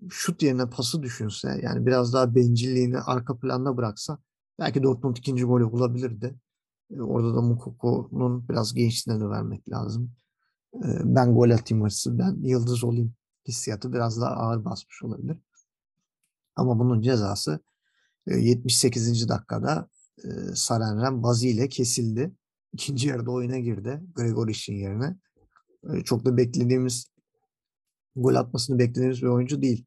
şut 0.10 0.44
yerine 0.44 0.70
pası 0.70 1.04
düşünse 1.04 1.60
yani 1.64 1.86
biraz 1.86 2.14
daha 2.14 2.36
bencilliğini 2.36 3.00
arka 3.00 3.38
planda 3.38 3.78
bıraksa 3.78 4.18
belki 4.60 4.84
Dortmund 4.84 5.18
ikinci 5.18 5.44
golü 5.44 5.72
bulabilirdi. 5.72 6.36
Orada 7.00 7.36
da 7.36 7.42
Mukoko'nun 7.42 8.50
biraz 8.50 8.74
gençliğine 8.74 9.24
de 9.24 9.30
vermek 9.30 9.70
lazım. 9.70 10.12
Ben 11.04 11.36
gol 11.36 11.50
atayım 11.50 11.84
açısı, 11.84 12.20
ben 12.20 12.38
yıldız 12.42 12.84
olayım 12.84 13.14
hissiyatı 13.48 13.94
biraz 13.94 14.22
daha 14.22 14.32
ağır 14.32 14.66
basmış 14.66 15.04
olabilir. 15.04 15.38
Ama 16.56 16.80
bunun 16.80 17.02
cezası 17.02 17.60
78. 18.28 19.30
dakikada 19.30 19.90
Sarenren 20.56 21.24
Bazi 21.24 21.50
ile 21.50 21.70
kesildi. 21.70 22.32
İkinci 22.74 23.08
yarıda 23.08 23.32
oyuna 23.32 23.60
girdi 23.60 24.02
Gregoric'in 24.16 24.76
yerine. 24.76 25.18
Çok 26.04 26.26
da 26.26 26.38
beklediğimiz 26.38 27.08
gol 28.16 28.36
atmasını 28.36 28.80
beklediğimiz 28.80 29.22
bir 29.22 29.28
oyuncu 29.28 29.62
değil. 29.62 29.86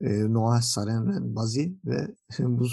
Noah 0.00 0.60
Sarenren 0.60 1.36
Bazi 1.36 1.76
ve 1.84 2.14
bu, 2.38 2.66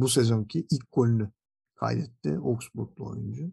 bu 0.00 0.08
sezonki 0.08 0.66
ilk 0.70 0.92
golünü 0.92 1.30
kaydetti 1.74 2.30
Augsburglu 2.30 3.06
oyuncu. 3.06 3.52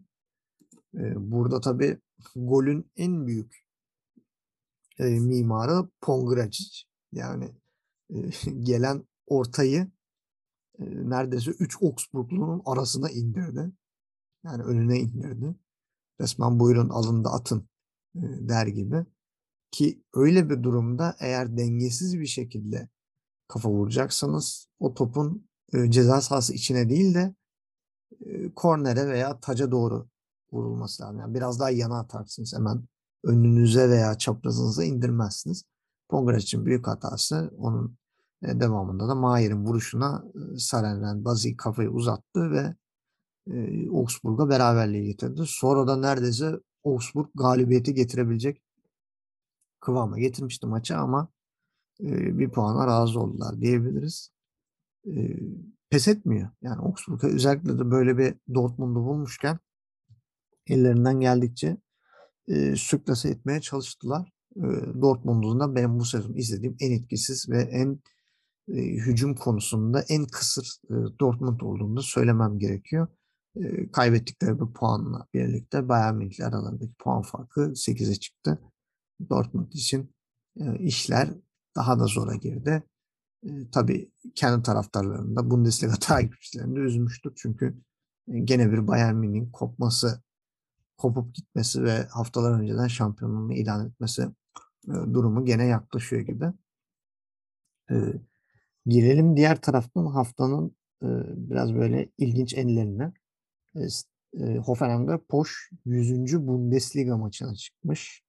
Burada 1.16 1.60
tabii 1.60 1.98
golün 2.36 2.90
en 2.96 3.26
büyük 3.26 3.64
mimarı 4.98 5.88
Pongracic. 6.00 6.82
Yani 7.12 7.50
gelen 8.60 9.04
ortayı 9.26 9.90
neredeyse 10.80 11.50
3 11.50 11.82
Augsburglu'nun 11.82 12.62
arasına 12.64 13.10
indirdi. 13.10 13.72
Yani 14.44 14.62
önüne 14.62 14.98
indirdi. 14.98 15.54
Resmen 16.20 16.60
buyurun 16.60 16.88
alın 16.88 17.24
da 17.24 17.32
atın 17.32 17.68
der 18.14 18.66
gibi. 18.66 19.04
ki 19.70 20.02
öyle 20.14 20.50
bir 20.50 20.62
durumda 20.62 21.16
eğer 21.20 21.56
dengesiz 21.56 22.20
bir 22.20 22.26
şekilde 22.26 22.88
kafa 23.48 23.70
vuracaksanız 23.70 24.68
o 24.78 24.94
topun 24.94 25.48
ceza 25.88 26.20
sahası 26.20 26.54
içine 26.54 26.88
değil 26.88 27.14
de 27.14 27.34
kornere 28.56 29.08
veya 29.08 29.40
taca 29.40 29.70
doğru 29.70 30.08
vurulması 30.52 31.02
lazım. 31.02 31.18
Yani 31.18 31.34
biraz 31.34 31.60
daha 31.60 31.70
yana 31.70 31.98
atarsınız 31.98 32.54
hemen 32.54 32.88
önünüze 33.24 33.90
veya 33.90 34.18
çaprazınıza 34.18 34.84
indirmezsiniz. 34.84 35.64
için 36.38 36.66
büyük 36.66 36.86
hatası 36.86 37.54
onun 37.58 37.98
e, 38.42 38.60
devamında 38.60 39.08
da 39.08 39.14
Mahir'in 39.14 39.64
vuruşuna 39.64 40.24
e, 40.34 40.58
Sarenren 40.58 41.24
Bazi 41.24 41.56
kafayı 41.56 41.90
uzattı 41.90 42.50
ve 42.50 42.74
e, 43.46 43.88
Augsburg'a 43.90 44.48
beraberliği 44.48 45.06
getirdi. 45.06 45.42
Sonra 45.46 45.86
da 45.86 45.96
neredeyse 45.96 46.52
Augsburg 46.84 47.28
galibiyeti 47.34 47.94
getirebilecek 47.94 48.62
kıvama 49.80 50.18
getirmişti 50.18 50.66
maçı 50.66 50.96
ama 50.96 51.28
e, 52.00 52.38
bir 52.38 52.50
puana 52.50 52.86
razı 52.86 53.20
oldular 53.20 53.60
diyebiliriz. 53.60 54.30
E, 55.06 55.36
pes 55.90 56.08
etmiyor. 56.08 56.50
Yani 56.62 56.80
Augsburg'a 56.80 57.26
özellikle 57.26 57.78
de 57.78 57.90
böyle 57.90 58.18
bir 58.18 58.34
Dortmund'u 58.54 59.04
bulmuşken 59.04 59.58
ellerinden 60.66 61.20
geldikçe 61.20 61.76
e, 62.48 62.74
etmeye 63.24 63.60
çalıştılar. 63.60 64.32
E, 64.56 64.62
Dortmund'un 65.00 65.60
da 65.60 65.74
ben 65.74 65.98
bu 65.98 66.04
sezon 66.04 66.34
izlediğim 66.34 66.76
en 66.80 66.92
etkisiz 66.92 67.48
ve 67.48 67.62
en 67.62 68.00
e, 68.74 68.80
hücum 68.82 69.34
konusunda 69.34 70.04
en 70.08 70.26
kısır 70.26 70.80
e, 70.84 70.94
Dortmund 71.20 71.60
olduğunu 71.60 72.02
söylemem 72.02 72.58
gerekiyor. 72.58 73.08
Kaybettikleri 73.92 74.60
bir 74.60 74.72
puanla 74.72 75.26
birlikte 75.34 75.88
Bayern 75.88 76.14
Münih 76.14 76.46
aralarındaki 76.46 76.94
puan 76.94 77.22
farkı 77.22 77.60
8'e 77.60 78.14
çıktı. 78.14 78.58
Dortmund 79.30 79.72
için 79.72 80.14
işler 80.78 81.28
daha 81.76 81.98
da 82.00 82.06
zora 82.06 82.34
girdi. 82.34 82.82
E, 83.42 83.70
tabii 83.72 84.12
kendi 84.34 84.62
taraftarlarını 84.62 85.36
da 85.36 85.50
Bundesliga 85.50 85.94
takipçilerini 86.00 86.76
de 86.76 86.80
üzmüştür. 86.80 87.32
Çünkü 87.36 87.76
gene 88.44 88.72
bir 88.72 88.86
Bayern 88.86 89.14
Münih'in 89.14 89.50
kopması, 89.50 90.22
kopup 90.96 91.34
gitmesi 91.34 91.84
ve 91.84 92.02
haftalar 92.02 92.60
önceden 92.60 92.86
şampiyonluğunu 92.86 93.54
ilan 93.54 93.86
etmesi 93.86 94.28
durumu 94.88 95.44
gene 95.44 95.66
yaklaşıyor 95.66 96.22
gibi. 96.22 96.52
E, 97.90 97.94
girelim 98.86 99.36
diğer 99.36 99.60
taraftan 99.60 100.06
haftanın 100.06 100.76
e, 101.02 101.08
biraz 101.36 101.74
böyle 101.74 102.08
ilginç 102.18 102.54
enlerine. 102.54 103.12
E, 103.76 103.80
e, 104.38 104.56
Hoffenheim'de 104.56 105.18
Poş 105.28 105.70
100. 105.84 106.46
Bundesliga 106.46 107.16
maçına 107.16 107.54
çıkmış. 107.54 108.22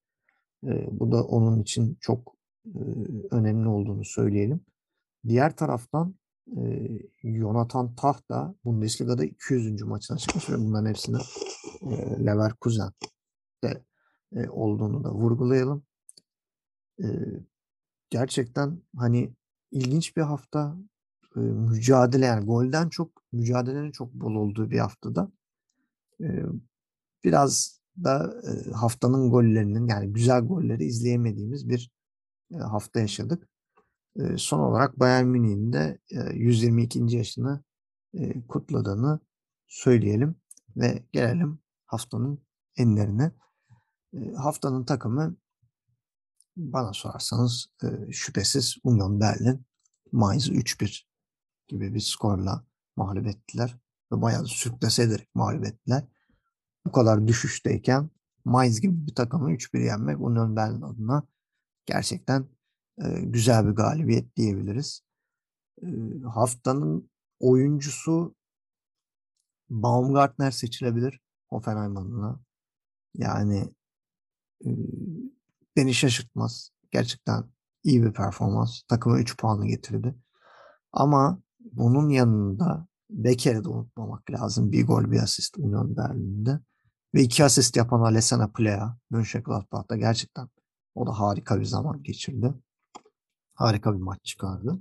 E, 0.63 0.87
bu 0.91 1.11
da 1.11 1.23
onun 1.23 1.61
için 1.61 1.97
çok 2.01 2.35
e, 2.65 2.79
önemli 3.31 3.67
olduğunu 3.67 4.05
söyleyelim. 4.05 4.61
Diğer 5.27 5.55
taraftan 5.55 6.15
e, 6.57 6.89
Jonathan 7.23 7.95
Tah 7.95 8.29
da 8.29 8.55
Bundesliga'da 8.65 9.25
200. 9.25 9.81
maçına 9.81 10.17
çıkmış 10.17 10.49
ve 10.49 10.57
bunların 10.57 10.89
hepsini 10.89 11.17
e, 11.81 12.25
Leverkusen'de 12.25 13.83
e, 14.35 14.49
olduğunu 14.49 15.03
da 15.03 15.13
vurgulayalım. 15.13 15.83
E, 17.03 17.07
gerçekten 18.09 18.81
hani 18.95 19.33
ilginç 19.71 20.17
bir 20.17 20.21
hafta 20.21 20.77
e, 21.35 21.39
mücadele 21.39 22.25
yani 22.25 22.45
golden 22.45 22.89
çok 22.89 23.11
mücadelenin 23.31 23.91
çok 23.91 24.13
bol 24.13 24.35
olduğu 24.35 24.71
bir 24.71 24.79
haftada 24.79 25.31
e, 26.21 26.43
biraz 27.23 27.81
da 28.03 28.33
e, 28.47 28.71
haftanın 28.71 29.31
gollerinin 29.31 29.87
yani 29.87 30.13
güzel 30.13 30.41
golleri 30.41 30.85
izleyemediğimiz 30.85 31.69
bir 31.69 31.91
e, 32.53 32.57
hafta 32.57 32.99
yaşadık. 32.99 33.47
E, 34.19 34.37
son 34.37 34.59
olarak 34.59 34.99
Bayern 34.99 35.25
Münih'in 35.25 35.73
de 35.73 35.99
e, 36.11 36.33
122. 36.33 37.15
yaşını 37.15 37.63
e, 38.13 38.41
kutladığını 38.47 39.19
söyleyelim 39.67 40.35
ve 40.77 41.03
gelelim 41.11 41.59
haftanın 41.85 42.39
enlerine. 42.77 43.31
E, 44.13 44.31
haftanın 44.31 44.83
takımı 44.85 45.35
bana 46.57 46.93
sorarsanız 46.93 47.67
e, 47.83 48.11
şüphesiz 48.11 48.75
Union 48.83 49.19
Berlin 49.19 49.65
Mainz'ı 50.11 50.53
3-1 50.53 51.03
gibi 51.67 51.93
bir 51.93 51.99
skorla 51.99 52.65
mağlup 52.95 53.27
ettiler 53.27 53.77
ve 54.11 54.21
bayağı 54.21 54.45
sürklase 54.45 55.03
ederek 55.03 55.35
mağlup 55.35 55.65
ettiler 55.65 56.03
bu 56.85 56.91
kadar 56.91 57.27
düşüşteyken 57.27 58.09
Mainz 58.45 58.81
gibi 58.81 59.07
bir 59.07 59.15
takımı 59.15 59.51
3-1 59.51 59.85
yenmek 59.85 60.21
Union 60.21 60.55
Berlin 60.55 60.81
adına 60.81 61.23
gerçekten 61.85 62.47
e, 63.03 63.21
güzel 63.21 63.67
bir 63.67 63.71
galibiyet 63.71 64.35
diyebiliriz. 64.35 65.01
E, 65.83 65.87
haftanın 66.33 67.09
oyuncusu 67.39 68.35
Baumgartner 69.69 70.51
seçilebilir 70.51 71.21
Hoffenheim 71.49 71.97
adına. 71.97 72.39
Yani 73.13 73.73
e, 74.65 74.69
beni 75.75 75.93
şaşırtmaz. 75.93 76.71
Gerçekten 76.91 77.43
iyi 77.83 78.03
bir 78.03 78.13
performans. 78.13 78.81
Takıma 78.87 79.19
3 79.19 79.37
puanı 79.37 79.67
getirdi. 79.67 80.15
Ama 80.93 81.41
bunun 81.59 82.09
yanında 82.09 82.87
Becker'i 83.09 83.63
de 83.63 83.69
unutmamak 83.69 84.31
lazım. 84.31 84.71
Bir 84.71 84.87
gol 84.87 85.11
bir 85.11 85.19
asist 85.19 85.57
Union 85.57 85.97
Berlin'de. 85.97 86.59
Ve 87.15 87.21
iki 87.21 87.43
asist 87.43 87.77
yapan 87.77 88.01
Alessandro 88.01 88.51
Plea 88.53 88.97
Mönchengladbach'ta 89.09 89.97
gerçekten 89.97 90.49
o 90.95 91.07
da 91.07 91.19
harika 91.19 91.59
bir 91.59 91.65
zaman 91.65 92.03
geçirdi. 92.03 92.53
Harika 93.53 93.93
bir 93.93 93.99
maç 93.99 94.19
çıkardı. 94.23 94.79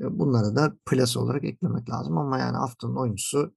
Bunları 0.00 0.56
da 0.56 0.76
plus 0.86 1.16
olarak 1.16 1.44
eklemek 1.44 1.90
lazım 1.90 2.18
ama 2.18 2.38
yani 2.38 2.56
haftanın 2.56 2.96
oyuncusu 2.96 3.54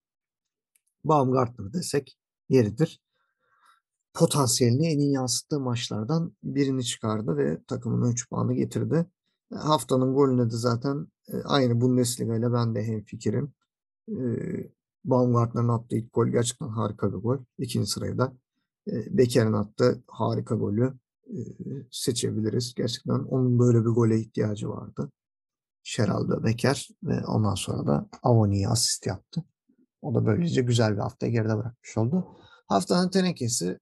Baumgartner 1.03 1.73
desek 1.73 2.17
yeridir. 2.49 3.01
Potansiyelini 4.13 4.87
en 4.87 4.99
iyi 4.99 5.11
yansıttığı 5.11 5.59
maçlardan 5.59 6.35
birini 6.43 6.85
çıkardı 6.85 7.37
ve 7.37 7.63
takımına 7.67 8.11
3 8.11 8.29
puanı 8.29 8.53
getirdi. 8.53 9.05
Haftanın 9.53 10.13
golüne 10.13 10.45
de 10.45 10.57
zaten 10.57 11.07
e, 11.27 11.41
aynı 11.43 11.81
Bundesliga 11.81 12.35
ile 12.35 12.53
ben 12.53 12.75
de 12.75 12.83
hemfikirim. 12.83 13.53
Baumgartner'ın 15.05 15.67
attığı 15.67 15.95
ilk 15.95 16.13
gol 16.13 16.27
gerçekten 16.27 16.67
harika 16.67 17.13
bir 17.13 17.17
gol. 17.17 17.37
İkinci 17.57 17.89
sırayı 17.89 18.17
da 18.17 18.33
e, 18.87 19.17
Beker'in 19.17 19.53
attığı 19.53 20.03
harika 20.07 20.55
golü 20.55 20.93
e, 21.27 21.37
seçebiliriz. 21.91 22.73
Gerçekten 22.73 23.19
onun 23.19 23.59
böyle 23.59 23.79
bir 23.79 23.89
gole 23.89 24.19
ihtiyacı 24.19 24.69
vardı. 24.69 25.11
Şeraldo 25.83 26.43
Beker 26.43 26.89
ve 27.03 27.25
ondan 27.25 27.55
sonra 27.55 27.87
da 27.87 28.09
Avoni'ye 28.23 28.67
asist 28.67 29.05
yaptı. 29.05 29.43
O 30.01 30.15
da 30.15 30.25
böylece 30.25 30.61
güzel 30.61 30.93
bir 30.93 31.01
hafta 31.01 31.27
geride 31.27 31.57
bırakmış 31.57 31.97
oldu. 31.97 32.27
Haftanın 32.67 33.09
tenekesi 33.09 33.79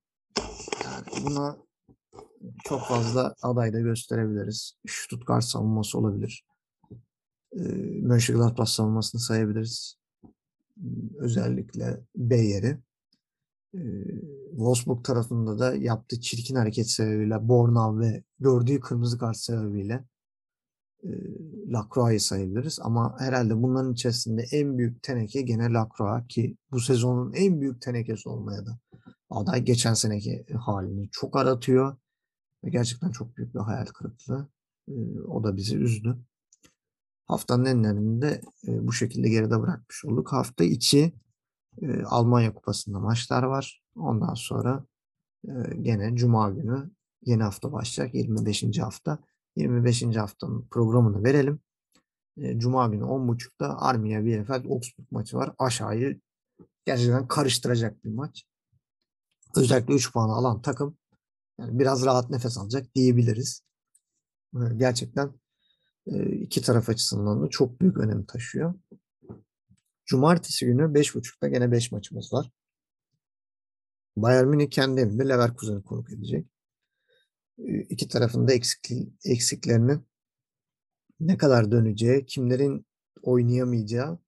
yani 0.84 1.26
buna 1.26 1.58
çok 2.64 2.82
fazla 2.82 3.36
aday 3.42 3.74
da 3.74 3.80
gösterebiliriz. 3.80 4.74
Stuttgart 4.88 5.44
savunması 5.44 5.98
olabilir. 5.98 6.46
E, 7.54 7.62
Mönchengladbach 8.02 8.68
savunmasını 8.68 9.22
sayabiliriz 9.22 9.96
özellikle 11.18 12.00
Bayer'i. 12.16 12.80
Wolfsburg 14.50 15.06
tarafında 15.06 15.60
da 15.60 15.76
yaptığı 15.76 16.22
çirkin 16.22 16.56
hareket 16.56 16.90
sebebiyle 16.90 17.48
Bornav 17.48 18.00
ve 18.00 18.24
gördüğü 18.40 18.80
kırmızı 18.80 19.18
kart 19.18 19.38
sebebiyle 19.38 20.06
e, 21.04 21.10
Lacroix'ı 21.68 22.28
sayabiliriz. 22.28 22.80
Ama 22.82 23.16
herhalde 23.20 23.62
bunların 23.62 23.94
içerisinde 23.94 24.46
en 24.52 24.78
büyük 24.78 25.04
teneke 25.04 25.42
gene 25.42 25.74
Lacroix 25.74 26.28
ki 26.28 26.58
bu 26.72 26.80
sezonun 26.80 27.34
en 27.34 27.62
büyük 27.62 27.82
tenekesi 27.82 28.30
olmaya 28.30 28.66
da 28.66 28.80
aday 29.32 29.62
geçen 29.62 29.94
seneki 29.94 30.46
halini 30.60 31.10
çok 31.12 31.38
aratıyor. 31.38 31.98
Ve 32.64 32.70
gerçekten 32.70 33.12
çok 33.12 33.38
büyük 33.38 33.56
bir 33.56 33.60
hayal 33.60 33.86
kırıklığı. 33.86 34.48
o 35.28 35.44
da 35.44 35.58
bizi 35.58 35.78
üzdü. 35.78 36.18
Haftanın 37.26 37.66
enlerinde 37.66 38.42
e, 38.68 38.88
bu 38.88 38.94
şekilde 38.94 39.30
geride 39.30 39.62
bırakmış 39.62 40.06
olduk. 40.06 40.32
Hafta 40.34 40.64
içi 40.64 41.14
e, 41.82 42.04
Almanya 42.04 42.54
Kupası'nda 42.54 43.00
maçlar 43.00 43.44
var. 43.44 43.84
Ondan 43.96 44.34
sonra 44.34 44.86
e, 45.48 45.52
gene 45.82 46.16
Cuma 46.16 46.50
günü 46.50 46.92
yeni 47.26 47.44
hafta 47.44 47.72
başlayacak. 47.72 48.16
25. 48.16 48.80
hafta. 48.80 49.20
25. 49.56 50.04
haftanın 50.16 50.68
programını 50.72 51.24
verelim. 51.24 51.60
E, 52.38 52.60
Cuma 52.60 52.88
günü 52.88 53.04
10.30'da 53.04 53.82
Armiya 53.82 54.26
Bielefeld 54.26 54.66
Augsburg 54.66 55.12
maçı 55.12 55.38
var. 55.38 55.54
Aşağıyı 55.58 56.20
gerçekten 56.86 57.28
karıştıracak 57.28 58.06
bir 58.06 58.10
maç. 58.10 58.46
Özellikle 59.56 59.94
3 59.94 60.14
puanı 60.14 60.32
alan 60.32 60.62
takım 60.62 60.98
yani 61.60 61.80
biraz 61.80 62.06
rahat 62.06 62.30
nefes 62.30 62.58
alacak 62.58 62.96
diyebiliriz. 62.96 63.64
E, 64.56 64.60
gerçekten 64.78 65.34
iki 66.32 66.62
taraf 66.62 66.90
açısından 66.90 67.44
da 67.44 67.50
çok 67.50 67.82
büyük 67.82 67.98
önem 67.98 68.26
taşıyor. 68.26 68.74
Cumartesi 70.06 70.66
günü 70.66 70.82
5.30'da 70.82 71.48
gene 71.48 71.72
5 71.72 71.92
maçımız 71.92 72.34
var. 72.34 72.52
Bayern 74.18 74.48
Münih 74.48 74.70
kendi 74.70 75.02
evinde 75.02 75.30
Leverkusen'i 75.30 75.84
konuk 75.84 76.14
edecek. 76.14 76.48
iki 77.90 78.08
tarafında 78.08 78.54
eksik, 78.54 78.92
eksiklerinin 79.26 80.08
ne 81.20 81.38
kadar 81.38 81.72
döneceği, 81.72 82.26
kimlerin 82.26 82.86
oynayamayacağı 83.22 84.20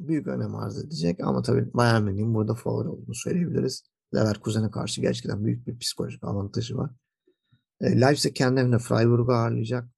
büyük 0.00 0.26
önem 0.26 0.54
arz 0.54 0.84
edecek. 0.84 1.20
Ama 1.20 1.42
tabii 1.42 1.74
Bayern 1.74 2.02
Münih'in 2.02 2.34
burada 2.34 2.54
favori 2.54 2.88
olduğunu 2.88 3.14
söyleyebiliriz. 3.14 3.89
Leverkusen'e 4.14 4.70
karşı 4.70 5.00
gerçekten 5.00 5.44
büyük 5.44 5.66
bir 5.66 5.78
psikolojik 5.78 6.24
avantajı 6.24 6.76
var. 6.76 6.90
E, 7.80 8.00
Leipzig 8.00 8.36
kendi 8.36 8.60
evinde 8.60 8.78
Freiburg'u 8.78 9.32
ağırlayacak. 9.32 9.88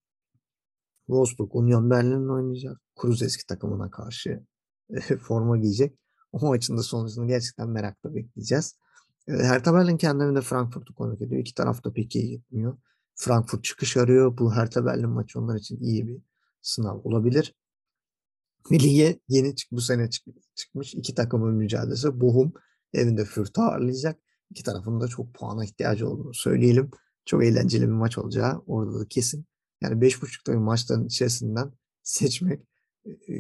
Wolfsburg 1.07 1.55
Union 1.55 1.91
Berlin'le 1.91 2.29
oynayacak. 2.29 2.81
Kruz 2.97 3.23
eski 3.23 3.47
takımına 3.47 3.91
karşı 3.91 4.43
e, 4.91 5.01
forma 5.17 5.59
giyecek. 5.59 5.99
O 6.33 6.47
maçın 6.47 6.77
da 6.77 6.83
sonucunu 6.83 7.27
gerçekten 7.27 7.69
merakla 7.69 8.15
bekleyeceğiz. 8.15 8.77
E, 9.29 9.33
Hertha 9.33 9.75
Berlin 9.75 9.97
kendi 9.97 10.25
evinde 10.25 10.41
Frankfurt'u 10.41 10.95
konuk 10.95 11.23
ediyor. 11.23 11.41
İki 11.41 11.55
taraf 11.55 11.85
da 11.85 11.93
pek 11.93 12.17
iyi 12.17 12.31
gitmiyor. 12.31 12.79
Frankfurt 13.15 13.65
çıkış 13.65 13.97
arıyor. 13.97 14.39
Bu 14.39 14.55
Hertha 14.55 14.87
Berlin 14.87 15.09
maçı 15.09 15.41
onlar 15.41 15.57
için 15.57 15.81
iyi 15.81 16.07
bir 16.07 16.23
sınav 16.63 16.99
olabilir. 17.05 17.55
Lige 18.73 19.21
yeni 19.29 19.57
çık 19.57 19.73
bu 19.73 19.81
sene 19.81 20.11
çık 20.11 20.25
çıkmış 20.55 20.95
iki 20.95 21.15
takımın 21.15 21.55
mücadelesi. 21.55 22.21
Bochum 22.21 22.53
evinde 22.95 23.24
Fürth'ü 23.24 23.61
ağırlayacak. 23.61 24.20
İki 24.51 24.62
tarafın 24.62 25.01
da 25.01 25.09
çok 25.09 25.34
puana 25.34 25.64
ihtiyacı 25.64 26.09
olduğunu 26.09 26.34
söyleyelim. 26.34 26.90
Çok 27.24 27.45
eğlenceli 27.45 27.82
bir 27.82 27.93
maç 27.93 28.18
olacağı 28.18 28.62
orada 28.66 29.01
da 29.01 29.09
kesin. 29.09 29.47
Yani 29.80 30.05
5.5'ta 30.05 30.53
bir 30.53 30.59
maçların 30.59 31.07
içerisinden 31.07 31.72
seçmek 32.03 32.61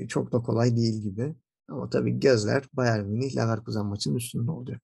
çok 0.08 0.32
da 0.32 0.38
kolay 0.38 0.76
değil 0.76 1.02
gibi. 1.02 1.34
Ama 1.68 1.90
tabii 1.90 2.20
gözler 2.20 2.64
Bayern 2.72 3.04
Münih 3.04 3.36
Leverkusen 3.36 3.86
maçının 3.86 4.16
üstünde 4.16 4.50
olacak. 4.50 4.82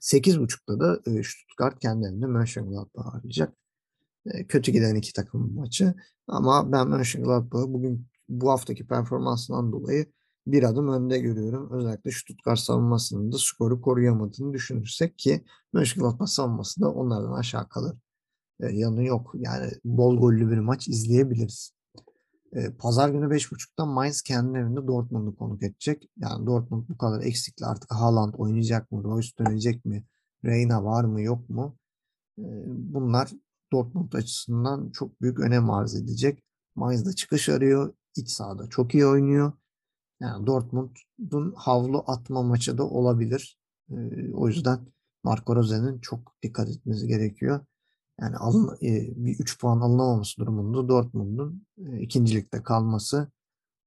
8.30'da 0.00 0.80
da 0.80 1.22
Stuttgart 1.22 1.78
kendi 1.78 2.06
evinde 2.06 2.26
Mönchengladbach'ı 2.26 3.08
ağırlayacak. 3.08 3.56
Kötü 4.48 4.72
giden 4.72 4.94
iki 4.94 5.12
takım 5.12 5.54
maçı. 5.54 5.94
Ama 6.26 6.72
ben 6.72 6.88
Mönchengladbach'ı 6.88 7.72
bugün 7.72 8.06
bu 8.28 8.50
haftaki 8.50 8.86
performansından 8.86 9.72
dolayı 9.72 10.06
bir 10.46 10.62
adım 10.62 10.88
önde 10.88 11.18
görüyorum. 11.18 11.70
Özellikle 11.72 12.10
Stuttgart 12.10 12.58
savunmasının 12.58 13.32
da 13.32 13.38
skoru 13.38 13.80
koruyamadığını 13.80 14.52
düşünürsek 14.52 15.18
ki 15.18 15.44
Mönchengladbach 15.72 16.28
savunması 16.28 16.80
da 16.80 16.92
onlardan 16.92 17.32
aşağı 17.32 17.68
kalır. 17.68 17.96
E, 18.60 18.66
yanı 18.66 19.04
yok. 19.04 19.34
Yani 19.34 19.70
bol 19.84 20.16
gollü 20.16 20.50
bir 20.50 20.58
maç 20.58 20.88
izleyebiliriz. 20.88 21.72
E, 22.52 22.70
Pazar 22.70 23.08
günü 23.08 23.24
5.30'da 23.24 23.86
Mainz 23.86 24.22
kendi 24.22 24.58
evinde 24.58 24.86
Dortmund'u 24.86 25.36
konuk 25.36 25.62
edecek. 25.62 26.10
Yani 26.16 26.46
Dortmund 26.46 26.88
bu 26.88 26.98
kadar 26.98 27.20
eksikli 27.22 27.64
artık 27.64 27.92
Haaland 27.92 28.34
oynayacak 28.38 28.92
mı? 28.92 29.04
Royce 29.04 29.30
dönecek 29.38 29.84
mi? 29.84 30.04
Reyna 30.44 30.84
var 30.84 31.04
mı 31.04 31.22
yok 31.22 31.50
mu? 31.50 31.76
E, 32.38 32.44
bunlar 32.66 33.30
Dortmund 33.72 34.12
açısından 34.12 34.90
çok 34.90 35.20
büyük 35.20 35.40
önem 35.40 35.70
arz 35.70 35.94
edecek. 35.94 36.44
Mainz 36.74 37.06
da 37.06 37.12
çıkış 37.12 37.48
arıyor. 37.48 37.94
İç 38.16 38.30
sahada 38.30 38.68
çok 38.68 38.94
iyi 38.94 39.06
oynuyor. 39.06 39.52
Yani 40.20 40.46
Dortmund'un 40.46 41.54
havlu 41.56 42.04
atma 42.06 42.42
maçı 42.42 42.78
da 42.78 42.84
olabilir. 42.84 43.58
E, 43.90 43.94
o 44.34 44.48
yüzden 44.48 44.86
Marco 45.24 45.56
Rose'nin 45.56 45.98
çok 45.98 46.36
dikkat 46.42 46.68
etmesi 46.68 47.06
gerekiyor. 47.06 47.60
Yani 48.20 48.36
alın, 48.36 48.78
e, 48.82 49.12
bir 49.16 49.38
3 49.38 49.60
puan 49.60 49.80
alınamaması 49.80 50.40
durumunda 50.40 50.88
Dortmund'un 50.88 51.66
e, 51.78 52.00
ikincilikte 52.00 52.62
kalması 52.62 53.30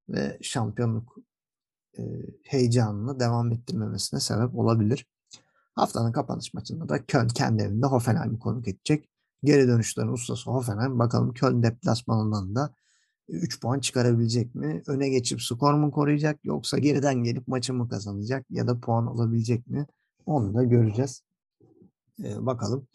ve 0.09 0.37
şampiyonluk 0.41 1.17
e, 1.97 2.03
heyecanını 2.43 3.19
devam 3.19 3.51
ettirmemesine 3.51 4.19
sebep 4.19 4.55
olabilir. 4.55 5.07
Haftanın 5.75 6.11
kapanış 6.11 6.53
maçında 6.53 6.89
da 6.89 7.05
Köln 7.05 7.27
kendi 7.27 7.63
evinde 7.63 7.85
Hoffenheim'i 7.85 8.39
konuk 8.39 8.67
edecek. 8.67 9.09
Geri 9.43 9.67
dönüşlerin 9.67 10.07
ustası 10.07 10.51
Hoffenheim. 10.51 10.99
Bakalım 10.99 11.33
Köln 11.33 11.63
deplasmanından 11.63 12.55
da 12.55 12.73
3 13.29 13.61
puan 13.61 13.79
çıkarabilecek 13.79 14.55
mi? 14.55 14.81
Öne 14.87 15.09
geçip 15.09 15.41
skor 15.41 15.73
mu 15.73 15.91
koruyacak 15.91 16.45
yoksa 16.45 16.77
geriden 16.77 17.23
gelip 17.23 17.47
maçı 17.47 17.73
mı 17.73 17.89
kazanacak 17.89 18.45
ya 18.49 18.67
da 18.67 18.79
puan 18.79 19.05
alabilecek 19.05 19.67
mi? 19.67 19.85
Onu 20.25 20.53
da 20.53 20.63
göreceğiz. 20.63 21.21
Ee, 22.23 22.45
bakalım 22.45 22.87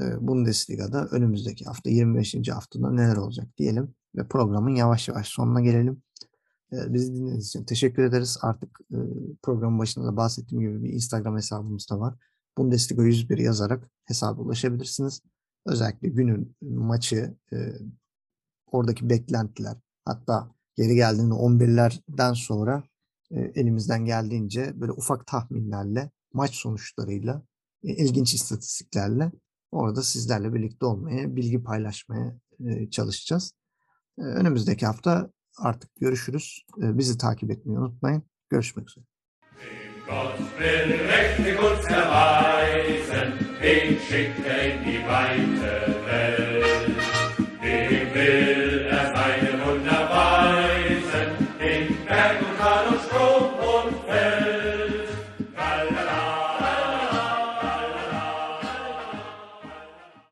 e, 0.00 0.26
Bundesliga'da 0.26 1.06
önümüzdeki 1.06 1.64
hafta 1.64 1.90
25. 1.90 2.48
haftada 2.48 2.90
neler 2.90 3.16
olacak 3.16 3.46
diyelim 3.58 3.94
ve 4.16 4.28
programın 4.28 4.74
yavaş 4.74 5.08
yavaş 5.08 5.28
sonuna 5.28 5.60
gelelim. 5.60 6.02
Ee, 6.72 6.94
bizi 6.94 7.14
dinlediğiniz 7.14 7.46
için 7.46 7.64
teşekkür 7.64 8.02
ederiz. 8.02 8.38
Artık 8.42 8.80
e, 8.92 8.98
programın 9.42 9.78
başında 9.78 10.06
da 10.06 10.16
bahsettiğim 10.16 10.64
gibi 10.64 10.82
bir 10.82 10.92
Instagram 10.92 11.36
hesabımız 11.36 11.90
da 11.90 12.00
var. 12.00 12.14
Bundesliga 12.58 13.02
101 13.02 13.38
yazarak 13.38 13.90
hesaba 14.04 14.42
ulaşabilirsiniz. 14.42 15.22
Özellikle 15.66 16.08
günün 16.08 16.56
maçı, 16.60 17.34
e, 17.52 17.56
oradaki 18.72 19.10
beklentiler, 19.10 19.76
hatta 20.04 20.50
geri 20.76 20.94
geldiğinde 20.94 21.34
11'lerden 21.34 22.32
sonra 22.32 22.82
e, 23.30 23.40
elimizden 23.40 24.04
geldiğince 24.04 24.80
böyle 24.80 24.92
ufak 24.92 25.26
tahminlerle, 25.26 26.10
maç 26.32 26.54
sonuçlarıyla, 26.54 27.42
e, 27.84 27.94
ilginç 27.94 28.34
istatistiklerle 28.34 29.32
orada 29.72 30.02
sizlerle 30.02 30.54
birlikte 30.54 30.86
olmaya, 30.86 31.36
bilgi 31.36 31.62
paylaşmaya 31.62 32.36
e, 32.66 32.90
çalışacağız. 32.90 33.52
E, 34.18 34.22
önümüzdeki 34.22 34.86
hafta 34.86 35.30
artık 35.58 35.90
görüşürüz. 36.00 36.64
E, 36.82 36.98
bizi 36.98 37.18
takip 37.18 37.50
etmeyi 37.50 37.78
unutmayın. 37.78 38.22
Görüşmek 38.50 38.90
üzere. 38.90 39.04
Gott 40.08 40.38
will 40.58 41.08
Rechte 41.08 41.60
uns 41.60 41.90
erweisen, 41.90 43.32
den 43.62 43.98
schickt 43.98 44.46
er 44.46 44.70
in 44.70 44.84
die 44.84 44.98
Weite 44.98 46.01